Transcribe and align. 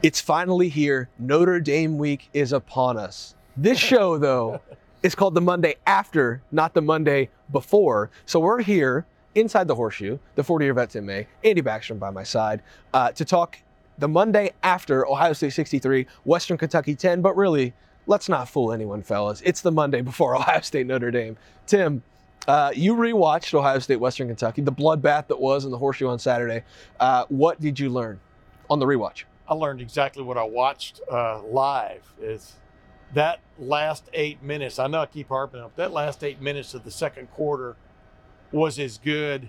It's 0.00 0.20
finally 0.20 0.68
here. 0.68 1.08
Notre 1.18 1.58
Dame 1.58 1.98
week 1.98 2.30
is 2.32 2.52
upon 2.52 2.96
us. 2.96 3.34
This 3.56 3.80
show, 3.80 4.16
though, 4.16 4.60
is 5.02 5.16
called 5.16 5.34
the 5.34 5.40
Monday 5.40 5.74
after, 5.88 6.40
not 6.52 6.72
the 6.72 6.80
Monday 6.80 7.30
before. 7.50 8.08
So 8.24 8.38
we're 8.38 8.62
here 8.62 9.06
inside 9.34 9.66
the 9.66 9.74
horseshoe, 9.74 10.18
the 10.36 10.44
40 10.44 10.66
year 10.66 10.74
vet 10.74 10.90
Tim 10.90 11.04
May, 11.04 11.26
Andy 11.42 11.62
Backstrom 11.62 11.98
by 11.98 12.10
my 12.10 12.22
side, 12.22 12.62
uh, 12.94 13.10
to 13.10 13.24
talk 13.24 13.58
the 13.98 14.06
Monday 14.06 14.52
after 14.62 15.04
Ohio 15.04 15.32
State 15.32 15.52
63, 15.54 16.06
Western 16.24 16.56
Kentucky 16.56 16.94
10. 16.94 17.20
But 17.20 17.36
really, 17.36 17.72
let's 18.06 18.28
not 18.28 18.48
fool 18.48 18.72
anyone, 18.72 19.02
fellas. 19.02 19.42
It's 19.44 19.62
the 19.62 19.72
Monday 19.72 20.00
before 20.00 20.36
Ohio 20.36 20.60
State 20.60 20.86
Notre 20.86 21.10
Dame. 21.10 21.36
Tim, 21.66 22.04
uh, 22.46 22.70
you 22.72 22.94
rewatched 22.94 23.52
Ohio 23.52 23.80
State 23.80 23.98
Western 23.98 24.28
Kentucky, 24.28 24.62
the 24.62 24.70
bloodbath 24.70 25.26
that 25.26 25.40
was 25.40 25.64
in 25.64 25.72
the 25.72 25.78
horseshoe 25.78 26.06
on 26.06 26.20
Saturday. 26.20 26.62
Uh, 27.00 27.24
what 27.30 27.60
did 27.60 27.80
you 27.80 27.90
learn 27.90 28.20
on 28.70 28.78
the 28.78 28.86
rewatch? 28.86 29.24
I 29.48 29.54
learned 29.54 29.80
exactly 29.80 30.22
what 30.22 30.36
I 30.36 30.42
watched 30.42 31.00
uh, 31.10 31.42
live 31.42 32.02
is 32.20 32.54
that 33.14 33.40
last 33.58 34.04
eight 34.12 34.42
minutes. 34.42 34.78
I 34.78 34.86
know 34.86 35.00
I 35.00 35.06
keep 35.06 35.28
harping 35.28 35.60
on 35.60 35.70
that 35.76 35.92
last 35.92 36.22
eight 36.22 36.40
minutes 36.40 36.74
of 36.74 36.84
the 36.84 36.90
second 36.90 37.30
quarter 37.30 37.76
was 38.52 38.78
as 38.78 38.98
good 38.98 39.48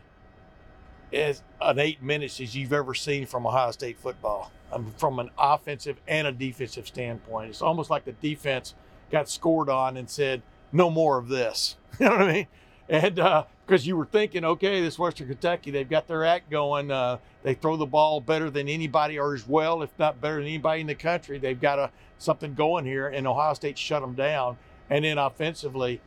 as 1.11 1.41
an 1.61 1.79
eight 1.79 2.01
minutes 2.01 2.39
as 2.39 2.55
you've 2.55 2.71
ever 2.71 2.93
seen 2.93 3.25
from 3.25 3.45
Ohio 3.45 3.71
State 3.71 3.99
football. 3.99 4.51
Um, 4.71 4.93
from 4.97 5.17
an 5.19 5.31
offensive 5.37 5.97
and 6.07 6.27
a 6.27 6.31
defensive 6.31 6.87
standpoint, 6.87 7.49
it's 7.49 7.61
almost 7.61 7.89
like 7.89 8.05
the 8.05 8.11
defense 8.11 8.75
got 9.11 9.27
scored 9.27 9.67
on 9.67 9.97
and 9.97 10.07
said, 10.09 10.43
"No 10.71 10.89
more 10.89 11.17
of 11.17 11.27
this." 11.27 11.75
You 11.99 12.05
know 12.05 12.11
what 12.11 12.21
I 12.21 12.33
mean? 12.33 12.47
And 12.89 13.15
because 13.15 13.45
uh, 13.83 13.87
you 13.87 13.95
were 13.95 14.05
thinking, 14.05 14.43
okay, 14.43 14.81
this 14.81 14.97
Western 14.97 15.27
Kentucky, 15.27 15.69
they've 15.69 15.89
got 15.89 16.07
their 16.07 16.25
act 16.25 16.49
going. 16.49 16.89
Uh, 16.89 17.19
they 17.43 17.53
throw 17.53 17.77
the 17.77 17.85
ball 17.85 18.19
better 18.19 18.49
than 18.49 18.67
anybody, 18.67 19.19
or 19.19 19.35
as 19.35 19.47
well, 19.47 19.83
if 19.83 19.91
not 19.99 20.19
better 20.19 20.37
than 20.37 20.45
anybody 20.45 20.81
in 20.81 20.87
the 20.87 20.95
country. 20.95 21.37
They've 21.37 21.59
got 21.59 21.77
a, 21.77 21.91
something 22.17 22.55
going 22.55 22.85
here, 22.85 23.07
and 23.07 23.27
Ohio 23.27 23.53
State 23.53 23.77
shut 23.77 24.01
them 24.01 24.15
down. 24.15 24.57
And 24.89 25.05
then 25.05 25.19
offensively, 25.19 26.01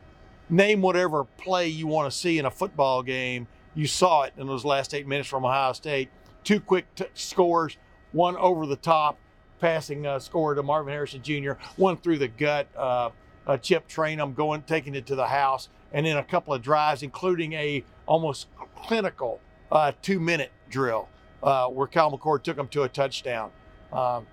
name 0.50 0.82
whatever 0.82 1.22
play 1.22 1.68
you 1.68 1.86
want 1.86 2.12
to 2.12 2.18
see 2.18 2.38
in 2.38 2.46
a 2.46 2.50
football 2.50 3.04
game. 3.04 3.46
You 3.74 3.86
saw 3.86 4.24
it 4.24 4.32
in 4.36 4.48
those 4.48 4.64
last 4.64 4.92
eight 4.92 5.06
minutes 5.06 5.28
from 5.28 5.44
Ohio 5.44 5.72
State. 5.72 6.10
Two 6.42 6.58
quick 6.58 6.92
t- 6.96 7.04
scores, 7.14 7.76
one 8.10 8.36
over 8.36 8.66
the 8.66 8.76
top, 8.76 9.18
passing 9.60 10.04
uh, 10.04 10.18
score 10.18 10.54
to 10.54 10.62
Marvin 10.64 10.92
Harrison 10.92 11.22
Jr., 11.22 11.52
one 11.76 11.96
through 11.96 12.18
the 12.18 12.26
gut. 12.26 12.66
Uh, 12.76 13.10
uh, 13.46 13.56
Chip 13.56 13.88
Trayanum 13.88 14.34
going, 14.34 14.62
taking 14.62 14.94
it 14.94 15.06
to 15.06 15.14
the 15.14 15.26
house, 15.26 15.68
and 15.92 16.06
then 16.06 16.16
a 16.16 16.24
couple 16.24 16.54
of 16.54 16.62
drives, 16.62 17.02
including 17.02 17.52
a 17.52 17.84
almost 18.06 18.48
clinical 18.76 19.40
uh, 19.70 19.92
two-minute 20.02 20.50
drill 20.70 21.08
uh, 21.42 21.66
where 21.68 21.86
Kyle 21.86 22.10
McCord 22.10 22.42
took 22.42 22.56
them 22.56 22.68
to 22.68 22.82
a 22.82 22.88
touchdown. 22.88 23.50
Um, 23.92 24.26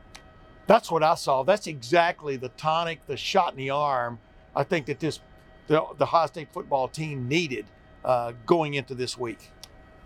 that's 0.67 0.91
what 0.91 1.03
I 1.03 1.15
saw. 1.15 1.43
That's 1.43 1.67
exactly 1.67 2.37
the 2.37 2.49
tonic, 2.49 3.05
the 3.07 3.17
shot 3.17 3.53
in 3.53 3.57
the 3.57 3.71
arm. 3.71 4.19
I 4.55 4.63
think 4.63 4.85
that 4.87 4.99
this 4.99 5.19
the, 5.67 5.83
the 5.97 6.03
Ohio 6.03 6.27
State 6.27 6.49
football 6.51 6.87
team 6.87 7.27
needed 7.27 7.65
uh, 8.03 8.33
going 8.45 8.73
into 8.73 8.95
this 8.95 9.17
week 9.17 9.51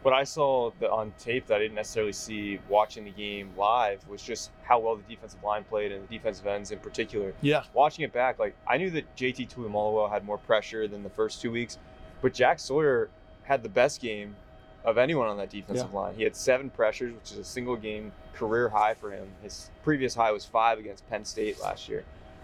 what 0.03 0.13
I 0.13 0.23
saw 0.23 0.71
on 0.91 1.13
tape 1.17 1.47
that 1.47 1.55
I 1.55 1.59
didn't 1.59 1.75
necessarily 1.75 2.13
see 2.13 2.59
watching 2.69 3.05
the 3.05 3.11
game 3.11 3.51
live 3.57 4.07
was 4.07 4.21
just 4.21 4.51
how 4.63 4.79
well 4.79 4.95
the 4.95 5.03
defensive 5.03 5.43
line 5.43 5.63
played 5.63 5.91
and 5.91 6.07
the 6.07 6.17
defensive 6.17 6.45
ends 6.45 6.71
in 6.71 6.79
particular. 6.79 7.33
Yeah. 7.41 7.63
Watching 7.73 8.03
it 8.03 8.13
back, 8.13 8.37
like 8.37 8.55
I 8.67 8.77
knew 8.77 8.91
that 8.91 9.15
JT 9.15 9.53
Tuimoloau 9.53 10.09
had 10.09 10.25
more 10.25 10.37
pressure 10.37 10.87
than 10.87 11.03
the 11.03 11.09
first 11.09 11.41
two 11.41 11.51
weeks, 11.51 11.77
but 12.21 12.33
Jack 12.33 12.59
Sawyer 12.59 13.09
had 13.43 13.63
the 13.63 13.69
best 13.69 14.01
game 14.01 14.35
of 14.83 14.97
anyone 14.97 15.27
on 15.27 15.37
that 15.37 15.49
defensive 15.49 15.89
yeah. 15.91 15.99
line. 15.99 16.15
He 16.15 16.23
had 16.23 16.35
seven 16.35 16.69
pressures, 16.69 17.13
which 17.13 17.31
is 17.31 17.37
a 17.37 17.45
single 17.45 17.77
game 17.77 18.11
career 18.33 18.67
high 18.67 18.93
for 18.93 19.11
him. 19.11 19.27
His 19.41 19.71
previous 19.83 20.13
high 20.13 20.31
was 20.31 20.43
five 20.43 20.79
against 20.79 21.09
Penn 21.09 21.23
State 21.23 21.61
last 21.61 21.87
year. 21.87 22.03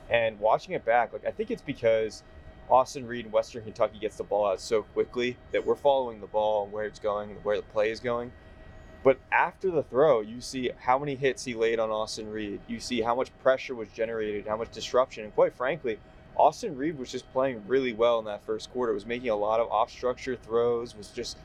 And 0.10 0.40
watching 0.40 0.74
it 0.74 0.86
back, 0.86 1.12
like 1.14 1.26
I 1.26 1.32
think 1.32 1.52
it's 1.52 1.62
because– 1.62 2.24
Austin 2.70 3.08
Reed 3.08 3.26
in 3.26 3.32
Western 3.32 3.64
Kentucky 3.64 4.00
gets 4.00 4.18
the 4.18 4.24
ball 4.24 4.48
out 4.48 4.62
so 4.62 4.84
quickly 4.84 5.38
that 5.52 5.66
we're 5.66 5.76
following 5.76 6.22
the 6.22 6.28
ball 6.28 6.64
and 6.64 6.72
where 6.72 6.86
it's 6.86 7.00
going, 7.00 7.32
and 7.32 7.44
where 7.44 7.58
the 7.58 7.64
play 7.64 7.90
is 7.90 8.00
going. 8.00 8.32
But 9.04 9.18
after 9.32 9.72
the 9.72 9.84
throw, 9.84 10.22
you 10.22 10.42
see 10.42 10.72
how 10.78 11.00
many 11.00 11.16
hits 11.16 11.46
he 11.46 11.54
laid 11.54 11.80
on 11.80 11.90
Austin 11.90 12.30
Reed. 12.30 12.60
You 12.68 12.80
see 12.80 13.02
how 13.02 13.16
much 13.16 13.32
pressure 13.42 13.74
was 13.74 13.88
generated, 13.90 14.46
how 14.46 14.58
much 14.58 14.72
disruption. 14.72 15.24
And 15.24 15.34
quite 15.34 15.56
frankly, 15.56 16.00
Austin 16.36 16.76
Reed 16.76 16.98
was 16.98 17.12
just 17.12 17.32
playing 17.32 17.64
really 17.68 17.94
well 17.94 18.20
in 18.20 18.26
that 18.26 18.44
first 18.46 18.72
quarter, 18.72 18.94
was 18.94 19.06
making 19.06 19.30
a 19.30 19.36
lot 19.36 19.60
of 19.60 19.70
off 19.70 19.90
structure 19.90 20.36
throws, 20.36 20.96
was 20.96 21.10
just 21.10 21.38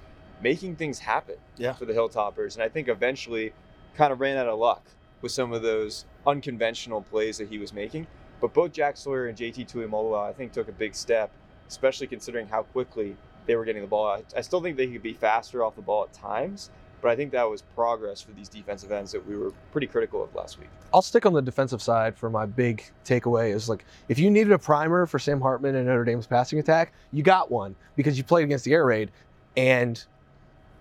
making 0.42 0.76
things 0.76 0.98
happen 0.98 1.36
yeah. 1.56 1.72
for 1.72 1.84
the 1.84 1.92
Hilltoppers. 1.92 2.54
And 2.54 2.62
I 2.62 2.68
think 2.68 2.88
eventually 2.88 3.52
kind 3.96 4.12
of 4.12 4.20
ran 4.20 4.36
out 4.36 4.48
of 4.48 4.58
luck 4.58 4.84
with 5.22 5.32
some 5.32 5.52
of 5.52 5.62
those 5.62 6.04
unconventional 6.26 7.02
plays 7.02 7.38
that 7.38 7.48
he 7.48 7.58
was 7.58 7.72
making. 7.72 8.06
But 8.40 8.52
both 8.52 8.72
Jack 8.72 8.96
Sawyer 8.96 9.28
and 9.28 9.36
JT 9.36 9.70
Tuimoloau, 9.72 10.28
I 10.28 10.32
think, 10.32 10.52
took 10.52 10.68
a 10.68 10.72
big 10.72 10.94
step, 10.94 11.30
especially 11.68 12.06
considering 12.06 12.46
how 12.46 12.64
quickly 12.64 13.16
they 13.46 13.56
were 13.56 13.64
getting 13.64 13.82
the 13.82 13.88
ball. 13.88 14.22
I 14.36 14.40
still 14.40 14.60
think 14.60 14.76
they 14.76 14.86
could 14.86 15.02
be 15.02 15.14
faster 15.14 15.64
off 15.64 15.76
the 15.76 15.82
ball 15.82 16.04
at 16.04 16.12
times, 16.12 16.70
but 17.00 17.10
I 17.10 17.16
think 17.16 17.32
that 17.32 17.48
was 17.48 17.62
progress 17.74 18.20
for 18.20 18.32
these 18.32 18.48
defensive 18.48 18.90
ends 18.90 19.12
that 19.12 19.26
we 19.26 19.36
were 19.36 19.52
pretty 19.72 19.86
critical 19.86 20.22
of 20.22 20.34
last 20.34 20.58
week. 20.58 20.68
I'll 20.92 21.02
stick 21.02 21.26
on 21.26 21.32
the 21.32 21.42
defensive 21.42 21.82
side 21.82 22.16
for 22.16 22.30
my 22.30 22.46
big 22.46 22.84
takeaway 23.04 23.54
is 23.54 23.68
like 23.68 23.84
if 24.08 24.18
you 24.18 24.30
needed 24.30 24.52
a 24.52 24.58
primer 24.58 25.06
for 25.06 25.18
Sam 25.18 25.40
Hartman 25.40 25.74
and 25.74 25.86
Notre 25.86 26.04
Dame's 26.04 26.26
passing 26.26 26.58
attack, 26.58 26.92
you 27.12 27.22
got 27.22 27.50
one 27.50 27.76
because 27.96 28.16
you 28.16 28.24
played 28.24 28.44
against 28.44 28.64
the 28.64 28.72
air 28.72 28.86
raid 28.86 29.10
and 29.56 30.02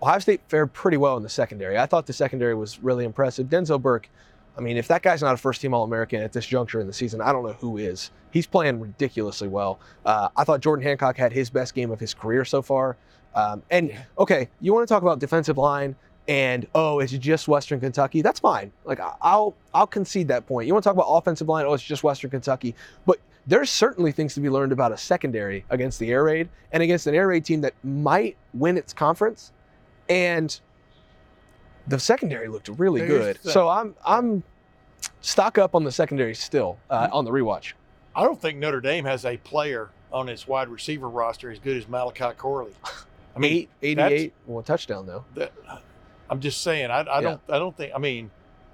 Ohio 0.02 0.18
State 0.18 0.40
fared 0.48 0.72
pretty 0.72 0.96
well 0.96 1.16
in 1.16 1.22
the 1.22 1.28
secondary. 1.28 1.78
I 1.78 1.86
thought 1.86 2.06
the 2.06 2.12
secondary 2.12 2.54
was 2.54 2.78
really 2.78 3.04
impressive. 3.04 3.48
Denzel 3.48 3.80
Burke 3.80 4.08
I 4.56 4.60
mean, 4.60 4.76
if 4.76 4.88
that 4.88 5.02
guy's 5.02 5.22
not 5.22 5.34
a 5.34 5.36
first 5.36 5.60
team 5.60 5.74
All 5.74 5.84
American 5.84 6.22
at 6.22 6.32
this 6.32 6.46
juncture 6.46 6.80
in 6.80 6.86
the 6.86 6.92
season, 6.92 7.20
I 7.20 7.32
don't 7.32 7.44
know 7.44 7.54
who 7.54 7.76
is. 7.76 8.10
He's 8.30 8.46
playing 8.46 8.80
ridiculously 8.80 9.48
well. 9.48 9.80
Uh, 10.04 10.28
I 10.36 10.44
thought 10.44 10.60
Jordan 10.60 10.84
Hancock 10.84 11.16
had 11.16 11.32
his 11.32 11.50
best 11.50 11.74
game 11.74 11.90
of 11.90 12.00
his 12.00 12.14
career 12.14 12.44
so 12.44 12.62
far. 12.62 12.96
Um, 13.34 13.62
and 13.70 13.92
okay, 14.18 14.48
you 14.60 14.72
want 14.72 14.86
to 14.86 14.92
talk 14.92 15.02
about 15.02 15.18
defensive 15.18 15.58
line 15.58 15.96
and 16.26 16.66
oh, 16.74 17.00
it's 17.00 17.12
just 17.12 17.48
Western 17.48 17.80
Kentucky. 17.80 18.22
That's 18.22 18.40
fine. 18.40 18.72
Like 18.84 19.00
I'll 19.20 19.54
I'll 19.74 19.86
concede 19.86 20.28
that 20.28 20.46
point. 20.46 20.66
You 20.66 20.72
want 20.72 20.82
to 20.82 20.88
talk 20.88 20.94
about 20.94 21.08
offensive 21.08 21.48
line? 21.48 21.66
Oh, 21.66 21.74
it's 21.74 21.82
just 21.82 22.02
Western 22.02 22.30
Kentucky. 22.30 22.74
But 23.04 23.18
there's 23.46 23.70
certainly 23.70 24.10
things 24.10 24.34
to 24.34 24.40
be 24.40 24.48
learned 24.48 24.72
about 24.72 24.92
a 24.92 24.96
secondary 24.96 25.64
against 25.68 25.98
the 25.98 26.10
air 26.10 26.24
raid 26.24 26.48
and 26.72 26.82
against 26.82 27.06
an 27.06 27.14
air 27.14 27.28
raid 27.28 27.44
team 27.44 27.60
that 27.60 27.74
might 27.82 28.36
win 28.54 28.78
its 28.78 28.94
conference. 28.94 29.52
And 30.08 30.58
the 31.86 31.98
secondary 31.98 32.48
looked 32.48 32.68
really 32.68 33.06
good. 33.06 33.38
So 33.42 33.68
I'm 33.68 33.94
I'm 34.04 34.42
stock 35.20 35.58
up 35.58 35.74
on 35.74 35.84
the 35.84 35.92
secondary 35.92 36.34
still 36.34 36.78
uh, 36.90 37.08
on 37.12 37.24
the 37.24 37.30
rewatch. 37.30 37.72
I 38.16 38.22
don't 38.22 38.40
think 38.40 38.58
Notre 38.58 38.80
Dame 38.80 39.04
has 39.04 39.24
a 39.24 39.36
player 39.38 39.90
on 40.12 40.28
its 40.28 40.46
wide 40.46 40.68
receiver 40.68 41.08
roster 41.08 41.50
as 41.50 41.58
good 41.58 41.76
as 41.76 41.88
Malachi 41.88 42.32
Corley. 42.36 42.72
I 43.36 43.38
mean, 43.40 43.52
Eight, 43.52 43.98
88, 43.98 44.32
well, 44.46 44.62
touchdown 44.62 45.06
though. 45.06 45.24
That, 45.34 45.52
I'm 46.30 46.40
just 46.40 46.62
saying, 46.62 46.90
I, 46.90 47.00
I 47.00 47.20
don't, 47.20 47.40
I 47.48 47.58
don't 47.58 47.76
think. 47.76 47.92
I 47.94 47.98
mean, 47.98 48.30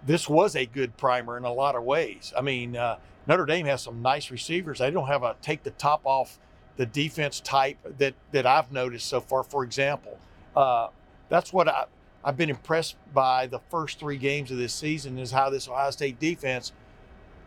this 0.07 0.29
was 0.29 0.55
a 0.55 0.67
good 0.67 0.97
primer 0.97 1.37
in 1.37 1.45
a 1.45 1.53
lot 1.53 1.75
of 1.75 1.83
ways. 1.83 2.33
I 2.37 2.43
mean, 2.43 2.77
uh, 2.77 2.99
Notre 3.27 3.47
Dame 3.47 3.67
has 3.67 3.83
some 3.83 4.03
nice 4.03 4.31
receivers. 4.31 4.79
They 4.79 4.91
don't 4.91 5.07
have 5.07 5.23
a 5.23 5.35
take 5.41 5.63
the 5.63 5.71
top 5.73 6.03
off 6.05 6.39
the 6.77 6.87
defense 6.87 7.41
type 7.41 7.79
that 7.99 8.15
that 8.33 8.47
I've 8.47 8.71
noticed 8.71 9.07
so 9.09 9.21
far. 9.21 9.43
For 9.43 9.65
example, 9.65 10.19
uh, 10.55 10.89
that's 11.29 11.53
what 11.53 11.69
I 11.69 11.87
I've 12.25 12.37
been 12.37 12.51
impressed 12.51 12.97
by 13.15 13.47
the 13.47 13.61
first 13.71 13.99
three 13.99 14.19
games 14.19 14.51
of 14.51 14.59
this 14.59 14.75
season 14.75 15.19
is 15.19 15.31
how 15.31 15.51
this 15.51 15.69
Ohio 15.69 15.91
State 15.91 16.21
defense, 16.21 16.73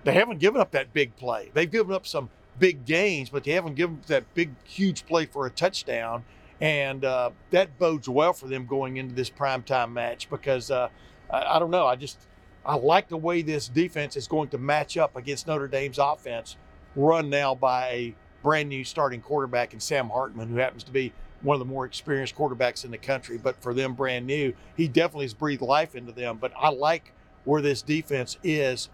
they 0.03 0.13
haven't 0.13 0.39
given 0.39 0.59
up 0.59 0.71
that 0.71 0.93
big 0.93 1.15
play. 1.15 1.51
They've 1.53 1.69
given 1.69 1.93
up 1.93 2.07
some 2.07 2.29
big 2.57 2.85
gains, 2.85 3.29
but 3.29 3.43
they 3.43 3.51
haven't 3.51 3.75
given 3.75 3.97
up 3.97 4.05
that 4.07 4.33
big, 4.33 4.51
huge 4.63 5.05
play 5.05 5.25
for 5.25 5.45
a 5.45 5.49
touchdown. 5.49 6.23
And 6.59 7.05
uh, 7.05 7.31
that 7.51 7.77
bodes 7.77 8.09
well 8.09 8.33
for 8.33 8.47
them 8.47 8.65
going 8.65 8.97
into 8.97 9.13
this 9.13 9.29
primetime 9.29 9.91
match 9.91 10.29
because 10.29 10.71
uh, 10.71 10.89
I, 11.29 11.55
I 11.55 11.59
don't 11.59 11.71
know. 11.71 11.85
I 11.85 11.95
just, 11.95 12.19
I 12.65 12.75
like 12.75 13.09
the 13.09 13.17
way 13.17 13.41
this 13.41 13.67
defense 13.67 14.15
is 14.15 14.27
going 14.27 14.49
to 14.49 14.57
match 14.57 14.97
up 14.97 15.15
against 15.15 15.47
Notre 15.47 15.67
Dame's 15.67 15.99
offense, 15.99 16.57
run 16.95 17.29
now 17.29 17.53
by 17.53 17.87
a 17.89 18.15
brand 18.41 18.69
new 18.69 18.83
starting 18.83 19.21
quarterback 19.21 19.73
in 19.73 19.79
Sam 19.79 20.09
Hartman, 20.09 20.49
who 20.49 20.57
happens 20.57 20.83
to 20.85 20.91
be 20.91 21.13
one 21.43 21.55
of 21.55 21.59
the 21.59 21.71
more 21.71 21.85
experienced 21.85 22.35
quarterbacks 22.35 22.85
in 22.85 22.91
the 22.91 22.97
country, 22.97 23.37
but 23.37 23.61
for 23.61 23.73
them, 23.73 23.93
brand 23.93 24.25
new. 24.25 24.53
He 24.75 24.87
definitely 24.87 25.25
has 25.25 25.33
breathed 25.33 25.61
life 25.61 25.95
into 25.95 26.11
them. 26.11 26.37
But 26.39 26.53
I 26.57 26.69
like 26.69 27.13
where 27.43 27.61
this 27.61 27.81
defense 27.81 28.37
is. 28.43 28.89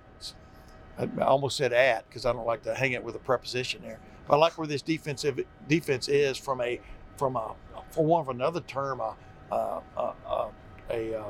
I 0.98 1.08
almost 1.22 1.56
said 1.56 1.72
at 1.72 2.08
because 2.10 2.26
I 2.26 2.34
don't 2.34 2.46
like 2.46 2.64
to 2.64 2.76
hang 2.76 2.92
it 2.92 3.04
with 3.04 3.16
a 3.16 3.20
preposition 3.20 3.82
there. 3.82 4.00
But 4.28 4.36
I 4.36 4.38
like 4.38 4.58
where 4.58 4.68
this 4.68 4.82
defensive 4.82 5.40
defense 5.68 6.10
is 6.10 6.38
from 6.38 6.60
a 6.62 6.82
from 7.16 7.36
a 7.36 7.56
for 7.92 8.04
one 8.04 8.22
of 8.22 8.30
another 8.30 8.60
term 8.62 9.00
a 9.00 9.16
a, 9.52 9.82
a, 9.98 10.14
a, 10.28 10.50
a, 10.92 11.24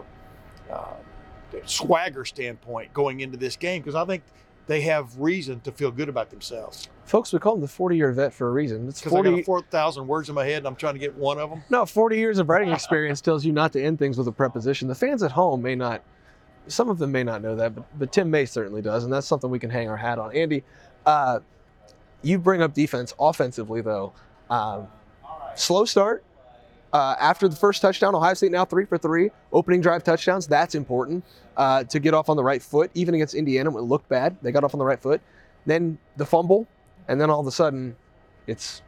uh, 0.72 0.94
swagger 1.66 2.26
standpoint 2.26 2.94
going 2.94 3.22
into 3.22 3.38
this 3.38 3.56
game 3.56 3.82
because 3.82 3.96
I 3.96 4.06
think 4.06 4.24
they 4.70 4.82
have 4.82 5.20
reason 5.20 5.60
to 5.62 5.72
feel 5.72 5.90
good 5.90 6.10
about 6.10 6.30
themselves. 6.30 6.90
Folks, 7.06 7.34
we 7.34 7.40
call 7.40 7.56
him 7.56 7.62
the 7.62 7.68
40 7.68 7.98
year 7.98 8.12
vet 8.12 8.32
for 8.32 8.48
a 8.48 8.52
reason. 8.52 8.88
It's 8.88 9.02
Because 9.02 9.16
I 9.16 9.24
got 9.24 9.44
4,000 9.44 10.06
words 10.06 10.30
in 10.30 10.36
my 10.36 10.46
head 10.46 10.60
and 10.60 10.68
I'm 10.68 10.76
trying 10.76 10.94
to 10.94 11.00
get 11.00 11.16
one 11.16 11.40
of 11.40 11.50
them. 11.50 11.64
no, 11.72 11.88
40 11.88 12.18
years 12.20 12.38
of 12.38 12.50
writing 12.50 12.72
experience 12.72 13.20
tells 13.20 13.44
you 13.44 13.52
not 13.52 13.74
to 13.74 13.84
end 13.84 13.98
things 13.98 14.16
with 14.16 14.28
a 14.28 14.32
preposition. 14.32 14.88
The 14.88 14.94
fans 14.94 15.24
at 15.24 15.32
home 15.32 15.64
may 15.64 15.74
not, 15.74 16.04
some 16.68 16.88
of 16.88 17.00
them 17.00 17.12
may 17.12 17.24
not 17.24 17.42
know 17.42 17.56
that, 17.56 17.74
but, 17.74 17.86
but 17.98 18.12
Tim 18.12 18.30
May 18.30 18.46
certainly 18.46 18.84
does, 18.84 19.04
and 19.04 19.12
that's 19.12 19.26
something 19.26 19.50
we 19.50 19.58
can 19.58 19.72
hang 19.72 19.90
our 19.90 19.98
hat 19.98 20.20
on. 20.20 20.36
Andy, 20.36 20.64
uh, 21.04 21.40
you 22.22 22.38
bring 22.38 22.62
up 22.62 22.76
defense 22.76 23.12
offensively, 23.20 23.82
though. 23.82 24.14
Um, 24.52 24.88
slow 25.56 25.86
start. 25.86 26.24
Uh, 26.92 27.16
after 27.20 27.48
the 27.48 27.56
first 27.56 27.82
touchdown, 27.82 28.16
Ohio 28.16 28.34
State 28.34 28.52
now 28.52 28.66
three 28.66 28.86
for 28.86 28.98
three, 28.98 29.30
opening 29.54 29.82
drive 29.82 30.04
touchdowns. 30.04 30.48
That's 30.48 30.76
important 30.76 31.24
uh, 31.56 31.84
to 31.84 32.00
get 32.00 32.14
off 32.14 32.30
on 32.30 32.38
the 32.38 32.44
right 32.44 32.62
foot. 32.62 32.90
Even 32.96 33.14
against 33.14 33.36
Indiana, 33.36 33.70
when 33.70 33.84
it 33.84 33.88
looked 33.88 34.10
bad, 34.10 34.38
they 34.42 34.52
got 34.52 34.64
off 34.64 34.74
on 34.74 34.80
the 34.80 34.86
right 34.86 35.00
foot. 35.00 35.22
Then 35.66 36.00
the 36.18 36.26
fumble, 36.26 36.68
and 37.08 37.22
then 37.22 37.30
all 37.30 37.40
of 37.40 37.48
a 37.48 37.52
sudden, 37.52 37.96
it's 38.48 38.82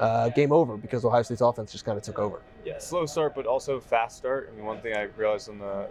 uh, 0.00 0.30
game 0.30 0.52
over 0.52 0.76
because 0.76 1.04
Ohio 1.04 1.22
State's 1.22 1.40
offense 1.40 1.70
just 1.70 1.84
kind 1.84 1.96
of 1.96 2.02
took 2.02 2.18
over. 2.18 2.42
Yeah, 2.64 2.78
slow 2.78 3.06
start, 3.06 3.34
but 3.34 3.46
also 3.46 3.78
fast 3.78 4.16
start. 4.16 4.50
I 4.52 4.56
mean, 4.56 4.64
one 4.64 4.80
thing 4.80 4.96
I 4.96 5.02
realized 5.16 5.48
on 5.48 5.58
the 5.58 5.86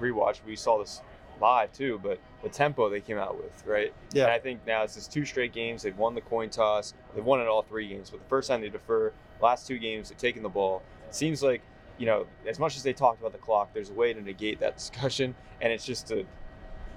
rewatch, 0.00 0.40
we 0.44 0.56
saw 0.56 0.78
this 0.78 1.00
live 1.40 1.72
too, 1.72 2.00
but 2.02 2.18
the 2.42 2.48
tempo 2.48 2.88
they 2.88 3.00
came 3.00 3.18
out 3.18 3.36
with, 3.36 3.64
right? 3.66 3.92
Yeah. 4.12 4.24
And 4.24 4.32
I 4.32 4.38
think 4.38 4.66
now 4.66 4.82
it's 4.82 4.94
just 4.94 5.12
two 5.12 5.24
straight 5.24 5.52
games. 5.52 5.82
They've 5.82 5.96
won 5.96 6.14
the 6.14 6.20
coin 6.20 6.50
toss. 6.50 6.94
They've 7.14 7.24
won 7.24 7.40
it 7.40 7.46
all 7.46 7.62
three 7.62 7.88
games. 7.88 8.10
But 8.10 8.20
the 8.20 8.28
first 8.28 8.48
time 8.48 8.60
they 8.60 8.68
defer, 8.68 9.12
last 9.40 9.66
two 9.66 9.78
games 9.78 10.08
they've 10.08 10.18
taken 10.18 10.42
the 10.42 10.48
ball. 10.48 10.82
It 11.08 11.14
seems 11.14 11.42
like, 11.42 11.62
you 11.98 12.06
know, 12.06 12.26
as 12.46 12.58
much 12.58 12.76
as 12.76 12.82
they 12.82 12.92
talked 12.92 13.20
about 13.20 13.32
the 13.32 13.38
clock, 13.38 13.72
there's 13.74 13.90
a 13.90 13.94
way 13.94 14.12
to 14.12 14.20
negate 14.20 14.60
that 14.60 14.76
discussion, 14.76 15.34
and 15.60 15.72
it's 15.72 15.84
just 15.84 16.06
to 16.08 16.24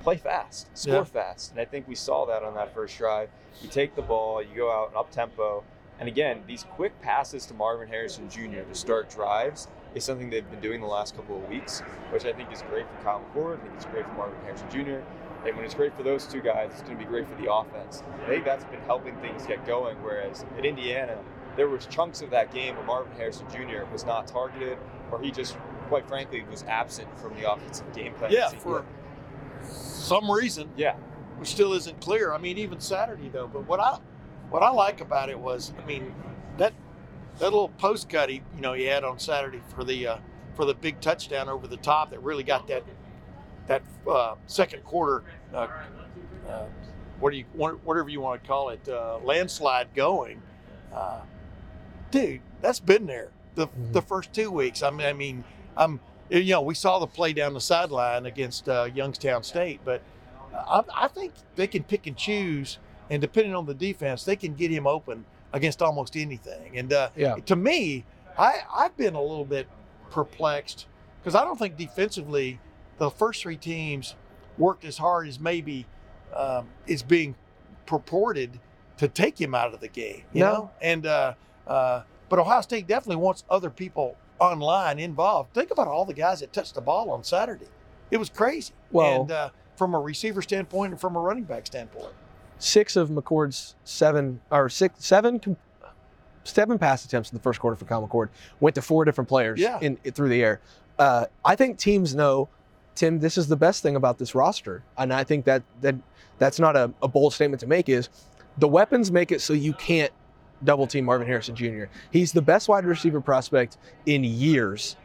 play 0.03 0.17
fast, 0.17 0.67
score 0.77 0.95
Yeah. 0.95 1.03
fast. 1.03 1.51
And 1.51 1.59
I 1.59 1.65
think 1.65 1.88
we 1.88 1.95
saw 1.95 2.25
that 2.25 2.43
on 2.43 2.55
that 2.55 2.73
first 2.73 2.97
drive. 2.97 3.29
You 3.61 3.69
take 3.69 3.95
the 3.95 4.01
ball, 4.01 4.41
you 4.41 4.55
go 4.55 4.71
out 4.71 4.89
and 4.89 4.97
up 4.97 5.11
tempo. 5.11 5.63
And 5.99 6.07
again, 6.07 6.41
these 6.47 6.63
quick 6.75 6.99
passes 7.01 7.45
to 7.47 7.53
Marvin 7.53 7.88
Harrison 7.88 8.27
Jr. 8.27 8.61
to 8.67 8.73
start 8.73 9.09
drives 9.09 9.67
is 9.94 10.03
something 10.03 10.29
they've 10.31 10.49
been 10.49 10.59
doing 10.61 10.81
the 10.81 10.87
last 10.87 11.15
couple 11.15 11.37
of 11.37 11.47
weeks, 11.47 11.81
which 12.11 12.25
I 12.25 12.33
think 12.33 12.51
is 12.51 12.63
great 12.63 12.85
for 12.87 13.03
Kyle 13.03 13.21
McCord. 13.35 13.59
I 13.59 13.61
think 13.61 13.73
it's 13.75 13.85
great 13.85 14.05
for 14.07 14.13
Marvin 14.13 14.39
Harrison 14.44 14.67
Jr. 14.71 15.01
And 15.45 15.55
when 15.55 15.65
it's 15.65 15.75
great 15.75 15.95
for 15.95 16.01
those 16.01 16.25
two 16.25 16.41
guys, 16.41 16.71
it's 16.71 16.81
going 16.81 16.97
to 16.97 17.03
be 17.03 17.07
great 17.09 17.27
for 17.27 17.35
the 17.41 17.51
offense. 17.53 18.01
I 18.23 18.27
think 18.27 18.45
that's 18.45 18.63
been 18.65 18.79
helping 18.81 19.15
things 19.17 19.45
get 19.45 19.65
going. 19.67 19.97
Whereas 20.01 20.45
at 20.57 20.65
Indiana, 20.65 21.17
there 21.56 21.68
was 21.68 21.86
chunks 21.88 22.21
of 22.21 22.30
that 22.31 22.53
game 22.53 22.75
where 22.75 22.86
Marvin 22.86 23.13
Harrison 23.18 23.45
Jr. 23.51 23.86
was 23.92 24.06
not 24.06 24.27
targeted, 24.27 24.77
or 25.12 25.21
he 25.21 25.31
just, 25.31 25.57
quite 25.88 26.07
frankly, 26.07 26.44
was 26.50 26.63
absent 26.63 27.07
from 27.19 27.36
the 27.36 27.51
offensive 27.51 27.92
game 27.94 28.13
plan. 28.13 28.31
Yeah, 28.31 28.50
for 28.50 28.86
some 29.63 30.30
reason, 30.30 30.69
yeah, 30.77 30.95
which 31.38 31.50
still 31.50 31.74
isn't 31.74 32.00
clear. 32.01 32.33
I 32.33 32.38
mean, 32.38 32.57
even 32.57 32.80
Saturday 32.80 33.30
though. 33.30 33.48
But 33.48 33.68
what 33.68 33.80
I 33.80 34.00
what 34.50 34.63
I 34.63 34.69
like 34.69 35.01
about 35.01 35.30
it 35.30 35.39
was, 35.39 35.74
I 35.81 35.86
mean, 35.86 36.13
that 36.57 36.74
that 37.39 37.45
little 37.45 37.69
post 37.69 38.09
cut 38.09 38.30
he 38.30 38.42
you 38.56 38.62
know 38.62 38.74
he 38.74 38.86
had 38.86 39.04
on 39.04 39.19
Saturday 39.19 39.62
for 39.74 39.83
the 39.83 40.07
uh, 40.07 40.18
for 40.56 40.65
the 40.65 40.74
big 40.74 41.00
touchdown 41.01 41.50
over 41.50 41.68
the 41.68 41.77
top 41.77 42.12
that 42.12 42.21
really 42.21 42.44
got 42.44 42.68
that 42.68 42.83
that 43.68 43.81
uh, 44.07 44.36
second 44.47 44.83
quarter. 44.83 45.24
Uh, 45.54 45.68
uh, 46.47 46.65
what 47.19 47.31
do 47.31 47.38
you 47.38 47.45
whatever 47.54 48.09
you 48.09 48.19
want 48.19 48.42
to 48.42 48.47
call 48.47 48.69
it 48.69 48.88
uh, 48.89 49.19
landslide 49.24 49.94
going, 49.94 50.42
uh, 50.94 51.21
dude? 52.11 52.41
That's 52.61 52.79
been 52.79 53.05
there 53.07 53.31
the 53.55 53.67
Mhm. 53.67 53.93
the 53.93 54.01
first 54.01 54.33
two 54.33 54.51
weeks. 54.51 54.83
I 54.83 54.89
mean, 54.91 55.07
I 55.07 55.13
mean, 55.13 55.43
I'm 55.75 55.99
you 56.29 56.43
know 56.51 56.61
we 56.61 56.75
saw 56.75 56.99
the 56.99 57.07
play 57.07 57.33
down 57.33 57.53
the 57.53 57.61
sideline 57.61 58.25
against 58.25 58.67
uh, 58.69 58.87
Youngstown 58.93 59.43
State, 59.43 59.81
but 59.83 60.01
I, 60.53 60.83
I 60.95 61.07
think 61.07 61.33
they 61.55 61.67
can 61.67 61.83
pick 61.83 62.07
and 62.07 62.15
choose, 62.17 62.77
and 63.09 63.21
depending 63.21 63.55
on 63.55 63.65
the 63.65 63.73
defense, 63.73 64.23
they 64.23 64.35
can 64.35 64.53
get 64.53 64.71
him 64.71 64.85
open 64.87 65.25
against 65.53 65.81
almost 65.81 66.15
anything. 66.15 66.77
And 66.77 66.93
uh, 66.93 67.09
Yeah. 67.15 67.35
to 67.45 67.55
me, 67.55 68.05
I 68.37 68.61
I've 68.73 68.95
been 68.95 69.15
a 69.15 69.21
little 69.21 69.45
bit 69.45 69.67
perplexed 70.11 70.85
because 71.21 71.35
I 71.35 71.43
don't 71.43 71.57
think 71.59 71.77
defensively 71.77 72.59
the 72.97 73.09
first 73.09 73.41
three 73.41 73.57
teams 73.57 74.15
worked 74.57 74.85
as 74.85 74.97
hard 74.97 75.27
as 75.27 75.39
maybe 75.39 75.85
um, 76.35 76.67
is 76.87 77.03
being 77.03 77.35
purported 77.85 78.59
to 78.97 79.07
take 79.07 79.39
him 79.41 79.55
out 79.55 79.73
of 79.73 79.79
the 79.79 79.87
game. 79.87 80.23
You 80.33 80.41
No. 80.41 80.51
know, 80.53 80.71
and 80.81 81.05
uh, 81.05 81.33
uh, 81.67 82.01
but 82.29 82.39
Ohio 82.39 82.61
State 82.61 82.87
definitely 82.87 83.17
wants 83.17 83.43
other 83.49 83.69
people 83.69 84.15
online 84.39 84.99
involved. 84.99 85.53
Think 85.53 85.71
about 85.71 85.87
all 85.87 86.05
the 86.05 86.13
guys 86.13 86.39
that 86.39 86.51
touched 86.53 86.75
the 86.75 86.81
ball 86.81 87.11
on 87.11 87.23
Saturday. 87.23 87.67
It 88.09 88.17
was 88.17 88.29
crazy. 88.29 88.73
Well- 88.91 89.21
and 89.21 89.31
uh, 89.31 89.49
from 89.77 89.93
a 89.95 89.99
receiver 89.99 90.41
standpoint 90.41 90.91
and 90.93 91.01
from 91.01 91.15
a 91.15 91.19
running 91.19 91.43
back 91.43 91.65
standpoint. 91.65 92.13
Six 92.59 92.95
of 92.95 93.09
McCord's 93.09 93.75
seven 93.83 94.39
or 94.51 94.69
six 94.69 95.03
seven 95.03 95.41
seven 96.43 96.77
pass 96.77 97.03
attempts 97.05 97.31
in 97.31 97.35
the 97.37 97.41
first 97.41 97.59
quarter 97.59 97.75
for 97.75 97.85
Kyle 97.85 98.07
McCord 98.07 98.29
went 98.59 98.75
to 98.75 98.81
four 98.81 99.05
different 99.05 99.27
players 99.27 99.59
Yeah. 99.59 99.79
in 99.81 99.97
through 99.97 100.29
the 100.29 100.43
air. 100.43 100.61
Uh, 100.99 101.25
I 101.43 101.55
think 101.55 101.77
teams 101.79 102.13
know, 102.13 102.49
Tim. 102.93 103.19
This 103.19 103.37
is 103.37 103.47
the 103.47 103.55
best 103.55 103.81
thing 103.81 103.95
about 103.95 104.19
this 104.19 104.35
roster, 104.35 104.83
and 104.97 105.11
I 105.13 105.23
think 105.23 105.45
that 105.45 105.63
that 105.81 105.95
that's 106.37 106.59
not 106.59 106.75
a, 106.75 106.93
a 107.01 107.07
bold 107.07 107.33
statement 107.33 107.59
to 107.61 107.67
make. 107.67 107.89
Is 107.89 108.09
the 108.59 108.67
weapons 108.67 109.11
make 109.11 109.31
it 109.31 109.41
so 109.41 109.53
you 109.53 109.73
can't 109.73 110.11
double 110.63 110.87
team 110.87 111.05
Marvin 111.05 111.27
Harrison 111.27 111.55
Jr. 111.55 111.85
He's 112.11 112.31
the 112.31 112.41
best 112.41 112.67
wide 112.67 112.85
receiver 112.85 113.21
prospect 113.21 113.77
in 114.05 114.23
years 114.23 114.95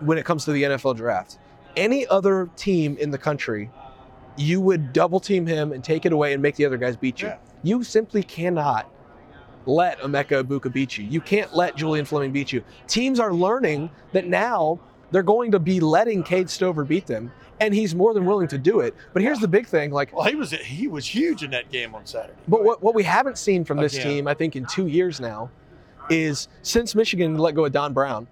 when 0.00 0.18
it 0.18 0.24
comes 0.24 0.44
to 0.44 0.52
the 0.52 0.62
NFL 0.62 0.96
draft. 0.96 1.38
Any 1.76 2.06
other 2.06 2.50
team 2.56 2.96
in 2.98 3.10
the 3.10 3.18
country, 3.18 3.70
you 4.36 4.60
would 4.60 4.92
double 4.92 5.20
team 5.20 5.46
him 5.46 5.72
and 5.72 5.82
take 5.82 6.06
it 6.06 6.12
away 6.12 6.32
and 6.32 6.42
make 6.42 6.56
the 6.56 6.64
other 6.64 6.76
guys 6.76 6.96
beat 6.96 7.20
you. 7.22 7.28
Yeah. 7.28 7.38
You 7.62 7.82
simply 7.82 8.22
cannot 8.22 8.90
let 9.66 9.98
Emeka 10.00 10.42
Egbuka 10.42 10.72
beat 10.72 10.96
you. 10.96 11.04
You 11.04 11.20
can't 11.20 11.54
let 11.54 11.76
Julian 11.76 12.04
Fleming 12.04 12.32
beat 12.32 12.52
you. 12.52 12.62
Teams 12.86 13.20
are 13.20 13.32
learning 13.32 13.90
that 14.12 14.26
now 14.26 14.80
they're 15.10 15.22
going 15.22 15.52
to 15.52 15.58
be 15.58 15.80
letting 15.80 16.22
Cade 16.22 16.50
Stover 16.50 16.84
beat 16.84 17.06
them, 17.06 17.32
and 17.60 17.74
he's 17.74 17.94
more 17.94 18.14
than 18.14 18.26
willing 18.26 18.48
to 18.48 18.58
do 18.58 18.80
it. 18.80 18.94
But 19.12 19.22
here's 19.22 19.38
the 19.38 19.48
big 19.48 19.66
thing, 19.66 19.90
like 19.90 20.14
Well, 20.14 20.26
he 20.26 20.34
was 20.34 20.50
he 20.50 20.86
was 20.88 21.06
huge 21.06 21.42
in 21.42 21.50
that 21.50 21.70
game 21.70 21.94
on 21.94 22.06
Saturday. 22.06 22.38
but 22.46 22.62
what, 22.64 22.82
what 22.82 22.94
we 22.94 23.02
haven't 23.02 23.38
seen 23.38 23.64
from 23.64 23.78
this 23.78 23.94
Again. 23.94 24.06
team, 24.06 24.28
I 24.28 24.34
think, 24.34 24.56
in 24.56 24.66
two 24.66 24.86
years 24.86 25.20
now, 25.20 25.50
is 26.10 26.48
since 26.62 26.94
Michigan 26.94 27.36
let 27.38 27.54
go 27.54 27.64
of 27.64 27.72
Don 27.72 27.92
Brown, 27.92 28.26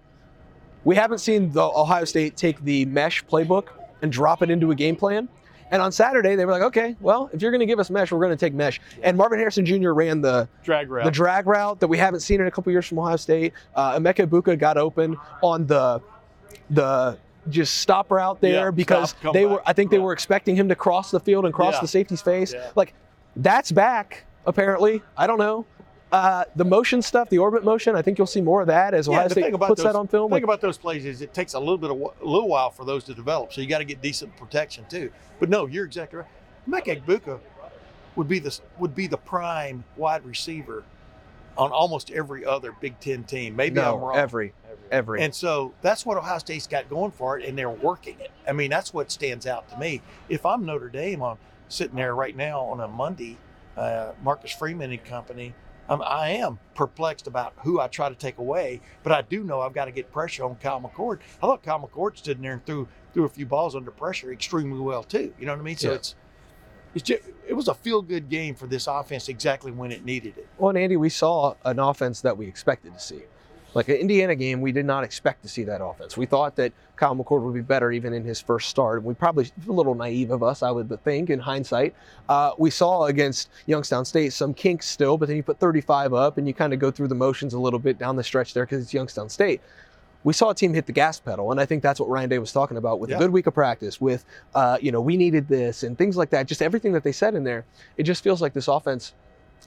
we 0.84 0.94
haven't 0.94 1.18
seen 1.18 1.50
the 1.52 1.62
Ohio 1.62 2.04
State 2.04 2.36
take 2.36 2.62
the 2.62 2.84
mesh 2.86 3.24
playbook 3.24 3.68
and 4.02 4.12
drop 4.12 4.42
it 4.42 4.50
into 4.50 4.70
a 4.70 4.74
game 4.74 4.96
plan. 4.96 5.28
And 5.72 5.82
on 5.82 5.90
Saturday, 5.90 6.36
they 6.36 6.44
were 6.44 6.52
like, 6.52 6.62
okay, 6.62 6.94
well, 7.00 7.28
if 7.32 7.42
you're 7.42 7.50
going 7.50 7.58
to 7.58 7.66
give 7.66 7.80
us 7.80 7.90
mesh, 7.90 8.12
we're 8.12 8.20
going 8.20 8.30
to 8.30 8.36
take 8.36 8.54
mesh. 8.54 8.80
And 9.02 9.16
Marvin 9.16 9.40
Harrison 9.40 9.66
Jr. 9.66 9.90
ran 9.90 10.20
the 10.20 10.48
drag 10.62 10.88
route. 10.88 11.04
the 11.04 11.10
drag 11.10 11.48
route 11.48 11.80
that 11.80 11.88
we 11.88 11.98
haven't 11.98 12.20
seen 12.20 12.40
in 12.40 12.46
a 12.46 12.50
couple 12.52 12.70
years 12.70 12.86
from 12.86 13.00
Ohio 13.00 13.16
State. 13.16 13.52
Uh, 13.74 13.98
Emeka 13.98 14.28
Egbuka 14.28 14.56
got 14.56 14.76
open 14.76 15.16
on 15.42 15.66
the 15.66 16.00
the 16.70 17.18
just 17.48 17.76
stopper 17.76 18.18
out 18.18 18.40
there 18.40 18.64
Yeah, 18.66 18.70
because 18.70 19.10
stop, 19.10 19.32
they 19.32 19.44
back. 19.44 19.52
were. 19.52 19.62
I 19.66 19.72
think 19.72 19.90
they 19.90 19.98
Yeah. 19.98 20.02
were 20.02 20.12
expecting 20.12 20.56
him 20.56 20.68
to 20.68 20.74
cross 20.74 21.10
the 21.10 21.20
field 21.20 21.44
and 21.44 21.54
cross 21.54 21.74
Yeah. 21.74 21.80
the 21.82 21.88
safety's 21.88 22.22
face. 22.22 22.54
Like 22.74 22.92
that's 23.36 23.70
back 23.70 24.24
apparently. 24.46 25.02
I 25.16 25.26
don't 25.26 25.38
know. 25.38 25.64
Uh, 26.12 26.44
the 26.54 26.64
motion 26.64 27.02
stuff, 27.02 27.28
the 27.28 27.38
orbit 27.38 27.64
motion. 27.64 27.96
I 27.96 28.02
think 28.02 28.16
you'll 28.16 28.26
see 28.28 28.40
more 28.40 28.60
of 28.60 28.68
that 28.68 28.94
as 28.94 29.08
Ohio 29.08 29.26
State 29.28 29.52
puts 29.52 29.82
those, 29.82 29.84
that 29.84 29.96
on 29.96 30.06
film. 30.06 30.30
The 30.30 30.36
thing 30.36 30.44
about 30.44 30.60
those 30.60 30.78
plays 30.78 31.04
is 31.04 31.20
it 31.20 31.34
takes 31.34 31.54
a 31.54 31.58
little 31.58 31.76
bit 31.78 31.90
of 31.90 32.00
a 32.00 32.24
little 32.24 32.48
while 32.48 32.70
for 32.70 32.84
those 32.84 33.02
to 33.04 33.14
develop. 33.14 33.52
So 33.52 33.60
you 33.60 33.66
got 33.66 33.78
to 33.78 33.84
get 33.84 34.00
decent 34.02 34.34
protection 34.36 34.84
too. 34.88 35.10
But 35.40 35.48
no, 35.48 35.66
you're 35.66 35.84
exactly 35.84 36.18
right. 36.20 36.28
Mike 36.66 36.86
Buka 37.06 37.38
would 38.14 38.28
be 38.28 38.38
the 38.38 38.56
would 38.78 38.94
be 38.94 39.06
the 39.06 39.16
prime 39.18 39.84
wide 39.96 40.24
receiver 40.24 40.84
on 41.58 41.72
almost 41.72 42.10
every 42.10 42.44
other 42.44 42.72
Big 42.80 42.98
Ten 43.00 43.24
team. 43.24 43.56
Maybe 43.56 43.80
I'm 43.80 43.96
wrong. 44.00 44.16
every 44.16 44.52
every. 44.90 45.22
And 45.22 45.34
so 45.34 45.72
that's 45.82 46.06
what 46.06 46.16
Ohio 46.16 46.38
State's 46.38 46.66
got 46.66 46.88
going 46.88 47.10
for 47.10 47.38
it, 47.38 47.44
and 47.48 47.56
they're 47.58 47.70
working 47.70 48.18
it. 48.20 48.30
I 48.46 48.52
mean, 48.52 48.70
that's 48.70 48.94
what 48.94 49.10
stands 49.10 49.46
out 49.46 49.68
to 49.70 49.78
me. 49.78 50.00
If 50.28 50.46
I'm 50.46 50.64
Notre 50.64 50.88
Dame 50.88 51.22
on 51.22 51.38
sitting 51.68 51.96
there 51.96 52.14
right 52.14 52.36
now 52.36 52.60
on 52.60 52.80
a 52.80 52.86
Monday, 52.88 53.36
uh, 53.76 54.12
Marcus 54.22 54.52
Freeman 54.52 54.92
and 54.92 55.04
company, 55.04 55.54
I'm, 55.88 56.02
I 56.02 56.30
am 56.30 56.58
perplexed 56.74 57.26
about 57.26 57.52
who 57.58 57.80
I 57.80 57.86
try 57.88 58.08
to 58.08 58.14
take 58.14 58.38
away, 58.38 58.80
but 59.02 59.12
I 59.12 59.22
do 59.22 59.44
know 59.44 59.60
I've 59.60 59.72
got 59.74 59.84
to 59.86 59.92
get 59.92 60.10
pressure 60.12 60.44
on 60.44 60.56
Kyle 60.56 60.80
McCord. 60.80 61.18
I 61.42 61.46
thought 61.46 61.62
Kyle 61.62 61.80
McCord 61.80 62.16
stood 62.16 62.36
in 62.38 62.42
there 62.42 62.52
and 62.54 62.66
threw 62.66 62.88
threw 63.12 63.24
a 63.24 63.28
few 63.28 63.46
balls 63.46 63.74
under 63.74 63.90
pressure 63.90 64.30
extremely 64.32 64.78
well 64.80 65.02
too. 65.02 65.32
You 65.38 65.46
know 65.46 65.52
what 65.52 65.60
I 65.60 65.64
mean? 65.64 65.76
So 65.76 65.88
Yeah. 65.88 65.94
it's 65.94 66.14
just, 67.02 67.22
it 67.46 67.54
was 67.54 67.68
a 67.68 67.74
feel 67.74 68.02
good 68.02 68.28
game 68.28 68.54
for 68.54 68.66
this 68.66 68.86
offense 68.86 69.28
exactly 69.28 69.72
when 69.72 69.92
it 69.92 70.04
needed 70.04 70.36
it. 70.38 70.48
Well, 70.58 70.70
and 70.70 70.78
Andy, 70.78 70.96
we 70.96 71.08
saw 71.08 71.54
an 71.64 71.78
offense 71.78 72.20
that 72.22 72.36
we 72.36 72.46
expected 72.46 72.94
to 72.94 73.00
see. 73.00 73.22
Like 73.74 73.90
an 73.90 73.96
Indiana 73.96 74.34
game, 74.34 74.62
we 74.62 74.72
did 74.72 74.86
not 74.86 75.04
expect 75.04 75.42
to 75.42 75.48
see 75.50 75.62
that 75.64 75.84
offense. 75.84 76.16
We 76.16 76.24
thought 76.24 76.56
that 76.56 76.72
Kyle 76.96 77.14
McCord 77.14 77.42
would 77.42 77.52
be 77.52 77.60
better 77.60 77.92
even 77.92 78.14
in 78.14 78.24
his 78.24 78.40
first 78.40 78.70
start. 78.70 79.02
We 79.02 79.12
probably 79.12 79.50
a 79.68 79.70
little 79.70 79.94
naive 79.94 80.30
of 80.30 80.42
us, 80.42 80.62
I 80.62 80.70
would 80.70 80.88
think, 81.04 81.28
in 81.28 81.38
hindsight. 81.38 81.94
Uh, 82.26 82.52
we 82.56 82.70
saw 82.70 83.04
against 83.04 83.50
Youngstown 83.66 84.06
State 84.06 84.32
some 84.32 84.54
kinks 84.54 84.86
still, 84.86 85.18
but 85.18 85.28
then 85.28 85.36
you 85.36 85.42
put 85.42 85.60
35 85.60 86.14
up 86.14 86.38
and 86.38 86.48
you 86.48 86.54
kind 86.54 86.72
of 86.72 86.78
go 86.78 86.90
through 86.90 87.08
the 87.08 87.14
motions 87.14 87.52
a 87.52 87.58
little 87.58 87.78
bit 87.78 87.98
down 87.98 88.16
the 88.16 88.24
stretch 88.24 88.54
there 88.54 88.64
because 88.64 88.82
it's 88.82 88.94
Youngstown 88.94 89.28
State 89.28 89.60
we 90.26 90.32
saw 90.32 90.50
a 90.50 90.54
team 90.56 90.74
hit 90.74 90.86
the 90.86 90.92
gas 90.92 91.20
pedal, 91.20 91.52
and 91.52 91.60
I 91.60 91.66
think 91.66 91.84
that's 91.84 92.00
what 92.00 92.08
Ryan 92.08 92.28
Day 92.28 92.40
was 92.40 92.50
talking 92.50 92.76
about 92.76 92.98
with 92.98 93.10
Yeah. 93.10 93.16
a 93.16 93.18
good 93.20 93.30
week 93.30 93.46
of 93.46 93.54
practice, 93.54 94.00
with 94.00 94.24
uh, 94.56 94.76
you 94.82 94.90
know 94.90 95.00
we 95.00 95.16
needed 95.16 95.46
this 95.46 95.84
and 95.84 95.96
things 95.96 96.16
like 96.16 96.30
that. 96.30 96.48
Just 96.48 96.60
everything 96.60 96.92
that 96.94 97.04
they 97.04 97.12
said 97.12 97.36
in 97.36 97.44
there, 97.44 97.64
it 97.96 98.02
just 98.02 98.24
feels 98.24 98.42
like 98.42 98.52
this 98.52 98.66
offense 98.66 99.14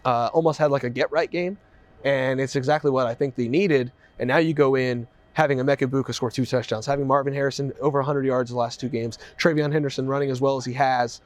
uh, 0.04 0.30
almost 0.34 0.60
had 0.60 0.70
like 0.70 0.84
a 0.84 0.90
get 0.90 1.10
right 1.14 1.32
game, 1.32 1.58
and 2.04 2.42
it's 2.42 2.58
exactly 2.58 2.92
what 2.92 3.08
I 3.08 3.14
think 3.14 3.36
they 3.36 3.48
needed. 3.48 3.94
And 4.20 4.28
now 4.28 4.38
you 4.40 4.54
go 4.54 4.76
in 4.76 5.08
having 5.32 5.60
Emeka 5.60 5.88
Egbuka 5.88 6.14
score 6.14 6.30
two 6.30 6.46
touchdowns, 6.46 6.86
having 6.86 7.08
Marvin 7.08 7.34
Harrison 7.34 7.72
over 7.80 8.00
100 8.00 8.26
yards 8.26 8.52
the 8.52 8.58
last 8.58 8.82
two 8.82 8.90
games, 8.90 9.18
TreVeyon 9.38 9.72
Henderson 9.72 10.08
running 10.08 10.30
as 10.30 10.42
well 10.42 10.58
as 10.58 10.66
he 10.66 10.74
has. 10.74 11.22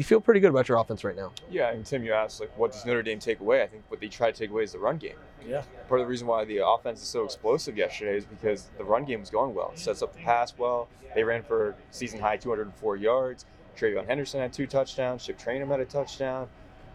You 0.00 0.04
feel 0.04 0.18
pretty 0.18 0.40
good 0.40 0.48
about 0.48 0.66
your 0.66 0.78
offense 0.78 1.04
right 1.04 1.14
now. 1.14 1.30
Yeah, 1.50 1.72
and 1.72 1.84
Tim, 1.84 2.02
you 2.02 2.14
asked 2.14 2.40
like, 2.40 2.56
what 2.56 2.72
does 2.72 2.86
Notre 2.86 3.02
Dame 3.02 3.18
take 3.18 3.40
away? 3.40 3.62
I 3.62 3.66
think 3.66 3.84
what 3.88 4.00
they 4.00 4.08
try 4.08 4.30
to 4.30 4.38
take 4.38 4.48
away 4.48 4.62
is 4.62 4.72
the 4.72 4.78
run 4.78 4.96
game. 4.96 5.16
Yeah. 5.46 5.60
Part 5.90 6.00
of 6.00 6.06
the 6.06 6.10
reason 6.10 6.26
why 6.26 6.46
the 6.46 6.66
offense 6.66 7.02
is 7.02 7.06
so 7.06 7.22
explosive 7.22 7.76
yesterday 7.76 8.16
is 8.16 8.24
because 8.24 8.70
the 8.78 8.84
run 8.84 9.04
game 9.04 9.20
was 9.20 9.28
going 9.28 9.54
well. 9.54 9.72
It 9.74 9.78
sets 9.78 10.00
up 10.00 10.14
the 10.14 10.20
pass 10.20 10.56
well. 10.56 10.88
They 11.14 11.22
ran 11.22 11.42
for 11.42 11.76
season 11.90 12.18
high 12.18 12.38
204 12.38 12.96
yards. 12.96 13.44
TreVeyon 13.76 14.06
Henderson 14.06 14.40
had 14.40 14.54
two 14.54 14.66
touchdowns. 14.66 15.26
Chip 15.26 15.38
Trayanum 15.38 15.68
had 15.68 15.80
a 15.80 15.84
touchdown. 15.84 16.48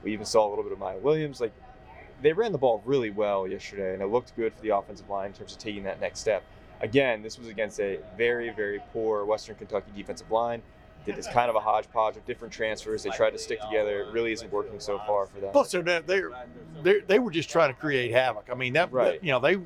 We 0.04 0.12
even 0.12 0.26
saw 0.26 0.48
a 0.48 0.50
little 0.50 0.64
bit 0.64 0.74
of 0.74 0.80
Miyan 0.80 1.02
Williams. 1.02 1.40
Like 1.40 1.54
they 2.24 2.34
ran 2.34 2.54
the 2.54 2.58
ball 2.58 2.82
really 2.86 3.12
well 3.12 3.48
yesterday, 3.48 3.94
and 3.94 4.02
it 4.02 4.08
looked 4.08 4.36
good 4.36 4.52
for 4.52 4.64
the 4.64 4.76
offensive 4.76 5.08
line 5.12 5.28
in 5.28 5.34
terms 5.34 5.52
of 5.52 5.60
taking 5.60 5.84
that 5.84 6.02
next 6.02 6.22
step. 6.22 6.42
Again, 6.82 7.22
this 7.22 7.38
was 7.38 7.50
against 7.50 7.80
a 7.80 8.00
very, 8.18 8.50
very 8.50 8.82
poor 8.92 9.26
Western 9.26 9.58
Kentucky 9.58 9.92
defensive 9.96 10.32
line. 10.32 10.64
This 11.06 11.28
kind 11.28 11.50
of 11.50 11.56
a 11.56 11.60
hodgepodge 11.60 12.18
of 12.18 12.26
different 12.26 12.54
transfers. 12.54 13.04
They 13.04 13.10
tried 13.12 13.32
to 13.32 13.38
stick 13.40 13.60
together. 13.62 14.02
It 14.02 14.12
really 14.14 14.32
isn't 14.32 14.52
working 14.52 14.80
so 14.80 14.98
far 15.06 15.28
for 15.28 15.40
them. 15.40 15.52
Plus, 15.52 15.72
they're 15.72 15.82
they're, 15.84 16.32
they're 16.84 17.02
they 17.02 17.20
were 17.20 17.32
just 17.32 17.50
trying 17.50 17.74
to 17.74 17.80
create 17.80 18.12
havoc. 18.12 18.48
I 18.52 18.56
mean, 18.56 18.74
that, 18.74 18.92
Right. 18.92 19.20
that- 19.20 19.24
you 19.24 19.32
know 19.32 19.40
they 19.40 19.58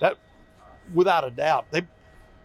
that 0.00 0.16
without 0.94 1.24
a 1.24 1.30
doubt 1.30 1.66
they 1.70 1.82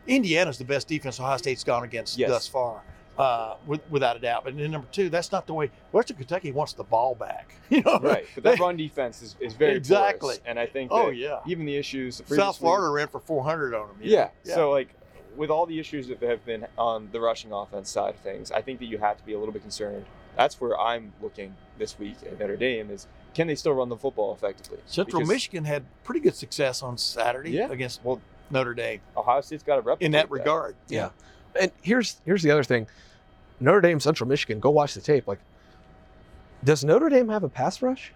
Indiana's 0.07 0.57
the 0.57 0.65
best 0.65 0.88
defense 0.88 1.19
Ohio 1.19 1.38
State's 1.38 1.63
gone 1.63 1.83
against 1.83 2.17
Yes. 2.17 2.29
thus 2.29 2.47
far, 2.47 2.81
uh, 3.17 3.55
with, 3.65 3.79
without 3.89 4.17
a 4.17 4.19
doubt. 4.19 4.45
And 4.47 4.59
then 4.59 4.69
number 4.71 4.88
two, 4.91 5.07
that's 5.09 5.31
not 5.31 5.47
the 5.47 5.53
way 5.53 5.71
Western 5.93 6.17
Kentucky 6.17 6.51
wants 6.51 6.73
the 6.73 6.83
ball 6.83 7.15
back. 7.15 7.55
You 7.69 7.81
know, 7.81 7.97
Right, 8.00 8.25
but 8.35 8.43
They- 8.43 8.55
the 8.57 8.62
run 8.62 8.75
defense 8.77 9.21
is, 9.21 9.35
is 9.39 9.53
very 9.53 9.75
Exactly. 9.77 10.35
porous, 10.35 10.41
and 10.45 10.59
I 10.59 10.65
think 10.67 10.91
Oh 10.93 11.09
yeah, 11.09 11.39
even 11.47 11.65
the 11.65 11.75
issues 11.77 12.17
South 12.17 12.27
previously- 12.27 12.59
Florida 12.59 12.89
ran 12.89 13.07
for 13.07 13.19
400 13.21 13.73
on 13.73 13.88
them. 13.88 13.97
Yeah. 14.01 14.29
So 14.43 14.69
like 14.71 14.89
with 15.35 15.49
all 15.49 15.65
the 15.65 15.79
issues 15.79 16.07
that 16.07 16.21
have 16.21 16.45
been 16.45 16.67
on 16.77 17.09
the 17.11 17.19
rushing 17.19 17.51
offense 17.51 17.89
side 17.89 18.13
of 18.15 18.19
things, 18.21 18.51
I 18.51 18.61
think 18.61 18.79
that 18.79 18.85
you 18.85 18.97
have 18.99 19.17
to 19.17 19.25
be 19.25 19.33
a 19.33 19.39
little 19.39 19.53
bit 19.53 19.61
concerned. 19.61 20.05
That's 20.37 20.59
where 20.59 20.79
I'm 20.79 21.13
looking 21.21 21.55
this 21.77 21.97
week 21.99 22.15
at 22.25 22.39
Notre 22.39 22.55
Dame 22.57 22.89
is 22.89 23.07
can 23.33 23.47
they 23.47 23.55
still 23.55 23.73
run 23.73 23.89
the 23.89 23.97
football 23.97 24.33
effectively? 24.33 24.77
Central 24.85 25.19
Because 25.21 25.29
Michigan 25.33 25.65
had 25.65 25.83
pretty 26.03 26.19
good 26.19 26.35
success 26.35 26.83
on 26.83 26.97
Saturday 26.97 27.51
Yeah. 27.51 27.69
against 27.71 28.03
Well, 28.03 28.21
Notre 28.51 28.73
Dame 28.73 29.01
Ohio 29.17 29.41
State's 29.41 29.63
got 29.63 29.75
to 29.75 29.81
replicate 29.81 30.05
in 30.05 30.11
that 30.13 30.29
regard. 30.29 30.75
Yeah. 30.87 31.09
And 31.59 31.71
here's 31.81 32.17
here's 32.25 32.43
the 32.43 32.51
other 32.51 32.63
thing. 32.63 32.87
Notre 33.59 33.81
Dame, 33.81 33.99
Central 33.99 34.27
Michigan, 34.27 34.59
go 34.59 34.69
watch 34.71 34.93
the 34.93 35.01
tape. 35.01 35.27
Like, 35.27 35.39
does 36.63 36.83
Notre 36.83 37.09
Dame 37.09 37.29
have 37.29 37.43
a 37.43 37.49
pass 37.49 37.81
rush? 37.81 38.11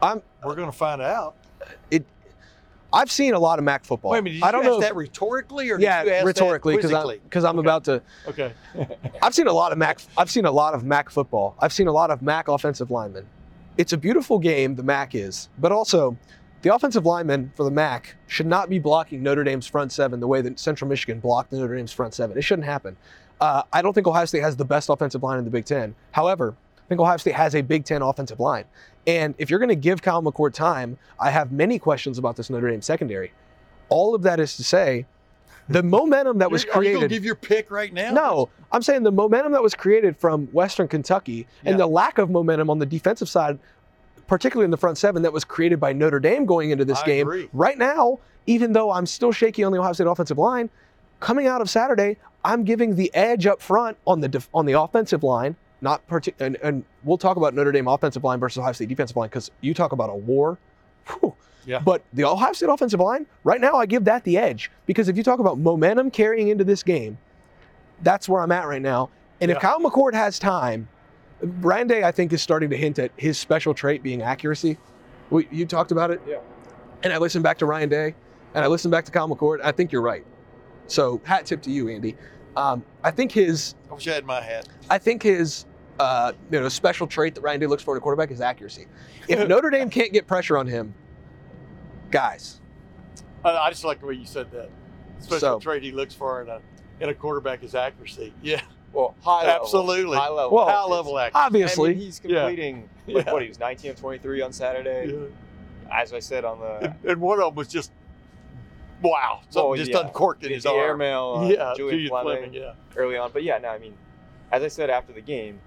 I'm 0.00 0.22
We're 0.44 0.54
going 0.54 0.70
to 0.70 0.76
find 0.76 1.02
out. 1.02 1.36
I've 2.92 3.10
seen 3.10 3.34
a 3.34 3.38
lot 3.38 3.58
of 3.58 3.64
MAC 3.64 3.84
football. 3.84 4.12
Wait 4.12 4.18
a 4.18 4.22
minute, 4.22 4.34
did 4.36 4.42
I 4.44 4.52
don't 4.52 4.64
you 4.64 4.70
know. 4.70 4.76
ask 4.76 4.82
if- 4.84 4.88
that 4.90 4.96
rhetorically 4.96 5.70
or 5.70 5.76
did 5.78 5.82
you 5.84 5.88
yeah, 5.88 6.16
ask 6.18 6.26
rhetorically, 6.26 6.76
because 6.76 6.92
I'm 6.92 7.08
because 7.24 7.44
I'm 7.44 7.58
Okay. 7.58 7.66
about 7.66 7.84
to. 7.84 8.02
Okay. 8.28 8.52
I've 9.22 9.34
seen 9.34 9.46
a 9.46 9.52
lot 9.52 9.72
of 9.72 9.78
MAC. 9.78 10.00
I've 10.16 10.30
seen 10.30 10.44
a 10.44 10.50
lot 10.52 10.74
of 10.74 10.84
MAC 10.84 11.10
football. 11.10 11.54
I've 11.58 11.72
seen 11.72 11.86
a 11.88 11.92
lot 11.92 12.10
of 12.10 12.22
MAC 12.22 12.48
offensive 12.48 12.90
linemen. 12.90 13.26
It's 13.78 13.92
a 13.92 13.96
beautiful 13.96 14.38
game. 14.38 14.74
The 14.76 14.82
MAC 14.82 15.14
is, 15.14 15.48
but 15.58 15.72
also, 15.72 16.16
the 16.60 16.74
offensive 16.74 17.06
linemen 17.06 17.52
for 17.56 17.64
the 17.64 17.70
MAC 17.70 18.14
should 18.26 18.46
not 18.46 18.68
be 18.68 18.78
blocking 18.78 19.22
Notre 19.22 19.42
Dame's 19.44 19.66
front 19.66 19.90
seven 19.92 20.20
the 20.20 20.28
way 20.28 20.42
that 20.42 20.58
Central 20.58 20.88
Michigan 20.88 21.18
blocked 21.20 21.52
Notre 21.52 21.76
Dame's 21.76 21.92
front 21.92 22.14
seven. 22.14 22.36
It 22.36 22.42
shouldn't 22.42 22.66
happen. 22.66 22.96
Uh, 23.40 23.62
I 23.72 23.82
don't 23.82 23.92
think 23.92 24.06
Ohio 24.06 24.24
State 24.26 24.42
has 24.42 24.56
the 24.56 24.64
best 24.64 24.88
offensive 24.88 25.22
line 25.22 25.38
in 25.38 25.44
the 25.44 25.50
Big 25.50 25.64
Ten. 25.64 25.94
However, 26.12 26.54
think 26.92 27.00
Ohio 27.00 27.16
State 27.16 27.34
has 27.34 27.54
a 27.54 27.62
Big 27.62 27.84
Ten 27.84 28.02
offensive 28.02 28.38
line. 28.38 28.64
And 29.06 29.34
if 29.38 29.50
you're 29.50 29.58
going 29.58 29.68
to 29.70 29.74
give 29.74 30.02
Kyle 30.02 30.22
McCord 30.22 30.52
time, 30.52 30.98
I 31.18 31.30
have 31.30 31.50
many 31.50 31.78
questions 31.78 32.18
about 32.18 32.36
this 32.36 32.50
Notre 32.50 32.70
Dame 32.70 32.82
secondary. 32.82 33.32
All 33.88 34.14
of 34.14 34.22
that 34.22 34.38
is 34.38 34.56
to 34.58 34.64
say, 34.64 35.06
the 35.68 35.82
momentum 35.96 36.38
that 36.38 36.50
was 36.50 36.64
created. 36.64 36.78
Are 36.78 36.84
you 36.92 36.96
going 36.98 37.08
to 37.08 37.14
give 37.16 37.24
your 37.24 37.34
pick 37.34 37.70
right 37.70 37.92
now? 37.92 38.12
No, 38.12 38.48
I'm 38.70 38.82
saying 38.82 39.02
the 39.02 39.10
momentum 39.12 39.52
that 39.52 39.62
was 39.62 39.74
created 39.74 40.16
from 40.16 40.46
Western 40.48 40.86
Kentucky 40.86 41.46
and 41.64 41.74
Yeah. 41.74 41.78
the 41.78 41.86
lack 41.86 42.18
of 42.18 42.30
momentum 42.30 42.68
on 42.70 42.78
the 42.78 42.86
defensive 42.86 43.28
side, 43.28 43.58
particularly 44.26 44.66
in 44.66 44.70
the 44.70 44.76
front 44.76 44.98
seven, 44.98 45.22
that 45.22 45.32
was 45.32 45.44
created 45.44 45.80
by 45.80 45.92
Notre 45.92 46.20
Dame 46.20 46.44
going 46.46 46.70
into 46.70 46.84
this 46.84 47.00
I 47.02 47.06
game. 47.06 47.26
agree. 47.26 47.48
Right 47.52 47.78
now, 47.78 48.18
even 48.46 48.72
though 48.72 48.90
I'm 48.92 49.06
still 49.06 49.32
shaky 49.32 49.64
on 49.64 49.72
the 49.72 49.78
Ohio 49.78 49.92
State 49.94 50.06
offensive 50.06 50.38
line, 50.38 50.68
coming 51.20 51.46
out 51.46 51.60
of 51.60 51.70
Saturday, 51.70 52.18
I'm 52.44 52.64
giving 52.64 52.96
the 52.96 53.12
edge 53.14 53.46
up 53.46 53.60
front 53.62 53.96
on 54.06 54.20
the 54.20 54.28
def- 54.28 54.48
on 54.52 54.66
the 54.66 54.72
offensive 54.80 55.22
line. 55.22 55.56
Not 55.82 56.06
partic- 56.08 56.40
and, 56.40 56.56
and 56.62 56.84
we'll 57.04 57.18
talk 57.18 57.36
about 57.36 57.54
Notre 57.54 57.72
Dame 57.72 57.88
offensive 57.88 58.24
line 58.24 58.40
versus 58.40 58.58
Ohio 58.58 58.72
State 58.72 58.88
defensive 58.88 59.16
line 59.16 59.28
because 59.28 59.50
you 59.60 59.74
talk 59.74 59.92
about 59.92 60.08
a 60.08 60.14
war. 60.14 60.56
Whew. 61.08 61.34
Yeah. 61.66 61.80
But 61.80 62.02
the 62.12 62.24
Ohio 62.24 62.52
State 62.52 62.70
offensive 62.70 63.00
line, 63.00 63.26
right 63.44 63.60
now, 63.60 63.74
I 63.74 63.86
give 63.86 64.04
that 64.04 64.24
the 64.24 64.38
edge 64.38 64.70
because 64.86 65.08
if 65.08 65.16
you 65.16 65.22
talk 65.22 65.40
about 65.40 65.58
momentum 65.58 66.10
carrying 66.10 66.48
into 66.48 66.64
this 66.64 66.82
game, 66.82 67.18
that's 68.02 68.28
where 68.28 68.40
I'm 68.40 68.52
at 68.52 68.66
right 68.66 68.82
now. 68.82 69.10
And 69.40 69.50
if 69.50 69.58
Kyle 69.58 69.80
McCord 69.80 70.14
has 70.14 70.38
time, 70.38 70.88
Ryan 71.40 71.88
Day, 71.88 72.04
I 72.04 72.12
think, 72.12 72.32
is 72.32 72.40
starting 72.40 72.70
to 72.70 72.76
hint 72.76 73.00
at 73.00 73.10
his 73.16 73.38
special 73.38 73.74
trait 73.74 74.02
being 74.02 74.22
accuracy. 74.22 74.78
We, 75.30 75.48
you 75.50 75.66
talked 75.66 75.90
about 75.90 76.12
it. 76.12 76.20
Yeah. 76.26 76.38
And 77.02 77.12
I 77.12 77.18
listened 77.18 77.42
back 77.42 77.58
to 77.58 77.66
Ryan 77.66 77.88
Day, 77.88 78.14
and 78.54 78.64
I 78.64 78.68
listened 78.68 78.92
back 78.92 79.04
to 79.06 79.10
Kyle 79.10 79.28
McCord. 79.28 79.58
I 79.64 79.72
think 79.72 79.90
you're 79.90 80.02
right. 80.02 80.24
So 80.86 81.20
hat 81.24 81.46
tip 81.46 81.60
to 81.62 81.70
you, 81.72 81.88
Andy. 81.88 82.16
Um, 82.56 82.84
I 83.02 83.10
think 83.10 83.32
his, 83.32 83.74
I 83.90 83.94
wish 83.94 84.06
I 84.06 84.12
had 84.12 84.24
my 84.24 84.40
hat. 84.40 84.68
I 84.90 84.98
think 84.98 85.22
his, 85.22 85.64
uh, 86.02 86.32
you 86.50 86.60
know, 86.60 86.68
special 86.68 87.06
trait 87.06 87.34
that 87.36 87.40
Ryan 87.42 87.60
Day 87.60 87.66
looks 87.66 87.82
for 87.82 87.94
in 87.94 87.98
a 87.98 88.00
quarterback 88.00 88.30
is 88.30 88.40
accuracy. 88.40 88.86
If 89.28 89.46
Notre 89.48 89.70
Dame 89.70 89.88
can't 89.88 90.12
get 90.12 90.26
pressure 90.26 90.58
on 90.58 90.66
him, 90.66 90.94
guys, 92.10 92.60
I, 93.44 93.50
I 93.50 93.70
just 93.70 93.84
like 93.84 94.00
the 94.00 94.06
way 94.06 94.14
you 94.14 94.26
said 94.26 94.50
that. 94.52 94.68
Special 95.20 95.38
So- 95.40 95.58
trait 95.60 95.82
he 95.82 95.92
looks 95.92 96.14
for 96.14 96.42
in 96.42 96.48
a 96.48 96.60
in 97.00 97.08
a 97.08 97.14
quarterback 97.14 97.62
is 97.64 97.74
accuracy. 97.74 98.32
Yeah, 98.42 98.60
Well, 98.92 99.14
high 99.22 99.46
level. 99.46 99.62
Absolutely. 99.64 100.16
High 100.16 100.28
level. 100.28 100.56
Well, 100.56 100.68
high 100.68 100.84
level 100.84 101.18
accuracy. 101.18 101.46
obviously, 101.46 101.90
I 101.90 101.94
mean, 101.94 102.02
he's 102.02 102.20
completing 102.20 102.88
like, 103.08 103.26
Yeah. 103.26 103.32
what 103.32 103.42
he 103.42 103.48
was 103.48 103.58
19 103.58 103.90
of 103.92 103.96
23 104.00 104.42
on 104.42 104.52
Saturday. 104.52 105.12
Yeah. 105.12 105.26
As 105.92 106.12
I 106.12 106.20
said 106.20 106.44
on 106.44 106.60
the 106.60 106.76
And, 106.84 106.94
and 107.04 107.20
one 107.20 107.38
of 107.40 107.46
them 107.46 107.54
was 107.56 107.66
just 107.68 107.90
wow, 109.02 109.40
something 109.50 109.62
Oh, 109.72 109.76
just 109.76 109.90
yeah. 109.90 109.98
uncorked 110.00 110.42
in 110.44 110.50
the, 110.50 110.54
his 110.54 110.62
the 110.64 110.70
arm. 110.70 110.78
airmail, 111.00 111.34
uh, 111.38 111.48
yeah, 111.48 111.74
Julian, 111.76 112.08
Fleming, 112.08 112.54
Yeah, 112.54 112.74
early 112.96 113.16
on. 113.16 113.30
But 113.32 113.42
yeah, 113.42 113.58
no, 113.58 113.68
I 113.70 113.78
mean, 113.78 113.94
as 114.52 114.62
I 114.62 114.68
said 114.68 114.90
after 114.90 115.12
the 115.12 115.20
game, 115.20 115.58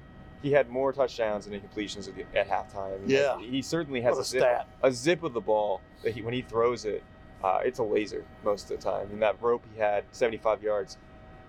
he 0.41 0.51
had 0.51 0.69
more 0.69 0.93
touchdowns 0.93 1.47
and 1.47 1.55
incompletions 1.55 2.07
at, 2.07 2.15
the, 2.15 2.37
at 2.37 2.49
halftime. 2.49 2.99
Yeah. 3.05 3.33
like, 3.33 3.45
he 3.45 3.61
certainly 3.61 4.01
has 4.01 4.17
a, 4.17 4.21
a 4.21 4.23
zip, 4.23 4.41
stat. 4.41 4.67
a 4.83 4.91
zip 4.91 5.23
of 5.23 5.33
the 5.33 5.41
ball 5.41 5.81
that 6.03 6.13
he 6.13 6.21
when 6.21 6.33
he 6.33 6.41
throws 6.41 6.85
it, 6.85 7.03
uh, 7.43 7.59
it's 7.63 7.79
a 7.79 7.83
laser 7.83 8.23
most 8.43 8.69
of 8.69 8.77
the 8.77 8.83
time. 8.83 9.09
And 9.11 9.21
that 9.21 9.41
rope 9.41 9.63
he 9.73 9.79
had 9.79 10.03
75 10.11 10.63
yards. 10.63 10.97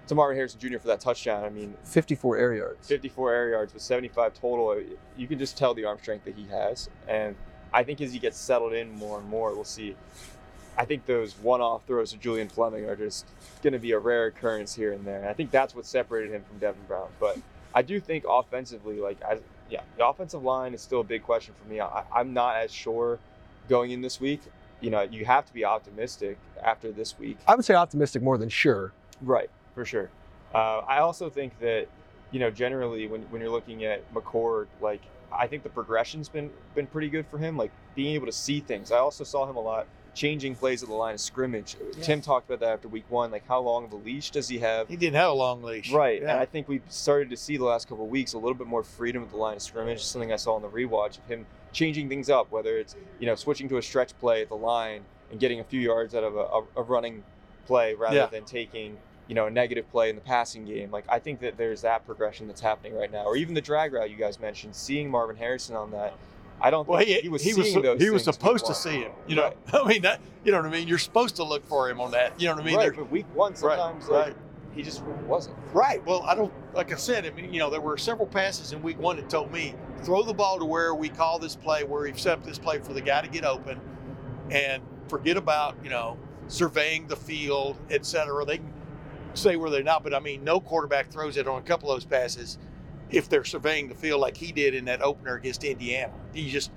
To 0.09 0.15
Marvin 0.15 0.37
Harrison 0.37 0.61
Jr. 0.61 0.79
for 0.79 0.87
that 0.87 1.01
touchdown. 1.01 1.43
I 1.45 1.49
mean, 1.49 1.75
54 1.83 2.37
air 2.37 2.55
yards. 2.55 2.87
54 2.87 3.33
air 3.33 3.49
yards 3.51 3.75
with 3.75 3.83
75 3.83 4.35
total. 4.35 4.81
You 5.17 5.27
can 5.27 5.39
just 5.39 5.59
tell 5.59 5.75
the 5.75 5.85
arm 5.85 5.99
strength 6.01 6.25
that 6.27 6.37
he 6.37 6.47
has. 6.47 6.89
And 7.09 7.35
I 7.73 7.83
think 7.83 8.01
as 8.01 8.13
he 8.13 8.21
gets 8.21 8.39
settled 8.39 8.73
in 8.73 8.91
more 8.93 9.19
and 9.19 9.29
more, 9.29 9.53
we'll 9.53 9.65
see. 9.65 9.97
I 10.79 10.85
think 10.85 11.07
those 11.07 11.35
one-off 11.39 11.87
throws 11.87 12.13
to 12.13 12.19
Julian 12.19 12.49
Fleming 12.49 12.85
are 12.85 12.95
just 12.95 13.27
going 13.63 13.73
to 13.73 13.79
be 13.79 13.93
a 13.93 13.99
rare 13.99 14.27
occurrence 14.27 14.75
here 14.75 14.93
and 14.93 15.05
there. 15.05 15.21
And 15.21 15.29
I 15.29 15.33
think 15.33 15.51
that's 15.51 15.75
what 15.75 15.87
separated 15.87 16.33
him 16.33 16.45
from 16.45 16.59
Devin 16.59 16.83
Brown. 16.87 17.09
But 17.19 17.39
I 17.77 17.83
do 17.83 18.01
think 18.01 18.25
offensively, 18.27 19.01
like, 19.01 19.21
as 19.21 19.41
yeah, 19.69 19.83
the 19.99 20.07
offensive 20.07 20.43
line 20.43 20.73
is 20.73 20.81
still 20.81 21.03
a 21.03 21.05
big 21.05 21.23
question 21.23 21.53
for 21.63 21.69
me. 21.69 21.79
I, 21.79 22.05
I'm 22.13 22.33
not 22.33 22.57
as 22.57 22.73
sure 22.73 23.19
going 23.69 23.91
in 23.91 24.01
this 24.01 24.19
week. 24.19 24.41
You 24.81 24.89
know, 24.89 25.03
you 25.03 25.27
have 25.27 25.45
to 25.45 25.53
be 25.53 25.63
optimistic 25.63 26.39
after 26.65 26.91
this 26.91 27.19
week. 27.19 27.37
I 27.47 27.55
would 27.55 27.67
say 27.67 27.75
optimistic 27.75 28.23
more 28.23 28.39
than 28.39 28.49
sure. 28.49 28.93
Right, 29.21 29.51
for 29.75 29.85
sure. 29.85 30.09
Uh, 30.55 30.79
I 30.89 31.01
also 31.01 31.29
think 31.29 31.59
that, 31.61 31.89
you 32.31 32.41
know, 32.41 32.51
generally 32.51 33.09
when, 33.09 33.21
when 33.25 33.43
you're 33.43 33.51
looking 33.51 33.85
at 33.85 34.11
McCord, 34.15 34.69
like 34.81 35.03
I 35.31 35.47
think 35.47 35.63
the 35.63 35.69
progression's 35.69 36.31
been 36.31 36.51
been 36.75 36.87
pretty 36.87 37.11
good 37.11 37.27
for 37.27 37.37
him, 37.37 37.59
like 37.59 37.73
being 37.95 38.15
able 38.15 38.27
to 38.27 38.33
see 38.33 38.61
things. 38.61 38.91
I 38.91 38.99
also 38.99 39.23
saw 39.23 39.49
him 39.49 39.57
a 39.57 39.61
lot 39.61 39.87
changing 40.17 40.57
plays 40.57 40.83
at 40.83 40.89
the 40.89 40.95
line 40.95 41.15
of 41.15 41.21
scrimmage. 41.21 41.77
Tim 42.01 42.21
talked 42.21 42.49
about 42.49 42.61
that 42.61 42.73
after 42.73 42.89
week 42.89 43.05
one, 43.11 43.31
like 43.31 43.47
how 43.47 43.61
long 43.61 43.85
of 43.85 43.93
a 43.93 43.97
leash 43.97 44.31
does 44.31 44.49
he 44.49 44.59
have? 44.59 44.89
He 44.89 44.97
didn't 44.97 45.15
have 45.17 45.31
a 45.31 45.35
long 45.35 45.63
leash. 45.63 45.93
Right, 45.93 46.23
and 46.23 46.31
I 46.31 46.47
think 46.47 46.67
we've 46.69 46.83
started 46.89 47.29
to 47.31 47.37
see 47.37 47.57
the 47.59 47.65
last 47.65 47.87
couple 47.89 48.05
of 48.07 48.11
weeks 48.11 48.33
a 48.33 48.39
little 48.39 48.55
bit 48.55 48.67
more 48.67 48.83
freedom 48.83 49.23
at 49.23 49.31
the 49.31 49.37
line 49.37 49.57
of 49.57 49.63
scrimmage. 49.63 50.03
Something 50.03 50.33
I 50.33 50.37
saw 50.37 50.57
in 50.57 50.63
the 50.63 50.69
rewatch 50.69 51.19
of 51.19 51.27
him 51.27 51.47
changing 51.73 52.09
things 52.09 52.31
up, 52.31 52.51
whether 52.51 52.79
it's 52.79 52.97
you 53.21 53.27
know 53.27 53.35
switching 53.35 53.69
to 53.69 53.77
a 53.77 53.83
stretch 53.83 54.19
play 54.19 54.41
at 54.43 54.49
the 54.49 54.57
line 54.57 55.03
and 55.31 55.39
getting 55.39 55.61
a 55.61 55.65
few 55.65 55.81
yards 55.81 56.15
out 56.15 56.25
of 56.25 56.35
a, 56.35 56.41
a, 56.41 56.63
a 56.81 56.83
running 56.83 57.23
play 57.67 57.95
rather 57.95 58.17
Yeah. 58.17 58.27
than 58.27 58.45
taking 58.45 58.97
you 59.29 59.35
know 59.35 59.47
a 59.47 59.51
negative 59.51 59.91
play 59.91 60.09
in 60.09 60.15
the 60.17 60.23
passing 60.23 60.65
game. 60.65 60.91
Like 60.91 61.05
I 61.11 61.19
think 61.19 61.41
that 61.41 61.59
there's 61.59 61.83
that 61.83 62.07
progression 62.07 62.47
that's 62.47 62.63
happening 62.63 62.97
right 62.97 63.13
now, 63.13 63.25
or 63.25 63.37
even 63.37 63.55
the 63.55 63.61
drag 63.61 63.93
route 63.93 64.09
you 64.09 64.17
guys 64.17 64.41
mentioned, 64.41 64.75
seeing 64.75 65.11
Marvin 65.11 65.37
Harrison 65.37 65.77
on 65.77 65.91
that. 65.91 66.15
I 66.61 66.71
don't 66.71 66.89
Well, 66.89 66.99
think 66.99 67.11
he, 67.11 67.21
he 67.23 67.29
was 67.29 67.43
he 67.43 67.55
was 67.55 67.73
those 67.75 68.01
he 68.03 68.11
was 68.11 68.25
supposed 68.25 68.67
to 68.67 68.75
see 68.75 69.01
him. 69.01 69.13
You 69.27 69.37
know, 69.37 69.43
Right. 69.45 69.57
I 69.75 69.87
mean 69.87 70.03
that. 70.03 70.21
You 70.45 70.53
know 70.53 70.59
what 70.59 70.67
I 70.67 70.71
mean? 70.71 70.89
You're 70.89 70.99
supposed 70.99 71.37
to 71.37 71.45
look 71.45 71.67
for 71.67 71.91
him 71.91 72.01
on 72.01 72.13
that. 72.13 72.41
You 72.41 72.49
know 72.49 72.55
what 72.55 72.63
I 72.63 72.67
mean? 72.67 72.77
right, 72.77 72.83
There- 72.95 73.05
but 73.05 73.11
week 73.11 73.27
one 73.35 73.55
sometimes 73.57 74.05
right. 74.07 74.29
like 74.29 74.37
he 74.75 74.83
just 74.83 75.03
wasn't. 75.03 75.57
Right. 75.73 76.05
Well, 76.07 76.23
I 76.23 76.35
don't 76.35 76.53
like 76.75 76.93
I 76.93 76.97
said. 76.97 77.25
I 77.27 77.31
mean, 77.31 77.53
you 77.53 77.59
know, 77.59 77.71
there 77.71 77.81
were 77.81 77.97
several 77.99 78.27
passes 78.27 78.73
in 78.73 78.83
week 78.83 78.99
one 78.99 79.17
that 79.17 79.29
told 79.31 79.51
me 79.53 79.75
throw 80.03 80.23
the 80.23 80.35
ball 80.35 80.59
to 80.59 80.65
where 80.65 80.95
we 80.95 81.09
call 81.09 81.39
this 81.39 81.57
play, 81.57 81.83
where 81.85 82.03
we've 82.03 82.19
set 82.21 82.35
up 82.35 82.45
this 82.45 82.59
play 82.59 82.79
for 82.79 82.93
the 82.93 83.01
guy 83.01 83.23
to 83.23 83.29
get 83.29 83.45
open, 83.45 83.81
and 84.51 84.83
forget 85.09 85.37
about 85.37 85.77
you 85.83 85.91
know 85.91 86.17
surveying 86.49 87.07
the 87.07 87.17
field, 87.17 87.77
et 87.91 88.05
cetera. 88.07 88.45
They 88.45 88.59
can 88.59 88.73
say 89.35 89.57
where 89.57 89.69
they're 89.71 89.83
not, 89.83 90.03
but 90.05 90.15
I 90.15 90.21
mean, 90.21 90.45
no 90.45 90.61
quarterback 90.61 91.11
throws 91.11 91.37
it 91.37 91.47
on 91.49 91.59
a 91.59 91.63
couple 91.63 91.91
of 91.91 91.97
those 91.97 92.05
passes 92.05 92.59
if 93.11 93.29
they're 93.29 93.45
surveying 93.45 93.89
the 93.89 93.95
field 93.95 94.21
like 94.21 94.37
he 94.37 94.53
did 94.53 94.75
in 94.75 94.85
that 94.87 95.03
opener 95.03 95.37
against 95.37 95.65
Indiana. 95.65 96.13
You 96.35 96.51
just 96.51 96.71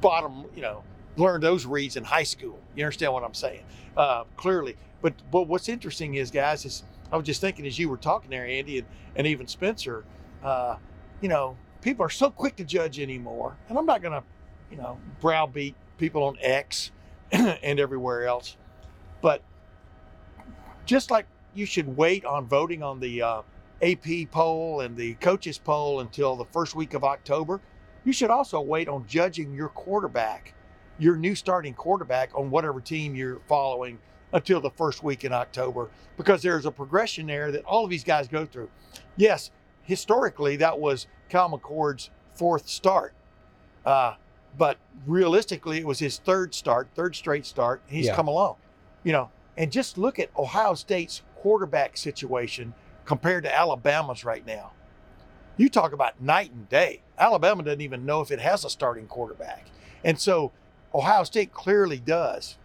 bottom, 0.00 0.46
you 0.54 0.62
know, 0.62 0.82
learn 1.16 1.40
those 1.40 1.66
reads 1.66 1.96
in 1.96 2.04
high 2.04 2.22
school. 2.24 2.58
You 2.74 2.84
understand 2.84 3.12
what 3.12 3.22
I'm 3.22 3.34
saying? 3.34 3.64
Uh, 3.96 4.24
clearly. 4.36 4.76
But 5.00 5.14
but 5.30 5.42
what's 5.42 5.68
interesting 5.68 6.14
is, 6.14 6.30
guys, 6.30 6.64
is 6.64 6.84
I 7.10 7.16
was 7.16 7.26
just 7.26 7.40
thinking 7.40 7.66
as 7.66 7.78
you 7.78 7.88
were 7.88 7.96
talking 7.96 8.30
there, 8.30 8.46
Andy, 8.46 8.78
and, 8.78 8.86
and 9.16 9.26
even 9.26 9.46
Spencer, 9.46 10.04
uh, 10.42 10.76
you 11.20 11.28
know, 11.28 11.56
people 11.82 12.04
are 12.04 12.10
so 12.10 12.30
quick 12.30 12.56
to 12.56 12.64
judge 12.64 12.98
anymore. 12.98 13.56
And 13.68 13.76
I'm 13.76 13.86
not 13.86 14.00
going 14.00 14.12
to, 14.12 14.22
you 14.70 14.76
know, 14.76 14.98
browbeat 15.20 15.74
people 15.98 16.24
on 16.24 16.36
X 16.40 16.90
and 17.32 17.78
everywhere 17.78 18.26
else. 18.26 18.56
But 19.20 19.42
just 20.86 21.10
like 21.10 21.26
you 21.54 21.66
should 21.66 21.96
wait 21.96 22.24
on 22.24 22.46
voting 22.46 22.82
on 22.82 23.00
the 23.00 23.22
uh, 23.22 23.42
AP 23.82 24.30
poll 24.30 24.80
and 24.80 24.96
the 24.96 25.14
coaches 25.14 25.58
poll 25.58 26.00
until 26.00 26.36
the 26.36 26.44
first 26.46 26.74
week 26.74 26.94
of 26.94 27.02
October, 27.04 27.60
you 28.04 28.12
should 28.12 28.30
also 28.30 28.60
wait 28.60 28.88
on 28.88 29.04
judging 29.06 29.52
your 29.52 29.68
quarterback, 29.68 30.54
your 30.98 31.16
new 31.16 31.34
starting 31.34 31.74
quarterback 31.74 32.30
on 32.34 32.50
whatever 32.50 32.80
team 32.80 33.14
you're 33.14 33.40
following 33.48 33.98
until 34.32 34.60
the 34.60 34.70
first 34.70 35.02
week 35.02 35.24
in 35.24 35.32
October 35.32 35.90
because 36.16 36.42
there's 36.42 36.64
a 36.66 36.70
progression 36.70 37.26
there 37.26 37.50
that 37.50 37.64
all 37.64 37.84
of 37.84 37.90
these 37.90 38.04
guys 38.04 38.28
go 38.28 38.46
through. 38.46 38.68
Yes, 39.16 39.50
historically, 39.82 40.56
that 40.56 40.78
was 40.78 41.06
Cal 41.28 41.50
McCord's 41.50 42.10
fourth 42.34 42.68
start. 42.68 43.12
Uh, 43.84 44.14
but 44.56 44.78
realistically, 45.06 45.78
it 45.78 45.86
was 45.86 45.98
his 45.98 46.18
third 46.18 46.54
start, 46.54 46.88
third 46.94 47.16
straight 47.16 47.46
start. 47.46 47.82
He's 47.86 48.06
Yeah. 48.06 48.14
come 48.14 48.28
along, 48.28 48.56
you 49.02 49.12
know. 49.12 49.30
And 49.56 49.70
just 49.72 49.98
look 49.98 50.18
at 50.18 50.30
Ohio 50.38 50.74
State's 50.74 51.22
quarterback 51.36 51.96
situation 51.96 52.74
compared 53.04 53.44
to 53.44 53.54
Alabama's 53.54 54.24
right 54.24 54.46
now. 54.46 54.72
You 55.56 55.68
talk 55.68 55.92
about 55.92 56.20
night 56.20 56.50
and 56.50 56.68
day. 56.68 57.02
Alabama 57.18 57.62
doesn't 57.62 57.80
even 57.80 58.06
know 58.06 58.20
if 58.20 58.30
it 58.30 58.40
has 58.40 58.64
a 58.64 58.70
starting 58.70 59.06
quarterback. 59.06 59.66
And 60.04 60.18
so 60.18 60.52
Ohio 60.94 61.24
State 61.24 61.52
clearly 61.52 61.98
does. 61.98 62.56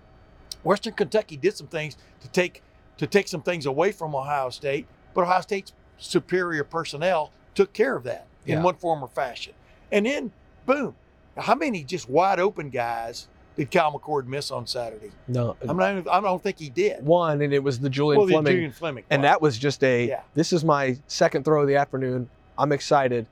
Western 0.63 0.94
Kentucky 0.94 1.38
did 1.38 1.56
some 1.56 1.67
things 1.67 1.98
to 2.22 2.27
take 2.29 2.63
to 2.98 3.06
take 3.06 3.27
some 3.27 3.44
things 3.44 3.67
away 3.67 3.91
from 3.91 4.15
Ohio 4.15 4.50
State, 4.50 4.88
but 5.13 5.22
Ohio 5.22 5.41
State's 5.41 5.72
superior 6.00 6.63
personnel 6.63 7.32
took 7.53 7.72
care 7.72 7.96
of 7.96 8.03
that 8.03 8.25
in 8.46 8.63
one 8.63 8.75
form 8.75 9.03
or 9.03 9.08
fashion. 9.08 9.53
And 9.91 10.06
then, 10.06 10.32
boom, 10.65 10.96
how 11.38 11.53
many 11.53 11.84
just 11.84 12.10
wide 12.10 12.39
open 12.39 12.70
guys 12.70 13.27
did 13.58 13.72
Cal 13.72 13.92
McCord 13.92 14.28
miss 14.28 14.52
on 14.52 14.68
Saturday? 14.68 15.12
No, 15.28 15.56
I'm 15.68 15.76
not. 15.78 15.92
even- 15.92 16.08
I 16.10 16.22
don't 16.22 16.42
think 16.42 16.60
he 16.60 16.70
did. 16.70 17.04
one, 17.06 17.42
and 17.42 17.52
it 17.54 17.64
was 17.64 17.80
the 17.80 17.90
Julian 17.90 18.20
well, 18.20 18.28
the 18.28 18.34
Fleming, 18.34 18.54
Julian 18.54 18.72
Fleming, 18.72 19.04
and 19.10 19.24
that 19.24 19.42
was 19.42 19.58
just 19.58 19.84
a. 19.84 20.08
Yeah. 20.08 20.22
This 20.36 20.54
is 20.54 20.64
my 20.64 20.98
second 21.08 21.44
throw 21.44 21.62
of 21.62 21.68
the 21.68 21.76
afternoon. 21.76 22.30
I'm 22.58 22.72
excited. 22.72 23.28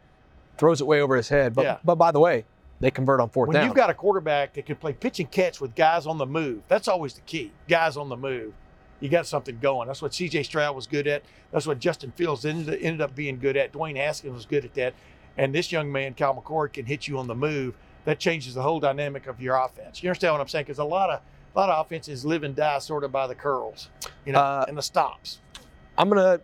Throws 0.57 0.81
it 0.81 0.87
way 0.87 1.01
over 1.01 1.15
his 1.15 1.29
head, 1.29 1.53
but 1.53 1.65
Yeah. 1.65 1.77
but 1.83 1.95
by 1.95 2.11
the 2.11 2.19
way, 2.19 2.45
they 2.79 2.91
convert 2.91 3.19
on 3.21 3.29
fourth 3.29 3.47
when 3.49 3.55
down. 3.55 3.65
you've 3.65 3.75
got 3.75 3.89
a 3.89 3.93
quarterback 3.93 4.53
that 4.53 4.65
can 4.65 4.75
play 4.77 4.93
pitch 4.93 5.19
and 5.19 5.29
catch 5.29 5.61
with 5.61 5.75
guys 5.75 6.05
on 6.07 6.17
the 6.17 6.25
move, 6.25 6.61
that's 6.67 6.87
always 6.87 7.13
the 7.13 7.21
key. 7.21 7.51
Guys 7.67 7.95
on 7.97 8.09
the 8.09 8.17
move, 8.17 8.53
you 8.99 9.09
got 9.09 9.27
something 9.27 9.57
going. 9.61 9.87
That's 9.87 10.01
what 10.01 10.13
C.J. 10.13 10.43
Stroud 10.43 10.75
was 10.75 10.87
good 10.87 11.07
at. 11.07 11.23
That's 11.51 11.67
what 11.67 11.79
Justin 11.79 12.11
Fields 12.11 12.45
ended, 12.45 12.81
ended 12.81 13.01
up 13.01 13.15
being 13.15 13.39
good 13.39 13.55
at. 13.57 13.71
Dwayne 13.73 13.95
Haskins 13.97 14.33
was 14.33 14.45
good 14.45 14.65
at 14.65 14.73
that. 14.75 14.93
And 15.37 15.53
this 15.53 15.71
young 15.71 15.91
man, 15.91 16.13
Cal 16.13 16.33
McCord, 16.33 16.73
can 16.73 16.85
hit 16.85 17.07
you 17.07 17.17
on 17.19 17.27
the 17.27 17.35
move. 17.35 17.75
That 18.05 18.19
changes 18.19 18.53
the 18.53 18.61
whole 18.61 18.79
dynamic 18.79 19.27
of 19.27 19.41
your 19.41 19.55
offense. 19.55 20.01
You 20.03 20.09
understand 20.09 20.33
what 20.33 20.41
I'm 20.41 20.47
saying? 20.47 20.65
Because 20.65 20.79
a 20.79 20.83
lot 20.83 21.09
of 21.09 21.21
a 21.55 21.59
lot 21.59 21.69
of 21.69 21.85
offenses 21.85 22.25
live 22.25 22.43
and 22.43 22.55
die 22.55 22.79
sort 22.79 23.03
of 23.03 23.11
by 23.11 23.27
the 23.27 23.35
curls, 23.35 23.89
you 24.25 24.33
know, 24.33 24.39
Uh, 24.39 24.65
and 24.67 24.77
the 24.77 24.81
stops. 24.81 25.39
I'm 25.97 26.09
gonna 26.09 26.39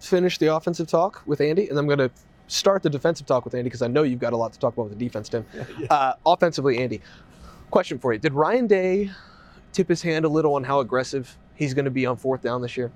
finish 0.00 0.38
the 0.38 0.54
offensive 0.54 0.88
talk 0.88 1.22
with 1.26 1.40
Andy, 1.40 1.68
and 1.68 1.78
I'm 1.78 1.86
gonna 1.86 2.10
start 2.48 2.82
the 2.82 2.90
defensive 2.90 3.26
talk 3.26 3.44
with 3.44 3.54
Andy 3.54 3.64
because 3.64 3.82
I 3.82 3.86
know 3.88 4.02
you've 4.02 4.18
got 4.20 4.32
a 4.32 4.36
lot 4.36 4.52
to 4.54 4.58
talk 4.58 4.72
about 4.74 4.88
with 4.88 4.98
the 4.98 5.04
defense, 5.04 5.28
Tim. 5.28 5.44
Yeah. 5.78 5.86
Uh, 5.90 6.14
offensively, 6.24 6.78
Andy, 6.78 7.00
question 7.70 7.98
for 7.98 8.12
you: 8.12 8.18
Did 8.18 8.32
Ryan 8.32 8.66
Day 8.66 9.10
tip 9.72 9.88
his 9.88 10.00
hand 10.02 10.24
a 10.24 10.28
little 10.28 10.54
on 10.54 10.64
how 10.64 10.80
aggressive 10.80 11.36
he's 11.54 11.74
going 11.74 11.84
to 11.84 11.90
be 11.90 12.06
on 12.06 12.16
fourth 12.16 12.40
down 12.42 12.62
this 12.62 12.76
year? 12.76 12.90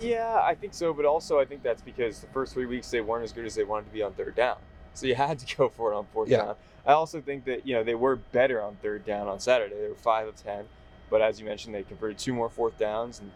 Yeah, 0.00 0.40
I 0.42 0.54
think 0.54 0.74
so, 0.74 0.92
but 0.94 1.04
also 1.04 1.40
I 1.40 1.44
think 1.44 1.62
that's 1.64 1.82
because 1.82 2.20
the 2.20 2.28
first 2.28 2.52
three 2.54 2.66
weeks 2.66 2.88
they 2.90 3.00
weren't 3.00 3.24
as 3.24 3.32
good 3.32 3.44
as 3.44 3.56
they 3.56 3.64
wanted 3.64 3.86
to 3.86 3.92
be 3.92 4.02
on 4.02 4.12
third 4.14 4.36
down. 4.36 4.56
So 4.94 5.06
you 5.06 5.14
had 5.14 5.38
to 5.40 5.56
go 5.56 5.68
for 5.68 5.92
it 5.92 5.96
on 5.96 6.06
fourth 6.12 6.28
Yeah. 6.28 6.38
down. 6.38 6.56
I 6.86 6.92
also 6.92 7.20
think 7.20 7.44
that 7.44 7.66
you 7.66 7.74
know 7.74 7.82
they 7.84 7.94
were 7.94 8.16
better 8.16 8.62
on 8.62 8.76
third 8.82 9.04
down 9.04 9.28
on 9.28 9.40
Saturday. 9.40 9.74
They 9.74 9.88
were 9.88 9.94
five 9.94 10.26
of 10.26 10.36
ten, 10.36 10.64
but 11.10 11.20
as 11.20 11.38
you 11.38 11.44
mentioned, 11.46 11.74
they 11.74 11.82
converted 11.82 12.18
two 12.18 12.32
more 12.32 12.48
fourth 12.48 12.78
downs, 12.78 13.20
and 13.20 13.30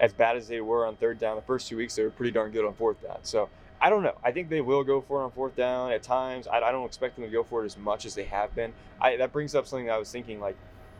as 0.00 0.12
bad 0.12 0.36
as 0.36 0.48
they 0.48 0.60
were 0.60 0.86
on 0.86 0.96
third 0.96 1.18
down 1.18 1.36
the 1.36 1.42
first 1.42 1.68
two 1.68 1.76
weeks, 1.76 1.94
they 1.96 2.02
were 2.02 2.10
pretty 2.10 2.32
darn 2.32 2.50
good 2.50 2.64
on 2.64 2.74
fourth 2.74 3.00
down. 3.02 3.18
So 3.22 3.48
I 3.80 3.90
don't 3.90 4.02
know. 4.02 4.16
I 4.24 4.32
think 4.32 4.48
they 4.48 4.60
will 4.60 4.82
go 4.82 5.00
for 5.00 5.20
it 5.20 5.24
on 5.24 5.30
fourth 5.30 5.54
down 5.54 5.92
at 5.92 6.02
times. 6.02 6.48
I, 6.48 6.58
I 6.60 6.72
don't 6.72 6.84
expect 6.86 7.14
them 7.16 7.24
to 7.24 7.30
go 7.30 7.44
for 7.44 7.62
it 7.62 7.66
as 7.66 7.76
much 7.76 8.04
as 8.04 8.14
they 8.16 8.24
have 8.24 8.52
been. 8.54 8.72
I, 9.00 9.16
that 9.16 9.32
brings 9.32 9.54
up 9.54 9.66
something 9.68 9.86
that 9.86 9.92
I 9.94 9.98
was 9.98 10.10
thinking 10.10 10.40
like. 10.40 10.56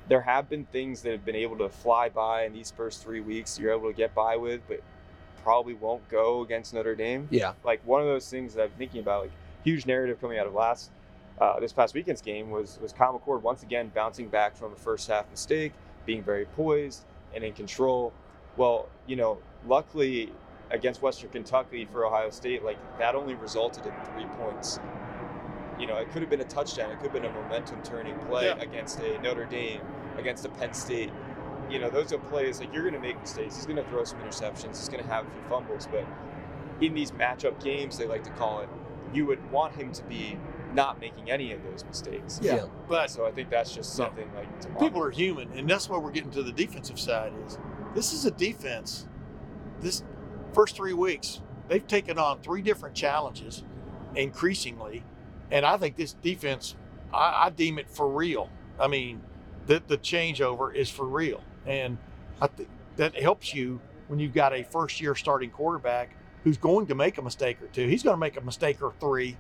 There 0.09 0.23
have 0.23 0.49
been 0.49 0.65
things 0.67 1.03
that 1.03 1.13
have 1.13 1.25
been 1.27 1.37
able 1.37 1.59
to 1.59 1.69
fly 1.69 2.09
by 2.09 2.45
in 2.45 2.53
these 2.55 2.71
first 2.71 3.03
three 3.03 3.21
weeks. 3.21 3.59
You're 3.59 3.73
able 3.75 3.91
to 3.91 3.97
get 3.97 4.15
by 4.15 4.37
with, 4.37 4.63
but 4.67 4.81
probably 5.43 5.75
won't 5.75 6.09
go 6.09 6.41
against 6.43 6.73
Notre 6.73 6.95
Dame. 6.95 7.29
Yeah, 7.31 7.53
Like 7.63 7.81
one 7.85 8.01
of 8.01 8.07
those 8.07 8.29
things 8.31 8.55
that 8.55 8.63
I'm 8.63 8.71
thinking 8.79 9.01
about, 9.01 9.23
like 9.25 9.33
huge 9.69 9.85
narrative 9.87 10.19
coming 10.21 10.39
out 10.39 10.47
of 10.47 10.55
last 10.55 10.91
uh, 11.41 11.61
this 11.61 11.73
past 11.73 11.95
weekend's 11.95 12.23
game 12.23 12.51
was 12.51 12.79
was 12.83 12.93
Kyle 12.93 13.19
McCord 13.19 13.43
once 13.43 13.63
again 13.63 13.93
bouncing 13.95 14.29
back 14.29 14.57
from 14.57 14.73
a 14.73 14.77
first 14.77 15.09
half 15.09 15.31
mistake, 15.31 15.73
being 16.07 16.23
very 16.23 16.47
poised 16.47 17.05
and 17.35 17.45
in 17.45 17.53
control. 17.53 18.13
Well, 18.57 18.89
you 19.07 19.15
know, 19.15 19.39
luckily 19.67 20.33
against 20.71 21.01
Western 21.01 21.31
Kentucky 21.31 21.85
for 21.85 22.05
Ohio 22.05 22.31
State, 22.31 22.65
like 22.65 22.79
that 22.99 23.15
only 23.15 23.35
resulted 23.35 23.87
in 23.87 23.93
three 24.13 24.25
points. 24.37 24.81
You 25.79 25.87
know, 25.87 25.97
it 25.99 26.11
could 26.11 26.23
have 26.23 26.31
been 26.31 26.41
a 26.41 26.45
touchdown. 26.59 26.91
It 26.91 26.97
could 26.97 27.13
have 27.13 27.23
been 27.23 27.25
a 27.25 27.33
momentum 27.33 27.81
turning 27.85 28.19
play 28.21 28.47
Yeah. 28.47 28.59
against 28.59 28.99
a 28.99 29.21
Notre 29.23 29.45
Dame, 29.45 29.81
against 30.17 30.45
a 30.45 30.49
Penn 30.49 30.75
State. 30.75 31.11
You 31.71 31.79
know, 31.79 31.89
those 31.89 32.13
are 32.13 32.19
plays 32.19 32.59
like 32.59 32.73
you're 32.73 32.83
going 32.83 32.95
to 32.95 33.01
make 33.01 33.21
mistakes. 33.21 33.55
He's 33.55 33.67
going 33.67 33.77
to 33.77 33.85
throw 33.91 34.03
some 34.03 34.19
interceptions. 34.21 34.79
He's 34.79 34.89
going 34.89 35.05
to 35.05 35.09
have 35.09 35.25
a 35.27 35.31
few 35.31 35.43
fumbles, 35.49 35.87
but 35.87 36.05
in 36.81 36.95
these 36.95 37.13
matchup 37.13 37.63
games, 37.63 37.97
they 37.97 38.07
like 38.07 38.25
to 38.25 38.31
call 38.31 38.61
it, 38.61 38.69
you 39.15 39.27
would 39.27 39.51
want 39.51 39.75
him 39.75 39.93
to 39.93 40.03
be 40.05 40.39
not 40.75 41.01
making 41.01 41.31
any 41.31 41.53
of 41.53 41.63
those 41.65 41.85
mistakes. 41.85 42.39
Yeah, 42.43 42.57
Yeah. 42.57 42.67
but 42.89 43.11
So 43.11 43.27
I 43.27 43.31
think 43.33 43.51
that's 43.51 43.75
just 43.75 43.99
Yeah. 43.99 44.05
something 44.07 44.29
like 44.35 44.61
to 44.61 44.69
people 44.81 45.03
are 45.03 45.11
human, 45.11 45.51
and 45.53 45.69
that's 45.69 45.89
why 45.89 45.99
we're 45.99 46.11
getting 46.11 46.31
to 46.33 46.43
the 46.43 46.53
defensive 46.53 46.99
side. 46.99 47.33
Is 47.47 47.59
this 47.95 48.13
is 48.13 48.25
a 48.27 48.31
defense? 48.31 49.07
This 49.81 50.03
first 50.53 50.77
three 50.77 50.93
weeks, 50.93 51.41
they've 51.69 51.87
taken 51.87 52.19
on 52.19 52.41
three 52.41 52.63
different 52.63 52.95
challenges, 52.95 53.65
increasingly, 54.15 55.05
and 55.51 55.65
I 55.65 55.77
think 55.77 55.97
this 55.97 56.13
defense, 56.15 56.77
I, 57.13 57.47
I 57.47 57.51
deem 57.51 57.79
it 57.79 57.89
for 57.89 58.09
real. 58.09 58.51
I 58.79 58.89
mean, 58.89 59.23
the 59.67 59.83
the 59.87 59.99
changeover 59.99 60.75
is 60.75 60.91
for 60.91 61.05
real, 61.07 61.43
and 61.67 61.97
I 62.41 62.47
think 62.49 62.69
that 62.97 63.15
helps 63.21 63.55
you 63.55 63.81
when 64.09 64.19
you've 64.19 64.35
got 64.35 64.53
a 64.53 64.63
first 64.65 65.01
year 65.01 65.15
starting 65.15 65.51
quarterback 65.51 66.11
who's 66.45 66.57
going 66.57 66.87
to 66.87 66.95
make 66.95 67.19
a 67.19 67.23
mistake 67.23 67.61
or 67.63 67.67
two. 67.69 67.87
He's 67.89 68.03
going 68.03 68.15
to 68.15 68.21
make 68.21 68.37
a 68.37 68.41
mistake 68.41 68.83
or 68.83 68.93
three 69.01 69.37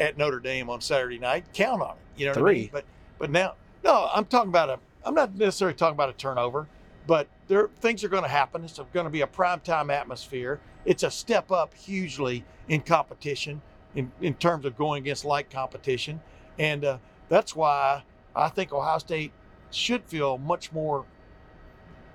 at 0.00 0.16
Notre 0.16 0.40
Dame 0.40 0.70
on 0.70 0.80
Saturday 0.80 1.18
night. 1.18 1.44
Count 1.52 1.82
on 1.82 1.90
it. 1.92 2.20
You 2.20 2.26
know 2.26 2.32
what 2.32 2.38
I 2.38 2.40
Three? 2.40 2.54
mean? 2.54 2.70
But 2.72 2.84
but 3.18 3.30
now, 3.30 3.54
no, 3.84 4.08
I'm 4.12 4.24
talking 4.24 4.48
about 4.50 4.70
a. 4.70 4.78
I'm 5.04 5.14
not 5.14 5.34
necessarily 5.34 5.76
talking 5.76 5.94
about 5.94 6.08
a 6.10 6.12
turnover, 6.12 6.68
but 7.06 7.28
there 7.48 7.68
things 7.80 8.04
are 8.04 8.08
going 8.08 8.22
to 8.22 8.28
happen. 8.28 8.64
It's 8.64 8.78
going 8.92 9.04
to 9.04 9.10
be 9.10 9.22
a 9.22 9.26
prime 9.26 9.60
time 9.60 9.90
atmosphere. 9.90 10.60
It's 10.84 11.02
a 11.02 11.10
step 11.10 11.50
up 11.50 11.74
hugely 11.74 12.44
in 12.68 12.80
competition, 12.80 13.60
in 13.94 14.10
in 14.20 14.34
terms 14.34 14.64
of 14.64 14.76
going 14.76 15.02
against 15.02 15.24
like 15.24 15.50
competition, 15.50 16.20
and 16.58 16.84
uh, 16.84 16.98
that's 17.28 17.54
why 17.54 18.02
I 18.34 18.48
think 18.48 18.72
Ohio 18.72 18.98
State 18.98 19.32
should 19.70 20.04
feel 20.04 20.38
much 20.38 20.72
more 20.72 21.04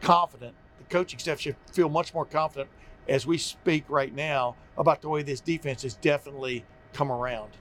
confident. 0.02 0.56
The 0.80 0.86
coaching 0.86 1.20
staff 1.20 1.40
should 1.40 1.56
feel 1.72 1.90
much 1.90 2.14
more 2.14 2.26
confident 2.26 2.70
as 3.08 3.26
we 3.28 3.38
speak 3.38 3.86
right 3.90 4.14
now 4.14 4.56
about 4.78 5.02
the 5.02 5.10
way 5.10 5.24
this 5.24 5.42
defense 5.42 5.84
has 5.84 5.96
definitely 5.96 6.64
come 6.94 7.12
around. 7.12 7.52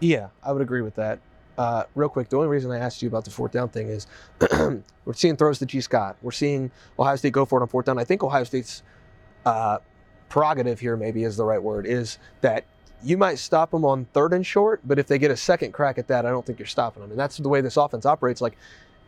yeah, 0.00 0.28
I 0.42 0.52
would 0.52 0.62
agree 0.62 0.82
with 0.82 0.94
that. 0.96 1.18
uh, 1.56 1.84
real 1.94 2.08
quick, 2.08 2.28
the 2.28 2.36
only 2.36 2.48
reason 2.48 2.70
I 2.70 2.78
asked 2.78 3.00
you 3.02 3.08
about 3.08 3.24
the 3.24 3.30
fourth 3.30 3.52
down 3.52 3.68
thing 3.68 3.88
is 3.88 4.06
we're 5.04 5.14
seeing 5.14 5.36
throws 5.36 5.58
to 5.60 5.66
Gee 5.66 5.80
Scott. 5.80 6.16
We're 6.22 6.32
seeing 6.32 6.70
Ohio 6.98 7.16
State 7.16 7.32
go 7.32 7.44
for 7.44 7.58
it 7.60 7.62
on 7.62 7.68
fourth 7.68 7.86
down. 7.86 7.98
I 7.98 8.04
think 8.04 8.22
Ohio 8.22 8.44
State's 8.44 8.82
uh, 9.46 9.78
prerogative 10.28 10.80
here, 10.80 10.96
maybe 10.96 11.22
is 11.24 11.36
the 11.36 11.44
right 11.44 11.62
word, 11.62 11.86
is 11.86 12.18
that 12.40 12.64
you 13.04 13.16
might 13.18 13.38
stop 13.38 13.70
them 13.70 13.84
on 13.84 14.06
third 14.14 14.32
and 14.32 14.44
short, 14.44 14.80
but 14.84 14.98
if 14.98 15.06
they 15.06 15.18
get 15.18 15.30
a 15.30 15.36
second 15.36 15.72
crack 15.72 15.98
at 15.98 16.08
that, 16.08 16.24
I 16.26 16.30
don't 16.30 16.44
think 16.44 16.58
you're 16.58 16.66
stopping 16.66 17.02
them. 17.02 17.10
And 17.10 17.20
that's 17.20 17.36
the 17.36 17.48
way 17.48 17.60
this 17.60 17.76
offense 17.76 18.04
operates. 18.06 18.40
Like 18.40 18.56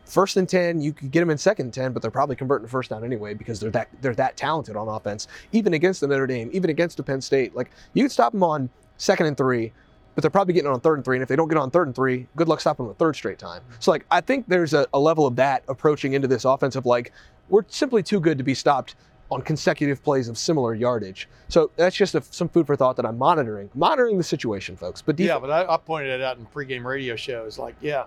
first 0.07 0.37
and 0.37 0.47
10, 0.47 0.81
you 0.81 0.93
could 0.93 1.11
get 1.11 1.19
them 1.19 1.29
in 1.29 1.37
second 1.37 1.67
and 1.67 1.73
10, 1.73 1.93
but 1.93 2.01
they're 2.01 2.11
probably 2.11 2.35
converting 2.35 2.67
first 2.67 2.89
down 2.89 3.03
anyway 3.03 3.33
because 3.33 3.59
they're 3.59 3.71
that 3.71 3.89
they're 4.01 4.15
that 4.15 4.37
talented 4.37 4.75
on 4.75 4.87
offense. 4.87 5.27
Even 5.51 5.73
against 5.73 6.01
the 6.01 6.07
Notre 6.07 6.27
Dame, 6.27 6.49
even 6.53 6.69
against 6.69 6.97
the 6.97 7.03
Penn 7.03 7.21
State, 7.21 7.55
like 7.55 7.71
you 7.93 8.03
could 8.03 8.11
stop 8.11 8.31
them 8.31 8.43
on 8.43 8.69
second 8.97 9.27
and 9.27 9.37
three, 9.37 9.71
but 10.15 10.21
they're 10.21 10.31
probably 10.31 10.53
getting 10.53 10.71
on 10.71 10.79
third 10.79 10.95
and 10.95 11.05
three. 11.05 11.17
And 11.17 11.23
if 11.23 11.29
they 11.29 11.35
don't 11.35 11.47
get 11.47 11.57
on 11.57 11.69
third 11.69 11.87
and 11.87 11.95
three, 11.95 12.27
good 12.35 12.47
luck 12.47 12.59
stopping 12.61 12.85
them 12.85 12.91
a 12.91 12.95
third 12.95 13.15
straight 13.15 13.39
time. 13.39 13.61
Mm-hmm. 13.61 13.75
So 13.79 13.91
like 13.91 14.05
I 14.09 14.21
think 14.21 14.47
there's 14.47 14.73
a, 14.73 14.87
a 14.93 14.99
level 14.99 15.27
of 15.27 15.35
that 15.35 15.63
approaching 15.67 16.13
into 16.13 16.27
this 16.27 16.45
offensive 16.45 16.85
like 16.85 17.11
we're 17.49 17.63
simply 17.67 18.03
too 18.03 18.19
good 18.19 18.37
to 18.37 18.43
be 18.43 18.53
stopped 18.53 18.95
on 19.29 19.41
consecutive 19.41 20.01
plays 20.03 20.29
of 20.29 20.37
similar 20.37 20.73
yardage. 20.73 21.27
So 21.49 21.71
that's 21.75 21.95
just 21.95 22.15
a, 22.15 22.21
some 22.21 22.47
food 22.47 22.65
for 22.65 22.75
thought 22.75 22.95
that 22.95 23.05
I'm 23.05 23.17
monitoring, 23.17 23.69
monitoring 23.75 24.17
the 24.17 24.23
situation, 24.23 24.77
folks. 24.77 25.01
But 25.01 25.19
yeah, 25.19 25.37
but 25.39 25.49
I, 25.49 25.73
I 25.73 25.77
pointed 25.77 26.11
it 26.11 26.21
out 26.21 26.37
in 26.37 26.45
pregame 26.45 26.85
radio 26.85 27.15
shows. 27.15 27.59
Like, 27.59 27.75
yeah, 27.81 28.05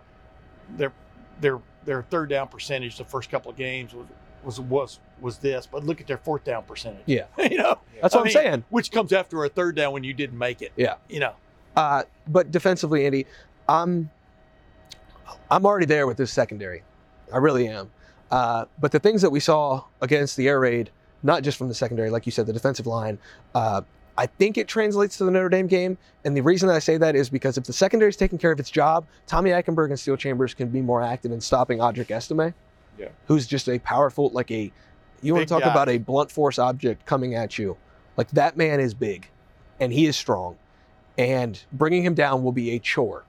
their 0.77 0.93
their 1.41 1.61
their 1.85 2.03
third 2.03 2.29
down 2.29 2.49
percentage 2.49 2.99
the 2.99 3.05
first 3.05 3.31
couple 3.31 3.51
of 3.51 3.57
games 3.57 3.95
was 3.95 4.07
was 4.45 4.61
was 4.61 5.01
was 5.21 5.39
this, 5.39 5.67
but 5.67 5.85
look 5.85 6.01
at 6.01 6.07
their 6.07 6.19
fourth 6.19 6.45
down 6.45 6.65
percentage. 6.65 7.03
Yeah. 7.07 7.25
you 7.39 7.59
know, 7.59 7.79
that's 8.01 8.15
I 8.15 8.19
what 8.19 8.27
I'm 8.27 8.33
saying. 8.33 8.65
Which 8.71 8.91
comes 8.91 9.13
after 9.13 9.45
a 9.45 9.49
third 9.49 9.77
down 9.77 9.93
when 9.93 10.05
you 10.05 10.15
didn't 10.15 10.39
make 10.39 10.63
it. 10.63 10.73
Yeah. 10.77 10.95
You 11.09 11.21
know. 11.21 11.35
Uh, 11.77 12.03
but 12.27 12.51
defensively, 12.51 13.07
Andy, 13.07 13.27
I'm 13.69 14.11
I'm 15.51 15.67
already 15.67 15.87
there 15.87 16.07
with 16.07 16.17
this 16.17 16.33
secondary. 16.33 16.83
I 17.33 17.39
really 17.39 17.69
am. 17.69 17.91
Uh, 18.31 18.67
but 18.79 18.93
the 18.93 19.01
things 19.01 19.23
that 19.23 19.31
we 19.31 19.41
saw 19.41 19.85
against 20.01 20.37
the 20.37 20.49
air 20.49 20.61
raid, 20.61 20.91
not 21.23 21.43
just 21.43 21.59
from 21.59 21.69
the 21.69 21.75
secondary, 21.75 22.11
like 22.11 22.27
you 22.27 22.33
said, 22.33 22.47
the 22.47 22.53
defensive 22.53 22.87
line, 22.87 23.19
uh, 23.55 23.83
I 24.21 24.27
think 24.27 24.59
it 24.59 24.69
translates 24.69 25.17
to 25.17 25.25
the 25.25 25.31
Notre 25.31 25.49
Dame 25.49 25.67
game. 25.67 25.97
And 26.27 26.37
the 26.37 26.43
reason 26.43 26.69
I 26.69 26.79
say 26.79 26.99
that 26.99 27.17
is 27.17 27.31
because 27.31 27.57
if 27.57 27.65
the 27.65 27.73
secondary 27.73 28.11
is 28.11 28.17
taking 28.19 28.37
care 28.37 28.53
of 28.53 28.61
its 28.61 28.69
job, 28.71 29.07
Tommy 29.27 29.49
Eichenberg 29.51 29.87
and 29.89 29.99
Steele 29.99 30.19
Chambers 30.19 30.53
can 30.53 30.69
be 30.69 30.83
more 30.83 31.01
active 31.01 31.33
in 31.33 31.41
stopping 31.41 31.79
Audric 31.79 32.11
Estime, 32.11 32.53
Yeah. 32.99 33.09
who's 33.29 33.47
just 33.47 33.67
a 33.71 33.79
powerful, 33.79 34.29
like 34.35 34.51
a, 34.51 34.71
you 35.23 35.33
want 35.35 35.49
to 35.49 35.55
talk 35.55 35.63
guy. 35.63 35.71
about 35.71 35.89
a 35.89 35.97
blunt 35.97 36.31
force 36.31 36.59
object 36.59 37.07
coming 37.07 37.35
at 37.35 37.59
you. 37.59 37.79
Like 38.19 38.29
that 38.33 38.59
man 38.59 38.79
is 38.79 38.93
big 38.93 39.27
and 39.81 39.91
he 39.91 40.05
is 40.05 40.17
strong. 40.19 40.59
And 41.17 41.59
bringing 41.73 42.03
him 42.05 42.13
down 42.13 42.43
will 42.45 42.53
be 42.53 42.73
a 42.73 42.79
chore 42.79 43.25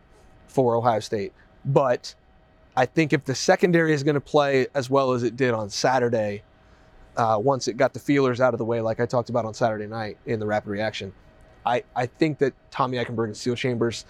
for 0.47 0.75
Ohio 0.75 0.99
State. 0.99 1.31
But 1.63 2.13
I 2.75 2.85
think 2.85 3.13
if 3.13 3.23
the 3.23 3.35
secondary 3.35 3.93
is 3.93 4.03
going 4.03 4.15
to 4.15 4.19
play 4.21 4.67
as 4.75 4.89
well 4.89 5.13
as 5.13 5.23
it 5.23 5.37
did 5.37 5.53
on 5.53 5.69
Saturday, 5.69 6.43
uh, 7.17 7.37
once 7.41 7.67
it 7.67 7.77
got 7.77 7.93
the 7.93 7.99
feelers 7.99 8.39
out 8.41 8.53
of 8.53 8.57
the 8.57 8.65
way, 8.65 8.81
like 8.81 8.99
I 8.99 9.05
talked 9.05 9.29
about 9.29 9.45
on 9.45 9.53
Saturday 9.53 9.87
night 9.87 10.17
in 10.25 10.39
the 10.39 10.45
rapid 10.45 10.69
reaction, 10.69 11.13
I, 11.65 11.83
I 11.95 12.05
think 12.05 12.39
that 12.39 12.53
Tommy 12.71 12.97
Eichenberg 12.97 13.25
and 13.25 13.37
Steele 13.37 13.55
Chambers 13.55 14.05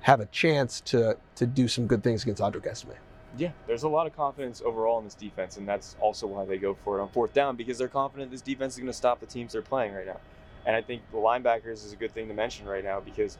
have 0.00 0.20
a 0.20 0.26
chance 0.26 0.80
to 0.82 1.16
to 1.34 1.46
do 1.46 1.66
some 1.66 1.86
good 1.86 2.02
things 2.02 2.22
against 2.22 2.42
Audric 2.42 2.66
Estime. 2.66 2.96
Yeah, 3.36 3.50
there's 3.66 3.82
a 3.82 3.88
lot 3.88 4.06
of 4.06 4.14
confidence 4.14 4.62
overall 4.64 4.98
in 4.98 5.04
this 5.04 5.14
defense, 5.14 5.56
and 5.56 5.66
that's 5.66 5.96
also 5.98 6.26
why 6.26 6.44
they 6.44 6.56
go 6.56 6.76
for 6.84 6.98
it 6.98 7.02
on 7.02 7.08
fourth 7.08 7.32
down 7.32 7.56
because 7.56 7.78
they're 7.78 7.88
confident 7.88 8.30
this 8.30 8.42
defense 8.42 8.74
is 8.74 8.78
going 8.78 8.86
to 8.86 8.92
stop 8.92 9.18
the 9.18 9.26
teams 9.26 9.54
they're 9.54 9.62
playing 9.62 9.92
right 9.92 10.06
now. 10.06 10.20
And 10.66 10.76
I 10.76 10.82
think 10.82 11.02
the 11.10 11.18
linebackers 11.18 11.84
is 11.84 11.92
a 11.92 11.96
good 11.96 12.12
thing 12.12 12.28
to 12.28 12.34
mention 12.34 12.66
right 12.66 12.84
now 12.84 13.00
because 13.00 13.38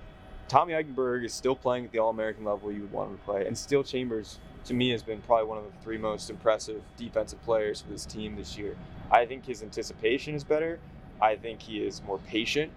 Tommy 0.49 0.73
Eichenberg 0.73 1.25
is 1.25 1.33
still 1.33 1.55
playing 1.55 1.85
at 1.85 1.93
the 1.93 1.99
All 1.99 2.11
American 2.11 2.45
level 2.45 2.73
you 2.73 2.81
would 2.83 2.93
want 2.93 3.11
him 3.11 3.19
to 3.19 3.23
play, 3.25 3.47
and 3.47 3.57
Steele 3.57 3.85
Chambers 3.85 4.41
to 4.65 4.75
me 4.75 4.91
has 4.91 5.03
been 5.03 5.21
probably 5.23 5.47
one 5.47 5.59
of 5.59 5.65
the 5.65 5.85
three 5.85 5.99
most 5.99 6.31
impressive 6.31 6.83
defensive 6.97 7.43
players 7.45 7.83
for 7.83 7.91
this 7.91 8.07
team 8.07 8.37
this 8.37 8.57
year. 8.57 8.77
I 9.11 9.27
think 9.27 9.45
his 9.47 9.63
anticipation 9.63 10.35
is 10.35 10.45
better. 10.45 10.79
I 11.21 11.37
think 11.37 11.61
he 11.63 11.79
is 11.79 12.03
more 12.07 12.19
patient 12.19 12.73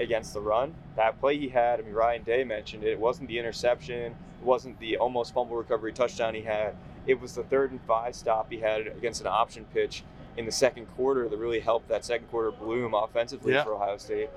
against 0.00 0.34
the 0.34 0.40
run. 0.40 0.74
That 0.96 1.18
play 1.20 1.38
he 1.38 1.48
had, 1.48 1.80
I 1.80 1.82
mean, 1.82 1.94
Ryan 1.94 2.22
Day 2.22 2.44
mentioned 2.44 2.84
it. 2.84 2.90
It 2.90 3.00
wasn't 3.00 3.28
the 3.28 3.38
interception, 3.38 4.12
it 4.12 4.44
wasn't 4.44 4.78
the 4.80 4.96
almost 4.98 5.32
fumble 5.32 5.56
recovery 5.56 5.92
touchdown 5.92 6.34
he 6.34 6.42
had. 6.42 6.74
It 7.06 7.20
was 7.20 7.34
the 7.34 7.44
third 7.44 7.70
and 7.70 7.80
five 7.82 8.14
stop 8.14 8.50
he 8.50 8.58
had 8.58 8.86
against 8.88 9.20
an 9.20 9.28
option 9.28 9.64
pitch 9.72 10.02
in 10.36 10.44
the 10.44 10.52
second 10.52 10.86
quarter 10.96 11.28
that 11.28 11.36
really 11.36 11.60
helped 11.60 11.88
that 11.88 12.04
second 12.04 12.26
quarter 12.28 12.50
bloom 12.50 12.94
offensively 12.94 13.52
Yeah. 13.54 13.64
for 13.64 13.74
Ohio 13.74 13.96
State, 13.96 14.28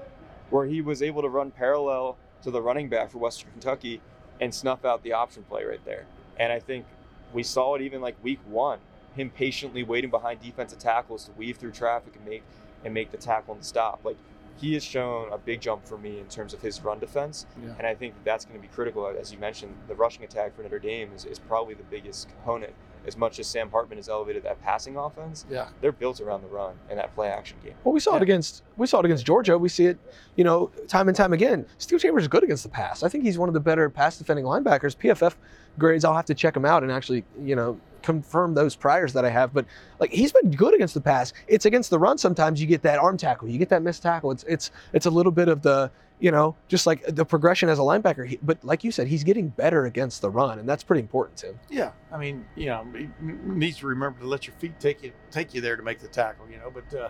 where 0.50 0.66
he 0.66 0.82
was 0.82 1.02
able 1.02 1.22
to 1.24 1.30
run 1.30 1.52
parallel 1.52 2.16
to 2.44 2.52
the 2.52 2.62
running 2.62 2.88
back 2.88 3.12
for 3.12 3.18
Western 3.18 3.52
Kentucky 3.52 4.00
and 4.40 4.54
snuff 4.54 4.86
out 4.86 5.04
the 5.04 5.12
option 5.12 5.44
play 5.44 5.66
right 5.66 5.84
there. 5.84 6.06
And 6.38 6.54
I 6.54 6.60
think 6.60 6.86
we 7.34 7.44
saw 7.44 7.76
it 7.76 7.82
even 7.82 8.02
like 8.02 8.16
week 8.24 8.40
one, 8.48 8.80
him 9.20 9.30
patiently 9.30 9.84
waiting 9.84 10.10
behind 10.10 10.40
defensive 10.42 10.80
tackles 10.80 11.26
to 11.26 11.32
weave 11.34 11.58
through 11.58 11.72
traffic 11.72 12.16
and 12.16 12.26
make 12.26 12.44
and 12.86 12.94
make 12.94 13.12
the 13.12 13.18
tackle 13.18 13.54
and 13.56 13.64
stop. 13.64 14.00
Like 14.04 14.18
he 14.58 14.74
has 14.74 14.84
shown 14.84 15.32
a 15.32 15.38
big 15.38 15.62
jump 15.62 15.86
for 15.86 15.98
me 15.98 16.20
in 16.20 16.26
terms 16.28 16.54
of 16.54 16.62
his 16.62 16.82
run 16.84 17.00
defense. 17.00 17.46
Yeah. 17.62 17.74
And 17.78 17.86
I 17.88 17.96
think 17.96 18.14
that's 18.24 18.46
going 18.46 18.60
to 18.60 18.62
be 18.62 18.74
critical. 18.74 19.06
As 19.08 19.32
you 19.32 19.38
mentioned, 19.38 19.74
the 19.88 19.96
rushing 19.96 20.24
attack 20.24 20.56
for 20.56 20.64
Notre 20.64 20.80
Dame 20.80 21.12
is, 21.16 21.26
is 21.26 21.40
probably 21.40 21.74
the 21.74 21.84
biggest 21.84 22.28
component. 22.30 22.74
As 23.08 23.16
much 23.16 23.40
as 23.40 23.48
Sam 23.48 23.70
Hartman 23.72 23.98
has 23.98 24.10
elevated 24.10 24.44
that 24.44 24.62
passing 24.62 24.98
offense, 24.98 25.46
Yeah. 25.50 25.70
they're 25.80 25.94
built 25.94 26.20
around 26.20 26.42
the 26.42 26.50
run 26.50 26.74
and 26.90 27.00
that 27.00 27.16
play 27.16 27.30
action 27.30 27.58
game. 27.64 27.74
Well, 27.86 27.94
we 27.94 28.02
saw 28.02 28.18
it 28.18 28.22
against 28.22 28.64
we 28.76 28.88
saw 28.88 29.00
it 29.00 29.06
against 29.06 29.26
Georgia. 29.26 29.58
We 29.58 29.70
see 29.70 29.86
it, 29.86 29.98
you 30.36 30.44
know, 30.44 30.70
time 30.88 31.08
and 31.08 31.16
time 31.16 31.32
again. 31.32 31.66
Steele 31.78 31.98
Chambers 31.98 32.24
is 32.24 32.28
good 32.28 32.44
against 32.44 32.64
the 32.64 32.70
pass. 32.70 33.02
I 33.02 33.08
think 33.10 33.24
he's 33.24 33.38
one 33.38 33.48
of 33.50 33.54
the 33.54 33.60
better 33.62 33.90
pass 33.90 34.18
defending 34.18 34.44
linebackers. 34.46 34.98
PFF 34.98 35.36
grades, 35.78 36.04
I'll 36.04 36.14
have 36.16 36.26
to 36.26 36.34
check 36.36 36.56
him 36.58 36.66
out 36.66 36.84
and 36.84 36.92
actually, 36.92 37.24
you 37.42 37.56
know, 37.56 37.80
confirm 38.02 38.54
those 38.54 38.76
priors 38.76 39.14
that 39.14 39.26
I 39.26 39.30
have. 39.30 39.54
But 39.54 39.66
like 40.00 40.12
he's 40.12 40.32
been 40.32 40.52
good 40.52 40.74
against 40.74 40.94
the 40.94 41.02
pass. 41.02 41.34
It's 41.48 41.66
against 41.66 41.90
the 41.90 42.00
run. 42.00 42.18
Sometimes 42.18 42.62
you 42.62 42.68
get 42.68 42.82
that 42.84 43.00
arm 43.00 43.18
tackle, 43.18 43.50
you 43.50 43.58
get 43.58 43.70
that 43.70 43.82
missed 43.82 44.04
tackle. 44.04 44.32
It's 44.32 44.44
it's 44.44 44.72
it's 44.94 45.06
a 45.06 45.10
little 45.10 45.32
bit 45.32 45.48
of 45.48 45.62
the 45.62 45.92
you 46.20 46.32
know 46.32 46.56
just 46.68 46.86
like 46.86 47.04
the 47.16 47.26
progression 47.26 47.70
as 47.70 47.80
a 47.80 47.82
linebacker. 47.82 48.38
But 48.42 48.64
like 48.64 48.84
you 48.84 48.92
said, 48.92 49.08
he's 49.08 49.24
getting 49.24 49.50
better 49.50 49.86
against 49.86 50.22
the 50.22 50.30
run, 50.30 50.60
and 50.60 50.68
that's 50.68 50.84
pretty 50.84 51.02
important 51.02 51.38
to 51.38 51.48
him. 51.48 51.60
Yeah, 51.70 51.92
I 52.12 52.18
mean, 52.18 52.46
you 52.56 52.68
know, 52.68 52.86
he 52.94 53.10
needs 53.22 53.78
to 53.78 53.88
remember 53.88 54.20
to 54.20 54.28
let 54.28 54.48
your 54.48 54.56
feet 54.58 54.80
take 54.80 55.04
you 55.04 55.12
take 55.32 55.54
you 55.54 55.62
there 55.62 55.76
to 55.76 55.84
make 55.84 56.00
the 56.00 56.08
tackle. 56.08 56.50
You 56.50 56.58
know, 56.58 56.72
but 56.72 56.98
uh, 56.98 57.10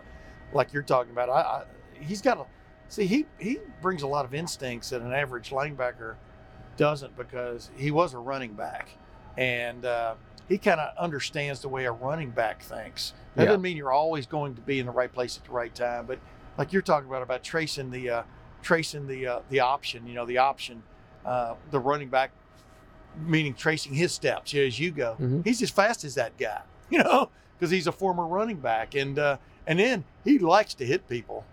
like 0.53 0.73
you're 0.73 0.83
talking 0.83 1.11
about, 1.11 1.29
I, 1.29 1.41
I 1.41 1.63
he's 1.99 2.21
got 2.21 2.37
a 2.37 2.45
see 2.87 3.05
he 3.05 3.25
he 3.39 3.59
brings 3.81 4.01
a 4.01 4.07
lot 4.07 4.25
of 4.25 4.33
instincts 4.33 4.89
that 4.89 5.01
an 5.01 5.13
average 5.13 5.51
linebacker 5.51 6.15
doesn't 6.77 7.15
because 7.17 7.69
he 7.75 7.91
was 7.91 8.13
a 8.13 8.17
running 8.17 8.53
back, 8.53 8.89
and 9.37 9.85
uh, 9.85 10.15
he 10.47 10.57
kind 10.57 10.79
of 10.79 10.95
understands 10.97 11.61
the 11.61 11.69
way 11.69 11.85
a 11.85 11.91
running 11.91 12.31
back 12.31 12.61
thinks. 12.61 13.13
That 13.35 13.43
Yeah. 13.43 13.49
doesn't 13.49 13.61
mean 13.61 13.77
you're 13.77 13.91
always 13.91 14.25
going 14.25 14.55
to 14.55 14.61
be 14.61 14.79
in 14.79 14.85
the 14.85 14.91
right 14.91 15.11
place 15.11 15.37
at 15.37 15.45
the 15.45 15.51
right 15.51 15.73
time, 15.73 16.05
but 16.05 16.19
like 16.57 16.73
you're 16.73 16.81
talking 16.81 17.07
about 17.07 17.21
about 17.21 17.43
tracing 17.43 17.91
the 17.91 18.09
uh, 18.09 18.23
tracing 18.61 19.07
the 19.07 19.25
uh, 19.27 19.39
the 19.49 19.59
option. 19.61 20.05
You 20.07 20.15
know, 20.15 20.25
the 20.25 20.39
option, 20.39 20.83
uh, 21.25 21.55
the 21.71 21.79
running 21.79 22.09
back 22.09 22.31
meaning 23.25 23.53
tracing 23.53 23.93
his 23.93 24.13
steps 24.13 24.53
you 24.53 24.61
know, 24.61 24.67
as 24.67 24.79
you 24.79 24.91
go. 24.91 25.17
Mhm. 25.19 25.43
He's 25.45 25.61
as 25.61 25.69
fast 25.71 26.03
as 26.03 26.15
that 26.15 26.37
guy, 26.37 26.61
you 26.89 26.99
know, 27.03 27.29
because 27.57 27.71
he's 27.71 27.87
a 27.87 27.91
former 27.91 28.25
running 28.25 28.57
back, 28.57 28.95
and 28.95 29.17
uh, 29.17 29.37
and 29.67 29.79
then 29.79 30.03
he 30.23 30.39
likes 30.39 30.73
to 30.75 30.85
hit 30.85 31.07
people. 31.07 31.45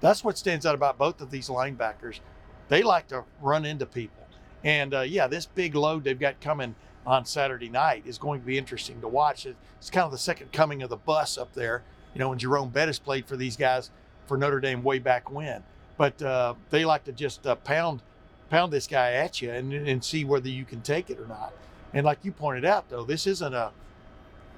That's 0.00 0.22
what 0.22 0.38
stands 0.38 0.64
out 0.64 0.74
about 0.74 0.96
both 0.96 1.20
of 1.20 1.30
these 1.30 1.48
linebackers. 1.48 2.20
They 2.68 2.82
like 2.82 3.08
to 3.08 3.24
run 3.40 3.64
into 3.64 3.86
people, 3.86 4.26
and 4.64 4.94
uh, 4.94 5.00
yeah, 5.00 5.26
this 5.26 5.46
big 5.46 5.74
load 5.74 6.04
they've 6.04 6.18
got 6.18 6.40
coming 6.40 6.74
on 7.08 7.24
Saturday 7.24 7.70
night 7.70 8.02
is 8.06 8.18
going 8.18 8.38
to 8.38 8.46
be 8.46 8.58
interesting 8.58 9.00
to 9.00 9.08
watch. 9.08 9.46
It's 9.46 9.88
kind 9.88 10.04
of 10.04 10.12
the 10.12 10.18
second 10.18 10.52
coming 10.52 10.82
of 10.82 10.90
the 10.90 10.96
bus 10.96 11.38
up 11.38 11.54
there. 11.54 11.82
You 12.12 12.18
know, 12.18 12.28
when 12.28 12.38
Jerome 12.38 12.68
Bettis 12.68 12.98
played 12.98 13.26
for 13.26 13.34
these 13.36 13.56
guys 13.56 13.90
for 14.26 14.36
Notre 14.36 14.60
Dame 14.60 14.82
way 14.82 14.98
back 14.98 15.30
when, 15.30 15.62
but 15.96 16.20
uh, 16.20 16.54
they 16.68 16.84
like 16.84 17.04
to 17.04 17.12
just 17.12 17.46
uh, 17.46 17.54
pound 17.56 18.02
pound 18.50 18.72
this 18.72 18.86
guy 18.86 19.12
at 19.12 19.40
you 19.40 19.50
and, 19.50 19.72
and 19.72 20.04
see 20.04 20.24
whether 20.24 20.48
you 20.48 20.64
can 20.64 20.82
take 20.82 21.08
it 21.08 21.18
or 21.18 21.26
not. 21.26 21.52
And 21.94 22.04
like 22.04 22.18
you 22.22 22.32
pointed 22.32 22.66
out, 22.66 22.90
though, 22.90 23.04
this 23.04 23.26
isn't 23.26 23.54
a, 23.54 23.72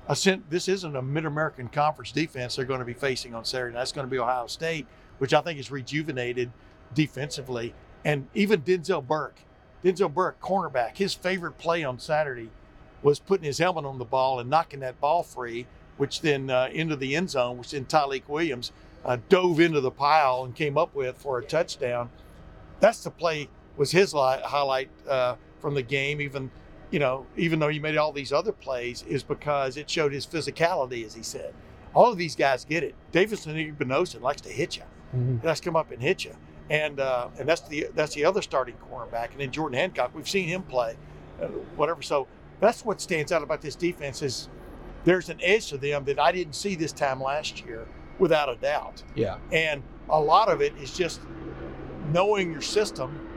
a 0.08 0.16
this 0.48 0.66
isn't 0.66 0.96
a 0.96 1.02
Mid 1.02 1.26
American 1.26 1.68
Conference 1.68 2.10
defense 2.10 2.56
they're 2.56 2.64
going 2.64 2.80
to 2.80 2.84
be 2.84 2.94
facing 2.94 3.32
on 3.32 3.44
Saturday. 3.44 3.74
That's 3.74 3.92
going 3.92 4.06
to 4.06 4.10
be 4.10 4.18
Ohio 4.18 4.48
State, 4.48 4.88
which 5.18 5.32
I 5.32 5.40
think 5.40 5.60
is 5.60 5.70
rejuvenated 5.70 6.50
defensively. 6.94 7.74
And 8.04 8.26
even 8.34 8.62
Denzel 8.62 9.06
Burke, 9.06 9.40
Denzel 9.84 10.12
Burke, 10.12 10.40
cornerback, 10.40 10.96
his 10.96 11.14
favorite 11.14 11.58
play 11.58 11.82
on 11.84 11.98
Saturday 11.98 12.50
was 13.02 13.18
putting 13.18 13.44
his 13.44 13.58
helmet 13.58 13.84
on 13.84 13.98
the 13.98 14.04
ball 14.04 14.38
and 14.38 14.50
knocking 14.50 14.80
that 14.80 15.00
ball 15.00 15.22
free, 15.22 15.66
which 15.96 16.20
then 16.20 16.50
uh, 16.50 16.68
into 16.72 16.96
the 16.96 17.16
end 17.16 17.30
zone, 17.30 17.58
which 17.58 17.70
then 17.70 17.86
Tyleik 17.86 18.28
Williams 18.28 18.72
uh, 19.04 19.16
dove 19.28 19.58
into 19.60 19.80
the 19.80 19.90
pile 19.90 20.44
and 20.44 20.54
came 20.54 20.76
up 20.76 20.94
with 20.94 21.16
for 21.16 21.38
a 21.38 21.44
touchdown. 21.44 22.10
That's 22.80 23.02
the 23.02 23.10
play 23.10 23.48
was 23.76 23.90
his 23.90 24.12
li- 24.12 24.40
highlight 24.44 24.90
uh, 25.08 25.36
from 25.60 25.74
the 25.74 25.82
game. 25.82 26.20
Even 26.20 26.50
you 26.90 26.98
know, 26.98 27.26
even 27.36 27.58
though 27.58 27.68
he 27.68 27.78
made 27.78 27.96
all 27.96 28.12
these 28.12 28.32
other 28.32 28.52
plays, 28.52 29.02
is 29.08 29.22
because 29.22 29.76
it 29.76 29.88
showed 29.88 30.12
his 30.12 30.26
physicality, 30.26 31.04
as 31.06 31.14
he 31.14 31.22
said. 31.22 31.54
All 31.94 32.10
of 32.12 32.18
these 32.18 32.36
guys 32.36 32.64
get 32.64 32.82
it. 32.82 32.94
Davison 33.12 33.54
Igbinosun 33.54 34.20
likes 34.20 34.40
to 34.42 34.48
hit 34.50 34.76
you. 34.76 34.82
He 35.40 35.46
likes 35.46 35.60
to 35.60 35.64
come 35.64 35.76
up 35.76 35.90
and 35.90 36.00
hit 36.02 36.24
you, 36.24 36.36
and 36.70 37.00
uh, 37.00 37.28
and 37.38 37.48
that's 37.48 37.62
the 37.62 37.88
that's 37.94 38.14
the 38.14 38.24
other 38.24 38.42
starting 38.42 38.76
cornerback. 38.90 39.32
And 39.32 39.40
then 39.40 39.52
Jordan 39.52 39.78
Hancock, 39.78 40.14
we've 40.14 40.28
seen 40.28 40.48
him 40.48 40.62
play. 40.62 40.96
uh, 41.42 41.46
whatever. 41.76 42.02
So 42.02 42.26
that's 42.60 42.84
what 42.84 43.00
stands 43.00 43.32
out 43.32 43.42
about 43.42 43.60
this 43.62 43.74
defense 43.74 44.22
is 44.22 44.48
there's 45.04 45.28
an 45.30 45.38
edge 45.42 45.68
to 45.68 45.78
them 45.78 46.04
that 46.04 46.18
I 46.18 46.32
didn't 46.32 46.54
see 46.54 46.74
this 46.74 46.92
time 46.92 47.22
last 47.22 47.64
year, 47.64 47.86
without 48.18 48.48
a 48.48 48.56
doubt. 48.56 49.02
Yeah. 49.14 49.38
And 49.52 49.82
a 50.08 50.20
lot 50.20 50.48
of 50.48 50.60
it 50.60 50.74
is 50.80 50.96
just 50.96 51.20
knowing 52.12 52.52
your 52.52 52.60
system 52.62 53.28